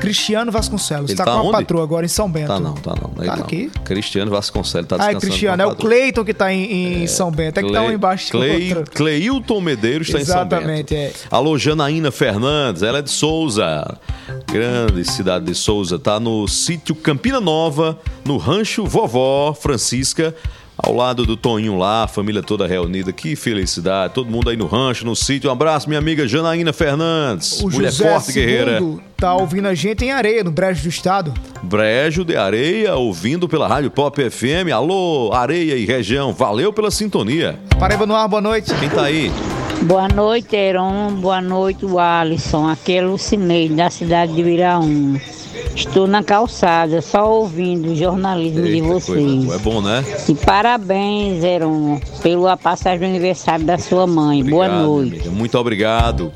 Cristiano 0.00 0.50
Vasconcelos. 0.52 1.10
Ele 1.10 1.12
Está 1.12 1.24
tá 1.24 1.32
com 1.32 1.38
a 1.38 1.42
onde? 1.42 1.52
patroa 1.52 1.82
agora 1.82 2.04
em 2.06 2.08
São 2.08 2.30
Bento. 2.30 2.48
Tá 2.48 2.60
não, 2.60 2.74
tá 2.74 2.94
não. 3.00 3.10
Tá 3.10 3.36
não. 3.36 3.44
aqui. 3.44 3.70
Cristiano 3.84 4.30
Vasconcelos 4.30 4.88
tá 4.88 4.96
Ah, 4.96 4.98
descansando. 4.98 5.24
é 5.26 5.28
Cristiano. 5.28 5.62
É 5.62 5.64
a 5.64 5.68
o. 5.68 5.76
Cleiton 5.76 6.24
que 6.24 6.30
está 6.30 6.52
em, 6.52 7.02
em 7.02 7.06
São 7.06 7.30
Bento. 7.30 7.58
É 7.60 7.62
que 7.62 7.68
um 7.68 7.72
Cle- 7.72 7.94
embaixo 7.94 8.26
do 8.32 8.38
Clay- 8.38 8.74
outro. 8.74 8.92
Cleilton 8.94 9.60
Medeiros 9.60 10.08
está 10.08 10.20
em 10.20 10.24
São 10.24 10.36
Bento. 10.44 10.54
Exatamente, 10.54 10.94
é. 10.94 11.12
Alô, 11.30 11.58
Janaína 11.58 12.10
Fernandes, 12.10 12.82
ela 12.82 12.98
é 12.98 13.02
de 13.02 13.10
Souza, 13.10 13.98
grande 14.50 15.04
cidade 15.04 15.44
de 15.46 15.54
Souza, 15.54 15.98
tá 15.98 16.18
no 16.20 16.46
sítio 16.48 16.94
Campina 16.94 17.40
Nova, 17.40 17.98
no 18.24 18.36
rancho 18.36 18.84
Vovó 18.86 19.52
Francisca, 19.54 20.34
ao 20.78 20.94
lado 20.94 21.26
do 21.26 21.36
Toninho 21.36 21.76
lá, 21.76 22.04
a 22.04 22.08
família 22.08 22.42
toda 22.42 22.66
reunida, 22.66 23.12
que 23.12 23.34
felicidade, 23.34 24.14
todo 24.14 24.30
mundo 24.30 24.48
aí 24.48 24.56
no 24.56 24.66
rancho, 24.66 25.04
no 25.04 25.16
sítio. 25.16 25.50
Um 25.50 25.52
abraço, 25.52 25.88
minha 25.88 25.98
amiga 25.98 26.26
Janaína 26.28 26.72
Fernandes, 26.72 27.60
O 27.60 27.68
mulher 27.68 27.90
José 27.90 28.08
forte, 28.08 28.32
guerreira. 28.32 28.80
II 28.80 29.00
tá 29.16 29.34
ouvindo 29.34 29.66
a 29.66 29.74
gente 29.74 30.04
em 30.04 30.12
areia, 30.12 30.44
no 30.44 30.52
Brejo 30.52 30.84
do 30.84 30.88
Estado. 30.88 31.34
Brejo 31.60 32.24
de 32.24 32.36
Areia, 32.36 32.94
ouvindo 32.94 33.48
pela 33.48 33.66
Rádio 33.66 33.90
Pop 33.90 34.30
FM. 34.30 34.70
Alô, 34.72 35.32
Areia 35.32 35.74
e 35.74 35.84
região, 35.84 36.32
valeu 36.32 36.72
pela 36.72 36.90
sintonia. 36.90 37.58
Paraíba 37.80 38.06
no 38.06 38.14
ar, 38.14 38.28
boa 38.28 38.40
noite. 38.40 38.72
Quem 38.78 38.88
tá 38.88 39.02
aí? 39.02 39.32
Boa 39.82 40.06
noite, 40.08 40.54
Heron. 40.54 41.14
Boa 41.20 41.40
noite, 41.40 41.84
Alisson. 41.98 42.68
Aqui 42.68 42.96
é 42.96 43.02
Lucineide, 43.02 43.74
da 43.74 43.90
cidade 43.90 44.32
de 44.32 44.42
Viraúna. 44.42 45.20
Estou 45.74 46.06
na 46.06 46.22
calçada, 46.22 47.00
só 47.00 47.30
ouvindo 47.30 47.92
o 47.92 47.96
jornalismo 47.96 48.62
de 48.62 48.68
Eita, 48.74 48.86
coisa 48.86 49.00
vocês. 49.06 49.44
boa. 49.44 49.54
É 49.54 49.58
bom, 49.58 49.80
né? 49.80 50.04
E 50.28 50.34
parabéns, 50.34 51.42
Heron, 51.44 52.00
pela 52.22 52.56
passagem 52.56 52.98
do 53.00 53.04
aniversário 53.06 53.64
da 53.64 53.78
sua 53.78 54.06
mãe. 54.06 54.42
Boa 54.44 54.66
Obrigado, 54.66 54.86
noite. 54.86 55.14
amiga. 55.14 55.30
Muito 55.30 55.58
obrigado. 55.58 56.32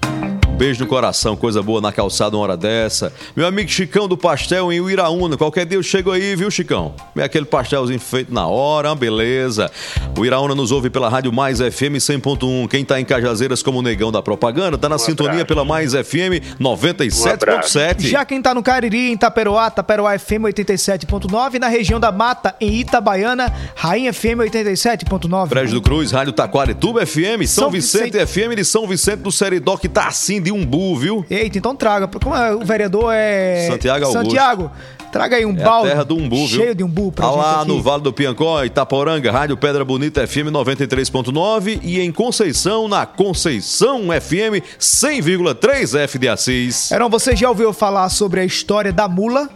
Beijo 0.62 0.84
no 0.84 0.86
coração, 0.86 1.34
coisa 1.34 1.60
boa 1.60 1.80
na 1.80 1.90
calçada 1.90 2.36
uma 2.36 2.44
hora 2.44 2.56
dessa. 2.56 3.12
Meu 3.34 3.48
amigo 3.48 3.68
Chicão 3.68 4.06
do 4.06 4.16
Pastel 4.16 4.72
em 4.72 4.80
Uiraúna. 4.80 5.36
Qualquer 5.36 5.66
dia 5.66 5.76
eu 5.76 5.82
chego 5.82 6.12
aí, 6.12 6.36
viu, 6.36 6.48
Chicão? 6.52 6.94
É 7.16 7.24
aquele 7.24 7.44
pastelzinho 7.44 7.98
feito 7.98 8.32
na 8.32 8.46
hora, 8.46 8.94
beleza. 8.94 9.68
O 10.16 10.24
Iraúna 10.24 10.54
nos 10.54 10.70
ouve 10.70 10.88
pela 10.88 11.08
Rádio 11.08 11.32
Mais 11.32 11.58
FM 11.58 11.98
100.1. 11.98 12.68
Quem 12.68 12.84
tá 12.84 13.00
em 13.00 13.04
Cajazeiras 13.04 13.60
como 13.60 13.80
o 13.80 13.82
Negão 13.82 14.12
da 14.12 14.22
Propaganda, 14.22 14.78
tá 14.78 14.88
na 14.88 14.98
sintonia 14.98 15.44
pela 15.44 15.64
Mais 15.64 15.94
FM 15.94 16.38
97.7. 16.60 18.02
Já 18.02 18.24
quem 18.24 18.40
tá 18.40 18.54
no 18.54 18.62
Cariri, 18.62 19.10
em 19.10 19.16
Taperoá, 19.16 19.68
Taperoá 19.68 20.16
FM 20.16 20.44
87.9. 20.44 21.58
Na 21.58 21.66
região 21.66 21.98
da 21.98 22.12
Mata, 22.12 22.54
em 22.60 22.78
Itabaiana, 22.78 23.52
Rainha 23.74 24.12
FM 24.12 24.38
87.9. 24.48 25.48
Brejo 25.48 25.74
do 25.74 25.82
Cruz, 25.82 26.12
Rádio 26.12 26.32
Taquarituba 26.32 27.04
FM, 27.04 27.48
São, 27.48 27.64
São 27.64 27.70
Vicente, 27.72 28.24
FM 28.24 28.54
de 28.54 28.64
São 28.64 28.86
Vicente 28.86 29.22
do 29.22 29.32
Seridó, 29.32 29.76
que 29.76 29.88
tá 29.88 30.06
assim 30.06 30.40
de 30.40 30.51
umbu, 30.52 30.96
viu? 30.96 31.24
Eita, 31.30 31.58
então 31.58 31.74
traga. 31.74 32.06
Como 32.06 32.34
é, 32.36 32.54
o 32.54 32.60
vereador 32.64 33.12
é. 33.12 33.66
Santiago 33.68 34.04
Augusto. 34.04 34.24
Santiago, 34.24 34.70
traga 35.10 35.36
aí 35.36 35.44
um 35.46 35.50
É 35.50 35.62
balde. 35.64 35.88
terra 35.88 36.04
do 36.04 36.16
umbu, 36.16 36.46
viu? 36.46 36.60
Cheio 36.60 36.74
de 36.74 36.84
umbu 36.84 37.10
pra 37.10 37.26
Ah 37.26 37.30
gente 37.30 37.38
lá 37.38 37.64
no 37.64 37.82
Vale 37.82 38.02
do 38.02 38.12
Piancó, 38.12 38.62
Itaporanga, 38.64 39.32
Rádio 39.32 39.56
Pedra 39.56 39.84
Bonita 39.84 40.26
FM 40.26 40.48
93.9 40.52 41.80
e 41.82 42.00
em 42.00 42.12
Conceição, 42.12 42.86
na 42.88 43.04
Conceição 43.06 44.02
FM 44.08 44.62
100,3 44.78 45.98
F 46.00 46.18
de 46.18 46.28
Assis. 46.28 46.90
Heron, 46.92 47.08
você 47.08 47.34
já 47.34 47.48
ouviu 47.48 47.72
falar 47.72 48.08
sobre 48.08 48.40
a 48.40 48.44
história 48.44 48.92
da 48.92 49.08
mula? 49.08 49.48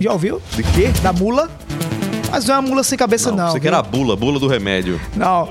Já 0.00 0.12
ouviu? 0.12 0.40
De 0.56 0.62
quê? 0.62 0.90
Da 1.02 1.12
mula? 1.12 1.50
Mas 2.34 2.46
não 2.46 2.56
é 2.56 2.58
uma 2.58 2.68
mula 2.68 2.82
sem 2.82 2.98
cabeça, 2.98 3.30
não. 3.30 3.52
Você 3.52 3.60
que 3.60 3.68
era 3.68 3.78
a 3.78 3.82
bula, 3.82 4.16
bula 4.16 4.40
do 4.40 4.48
remédio. 4.48 5.00
Não. 5.14 5.48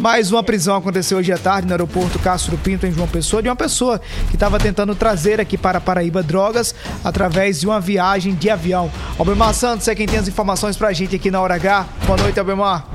Mais 0.00 0.32
uma 0.32 0.42
prisão 0.42 0.74
aconteceu 0.74 1.18
hoje 1.18 1.30
à 1.30 1.36
tarde 1.36 1.66
no 1.66 1.74
aeroporto 1.74 2.18
Castro 2.18 2.56
Pinto, 2.56 2.86
em 2.86 2.92
João 2.92 3.06
Pessoa, 3.06 3.42
de 3.42 3.50
uma 3.50 3.54
pessoa 3.54 4.00
que 4.30 4.36
estava 4.36 4.58
tentando 4.58 4.94
trazer 4.94 5.42
aqui 5.42 5.58
para 5.58 5.78
Paraíba 5.78 6.22
drogas 6.22 6.74
através 7.04 7.60
de 7.60 7.66
uma 7.66 7.78
viagem 7.78 8.34
de 8.34 8.48
avião. 8.48 8.90
Albemar 9.18 9.52
Santos 9.52 9.86
é 9.88 9.94
quem 9.94 10.06
tem 10.06 10.18
as 10.18 10.26
informações 10.26 10.74
pra 10.74 10.90
gente 10.94 11.14
aqui 11.14 11.30
na 11.30 11.38
Hora 11.38 11.56
H. 11.56 11.86
Boa 12.06 12.16
noite, 12.16 12.40
Albemar. 12.40 12.86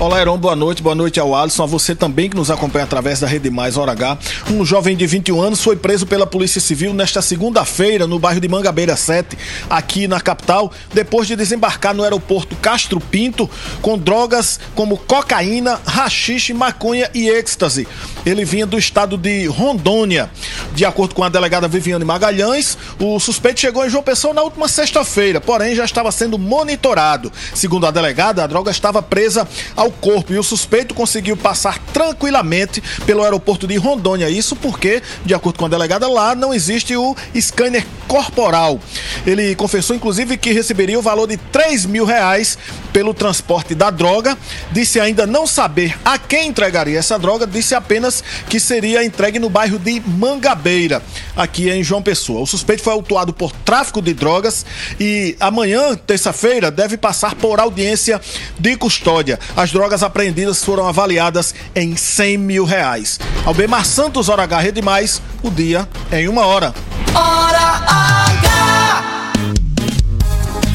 Olá, 0.00 0.20
Heron, 0.20 0.36
boa 0.36 0.56
noite. 0.56 0.82
Boa 0.82 0.94
noite 0.94 1.20
ao 1.20 1.36
Alisson, 1.36 1.62
a 1.62 1.66
você 1.66 1.94
também 1.94 2.28
que 2.28 2.36
nos 2.36 2.50
acompanha 2.50 2.84
através 2.84 3.20
da 3.20 3.28
Rede 3.28 3.48
Mais 3.48 3.76
Hora 3.76 3.92
H. 3.92 4.18
Um 4.50 4.64
jovem 4.64 4.96
de 4.96 5.06
21 5.06 5.40
anos 5.40 5.62
foi 5.62 5.76
preso 5.76 6.04
pela 6.04 6.26
Polícia 6.26 6.60
Civil 6.60 6.92
nesta 6.92 7.22
segunda-feira 7.22 8.04
no 8.04 8.18
bairro 8.18 8.40
de 8.40 8.48
Mangabeira 8.48 8.96
7, 8.96 9.38
aqui 9.70 10.08
na 10.08 10.20
capital, 10.20 10.72
depois 10.92 11.28
de 11.28 11.36
desembarcar 11.36 11.94
no 11.94 12.02
aeroporto 12.02 12.56
Castro 12.56 12.98
Pinto 12.98 13.48
com 13.80 13.96
drogas 13.96 14.58
como 14.74 14.98
cocaína, 14.98 15.80
rachixe, 15.86 16.52
maconha 16.52 17.08
e 17.14 17.28
êxtase. 17.28 17.86
Ele 18.26 18.44
vinha 18.44 18.66
do 18.66 18.76
estado 18.76 19.16
de 19.16 19.46
Rondônia. 19.46 20.28
De 20.74 20.84
acordo 20.84 21.14
com 21.14 21.22
a 21.22 21.28
delegada 21.28 21.68
Viviane 21.68 22.04
Magalhães, 22.04 22.76
o 22.98 23.20
suspeito 23.20 23.60
chegou 23.60 23.86
em 23.86 23.90
João 23.90 24.02
Pessoa 24.02 24.34
na 24.34 24.42
última 24.42 24.66
sexta-feira, 24.66 25.40
porém 25.40 25.76
já 25.76 25.84
estava 25.84 26.10
sendo 26.10 26.36
monitorado. 26.36 27.32
Segundo 27.54 27.86
a 27.86 27.92
delegada, 27.92 28.42
a 28.42 28.46
droga 28.46 28.72
estava 28.72 29.00
presa 29.00 29.46
ao 29.76 29.83
corpo 29.90 30.32
e 30.32 30.38
o 30.38 30.42
suspeito 30.42 30.94
conseguiu 30.94 31.36
passar 31.36 31.78
tranquilamente 31.92 32.82
pelo 33.06 33.22
aeroporto 33.22 33.66
de 33.66 33.76
Rondônia. 33.76 34.28
Isso 34.28 34.56
porque, 34.56 35.02
de 35.24 35.34
acordo 35.34 35.58
com 35.58 35.66
a 35.66 35.68
delegada, 35.68 36.08
lá 36.08 36.34
não 36.34 36.52
existe 36.52 36.96
o 36.96 37.16
scanner 37.38 37.84
corporal. 38.06 38.80
Ele 39.26 39.54
confessou, 39.54 39.96
inclusive, 39.96 40.36
que 40.36 40.52
receberia 40.52 40.98
o 40.98 41.02
valor 41.02 41.26
de 41.26 41.36
3 41.36 41.86
mil 41.86 42.04
reais 42.04 42.58
pelo 42.92 43.12
transporte 43.12 43.74
da 43.74 43.90
droga. 43.90 44.38
Disse 44.70 45.00
ainda 45.00 45.26
não 45.26 45.46
saber 45.46 45.98
a 46.04 46.16
quem 46.18 46.48
entregaria 46.48 46.98
essa 46.98 47.18
droga, 47.18 47.46
disse 47.46 47.74
apenas 47.74 48.22
que 48.48 48.60
seria 48.60 49.04
entregue 49.04 49.38
no 49.38 49.50
bairro 49.50 49.78
de 49.78 50.00
Mangabeira, 50.06 51.02
aqui 51.36 51.70
em 51.70 51.82
João 51.82 52.02
Pessoa. 52.02 52.42
O 52.42 52.46
suspeito 52.46 52.82
foi 52.82 52.92
autuado 52.92 53.32
por 53.32 53.52
tráfico 53.52 54.00
de 54.00 54.14
drogas 54.14 54.64
e 55.00 55.36
amanhã, 55.40 55.96
terça-feira, 55.96 56.70
deve 56.70 56.96
passar 56.96 57.34
por 57.34 57.58
audiência 57.58 58.20
de 58.58 58.76
custódia. 58.76 59.38
As 59.56 59.72
drogas 59.74 60.04
apreendidas 60.04 60.64
foram 60.64 60.86
avaliadas 60.86 61.52
em 61.74 61.96
100 61.96 62.38
mil 62.38 62.64
reais. 62.64 63.18
Albemar 63.44 63.84
Santos, 63.84 64.28
Hora 64.28 64.44
H, 64.44 64.60
Rede 64.60 64.80
Mais, 64.80 65.20
o 65.42 65.50
dia 65.50 65.88
em 66.12 66.28
uma 66.28 66.46
hora. 66.46 66.72
Hora 67.12 67.82
H! 67.84 69.02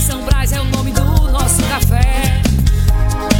São 0.05 0.21
Brás 0.25 0.51
é 0.51 0.59
o 0.59 0.65
nome 0.65 0.91
do 0.91 1.31
nosso 1.31 1.63
café. 1.63 2.41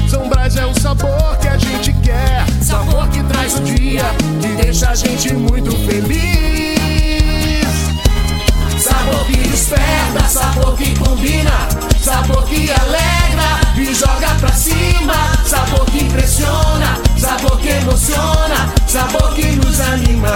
São 0.09 0.29
Brás 0.29 0.55
é 0.55 0.65
o 0.65 0.73
sabor 0.79 1.37
que 1.41 1.49
a 1.49 1.57
gente 1.57 1.91
quer. 2.05 2.45
Sabor 2.63 3.09
que 3.09 3.21
traz 3.23 3.55
o 3.55 3.59
dia 3.59 4.05
e 4.41 4.63
deixa 4.63 4.91
a 4.91 4.95
gente 4.95 5.33
muito 5.33 5.71
feliz. 5.85 7.67
Sabor 8.81 9.25
que 9.25 9.35
desperta, 9.35 10.25
sabor 10.25 10.77
que 10.77 10.97
combina. 10.97 11.67
Sabor 12.01 12.45
que 12.45 12.71
alegra 12.71 13.18
e 13.75 13.93
joga 13.93 14.29
pra 14.39 14.53
cima. 14.53 15.13
Sabor 15.45 15.85
que 15.85 16.03
impressiona, 16.03 16.99
sabor 17.17 17.59
que 17.59 17.69
emociona. 17.69 18.73
Sabor 18.87 19.33
que 19.33 19.45
nos 19.53 19.79
anima. 19.79 20.29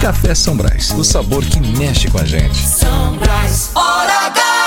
Café 0.00 0.34
São 0.34 0.56
Brás, 0.56 0.90
o 0.92 1.04
sabor 1.04 1.44
que 1.44 1.60
mexe 1.60 2.08
com 2.10 2.18
a 2.18 2.24
gente. 2.24 2.56
São 2.56 3.16
Brás, 3.16 3.70
Hora 3.74 4.26
H! 4.26 4.59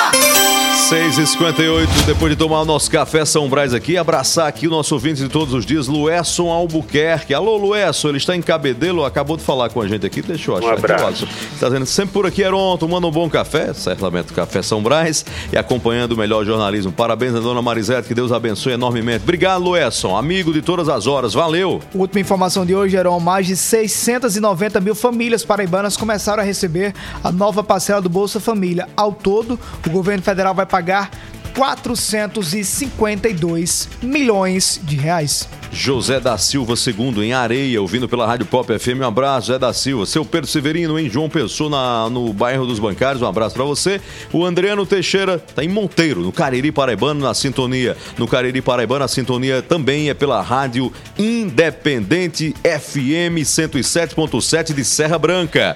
6 0.89 1.17
e 1.17 1.25
58 1.25 1.89
depois 2.05 2.29
de 2.31 2.35
tomar 2.35 2.61
o 2.61 2.65
nosso 2.65 2.91
café 2.91 3.23
São 3.23 3.47
Brás 3.47 3.73
aqui, 3.73 3.97
abraçar 3.97 4.47
aqui 4.47 4.67
o 4.67 4.69
nosso 4.69 4.93
ouvinte 4.93 5.21
de 5.21 5.29
todos 5.29 5.53
os 5.53 5.65
dias, 5.65 5.87
Luesson 5.87 6.49
Albuquerque. 6.49 7.33
Alô, 7.33 7.55
Luesson, 7.55 8.09
ele 8.09 8.17
está 8.17 8.35
em 8.35 8.41
Cabedelo, 8.41 9.05
acabou 9.05 9.37
de 9.37 9.43
falar 9.43 9.69
com 9.69 9.81
a 9.81 9.87
gente 9.87 10.05
aqui, 10.05 10.21
deixa 10.21 10.51
eu 10.51 10.57
achar. 10.57 10.67
Um 10.67 10.73
abraço. 10.73 11.25
Está 11.53 11.67
dizendo 11.67 11.85
sempre 11.85 12.11
por 12.11 12.25
aqui, 12.25 12.41
Heron, 12.41 12.75
tomando 12.77 13.07
um 13.07 13.11
bom 13.11 13.29
café, 13.29 13.73
certamente 13.73 14.31
o 14.31 14.35
Café 14.35 14.61
São 14.61 14.83
Brás, 14.83 15.25
e 15.53 15.57
acompanhando 15.57 16.11
o 16.11 16.17
melhor 16.17 16.43
jornalismo. 16.43 16.91
Parabéns 16.91 17.33
a 17.33 17.39
dona 17.39 17.61
Marisete, 17.61 18.09
que 18.09 18.13
Deus 18.13 18.33
abençoe 18.33 18.73
enormemente. 18.73 19.23
Obrigado, 19.23 19.63
Luesson, 19.63 20.17
amigo 20.17 20.51
de 20.51 20.61
todas 20.61 20.89
as 20.89 21.07
horas, 21.07 21.33
valeu. 21.33 21.79
Última 21.95 22.19
informação 22.19 22.65
de 22.65 22.75
hoje, 22.75 22.97
eram 22.97 23.17
mais 23.21 23.47
de 23.47 23.55
690 23.55 24.81
mil 24.81 24.95
famílias 24.95 25.45
paraibanas 25.45 25.95
começaram 25.95 26.43
a 26.43 26.45
receber 26.45 26.93
a 27.23 27.31
nova 27.31 27.63
parcela 27.63 28.01
do 28.01 28.09
Bolsa 28.09 28.41
Família. 28.41 28.89
Ao 28.97 29.13
todo, 29.13 29.57
o 29.87 29.89
governo 29.89 30.21
federal 30.21 30.53
vai 30.53 30.72
pagar 30.73 31.11
452 31.55 33.87
milhões 34.01 34.81
de 34.81 34.95
reais. 34.95 35.47
José 35.73 36.19
da 36.19 36.37
Silva 36.37 36.75
II, 36.75 37.23
em 37.25 37.33
Areia, 37.33 37.81
ouvindo 37.81 38.07
pela 38.07 38.27
Rádio 38.27 38.45
Pop 38.45 38.77
FM. 38.77 38.99
Um 39.01 39.07
abraço, 39.07 39.47
José 39.47 39.59
da 39.59 39.73
Silva. 39.73 40.05
Seu 40.05 40.23
Pedro 40.23 40.47
Severino, 40.47 40.99
em 40.99 41.09
João 41.09 41.27
Pessoa, 41.27 41.69
na, 41.69 42.09
no 42.09 42.31
bairro 42.31 42.65
dos 42.67 42.77
Bancários. 42.77 43.23
Um 43.23 43.27
abraço 43.27 43.55
para 43.55 43.63
você. 43.63 43.99
O 44.31 44.45
Andriano 44.45 44.85
Teixeira 44.85 45.39
tá 45.39 45.63
em 45.63 45.67
Monteiro, 45.67 46.21
no 46.21 46.31
Cariri 46.31 46.71
Paraibano, 46.71 47.21
na 47.21 47.33
sintonia. 47.33 47.97
No 48.17 48.27
Cariri 48.27 48.61
Paraibano, 48.61 49.03
a 49.03 49.07
sintonia 49.07 49.61
também 49.61 50.09
é 50.09 50.13
pela 50.13 50.41
Rádio 50.41 50.93
Independente 51.17 52.53
FM 52.63 53.41
107.7 53.43 54.73
de 54.73 54.85
Serra 54.85 55.17
Branca. 55.17 55.75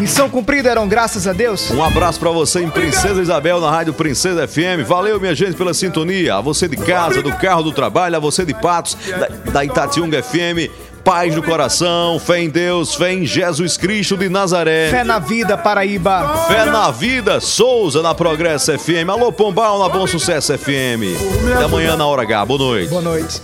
Missão 0.00 0.30
cumprida, 0.30 0.70
eram 0.70 0.86
graças 0.86 1.26
a 1.26 1.32
Deus. 1.32 1.72
Um 1.72 1.82
abraço 1.82 2.20
para 2.20 2.30
você 2.30 2.60
em 2.60 2.70
Princesa 2.70 3.20
Isabel, 3.20 3.60
na 3.60 3.68
Rádio 3.68 3.92
Princesa 3.92 4.46
FM. 4.46 4.86
Valeu, 4.86 5.18
minha 5.18 5.34
gente, 5.34 5.54
pela 5.54 5.74
sintonia. 5.74 6.36
A 6.36 6.40
você 6.40 6.68
de 6.68 6.76
casa, 6.76 7.20
do 7.20 7.32
carro, 7.32 7.64
do 7.64 7.72
trabalho, 7.72 8.14
a 8.14 8.20
você 8.20 8.44
de 8.44 8.54
Patos, 8.54 8.96
da, 9.08 9.26
da 9.52 9.64
Itatiunga 9.64 10.22
FM. 10.22 10.70
Paz 11.04 11.34
no 11.34 11.42
coração, 11.42 12.18
fé 12.18 12.42
em 12.42 12.50
Deus, 12.50 12.94
fé 12.94 13.14
em 13.14 13.24
Jesus 13.24 13.76
Cristo 13.78 14.16
de 14.16 14.28
Nazaré. 14.28 14.90
Fé 14.90 15.04
na 15.04 15.18
vida, 15.18 15.56
Paraíba. 15.56 16.46
Fé 16.46 16.66
na 16.66 16.90
vida, 16.90 17.40
Souza 17.40 18.02
na 18.02 18.14
Progresso 18.14 18.78
FM. 18.78 19.08
Alô, 19.08 19.32
Pombal 19.32 19.78
na 19.78 19.88
Bom 19.88 20.06
Sucesso 20.06 20.56
FM. 20.58 21.16
Até 21.54 21.64
amanhã 21.64 21.96
na 21.96 22.06
hora 22.06 22.22
H. 22.22 22.44
Boa 22.44 22.58
noite. 22.58 22.88
Boa 22.90 23.02
noite. 23.02 23.40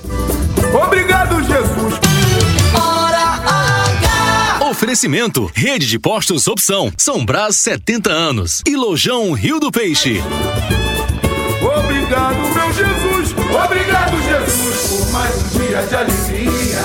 Obrigado, 0.84 1.42
Jesus. 1.42 1.94
Oferecimento: 4.74 5.50
Rede 5.54 5.86
de 5.86 5.98
Postos 5.98 6.48
Opção, 6.48 6.92
São 6.98 7.24
Brás 7.24 7.56
70 7.56 8.10
anos 8.10 8.60
e 8.66 8.76
Lojão 8.76 9.32
Rio 9.32 9.60
do 9.60 9.70
Peixe. 9.70 10.20
Obrigado, 11.62 12.36
meu 12.36 12.72
Jesus. 12.72 13.34
Obrigado, 13.64 14.20
Jesus, 14.22 14.88
por 14.90 15.12
mais 15.12 15.33
dia 15.74 15.82
de 15.82 15.96
alegria. 15.96 16.78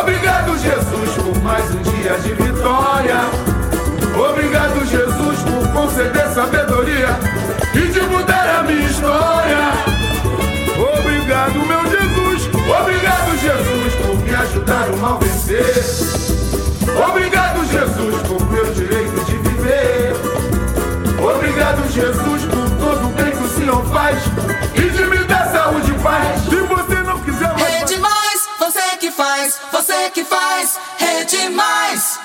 Obrigado, 0.00 0.58
Jesus, 0.58 1.14
por 1.22 1.42
mais 1.42 1.64
um 1.70 1.82
dia 1.82 2.18
de 2.18 2.34
vitória. 2.34 3.20
Obrigado, 4.18 4.84
Jesus, 4.84 5.38
por 5.42 5.72
conceder 5.72 6.28
sabedoria 6.34 7.08
e 7.74 7.92
de 7.92 8.00
mudar 8.00 8.58
a 8.58 8.62
minha 8.64 8.88
história. 8.88 9.58
Obrigado, 10.98 11.54
meu 11.66 11.82
Jesus. 11.84 12.50
Obrigado, 12.80 13.38
Jesus, 13.38 13.94
por 13.94 14.16
me 14.24 14.34
ajudar 14.34 14.90
o 14.90 14.96
mal 14.96 15.20
vencer. 15.20 15.84
Obrigado, 17.08 17.64
Jesus, 17.64 18.22
por 18.26 18.50
meu 18.50 18.72
direito 18.72 19.24
de 19.24 19.36
viver. 19.36 20.14
Obrigado, 21.22 21.88
Jesus, 21.92 22.37
que 30.10 30.24
faz 30.24 30.78
rede 30.98 31.48
mais. 31.50 32.18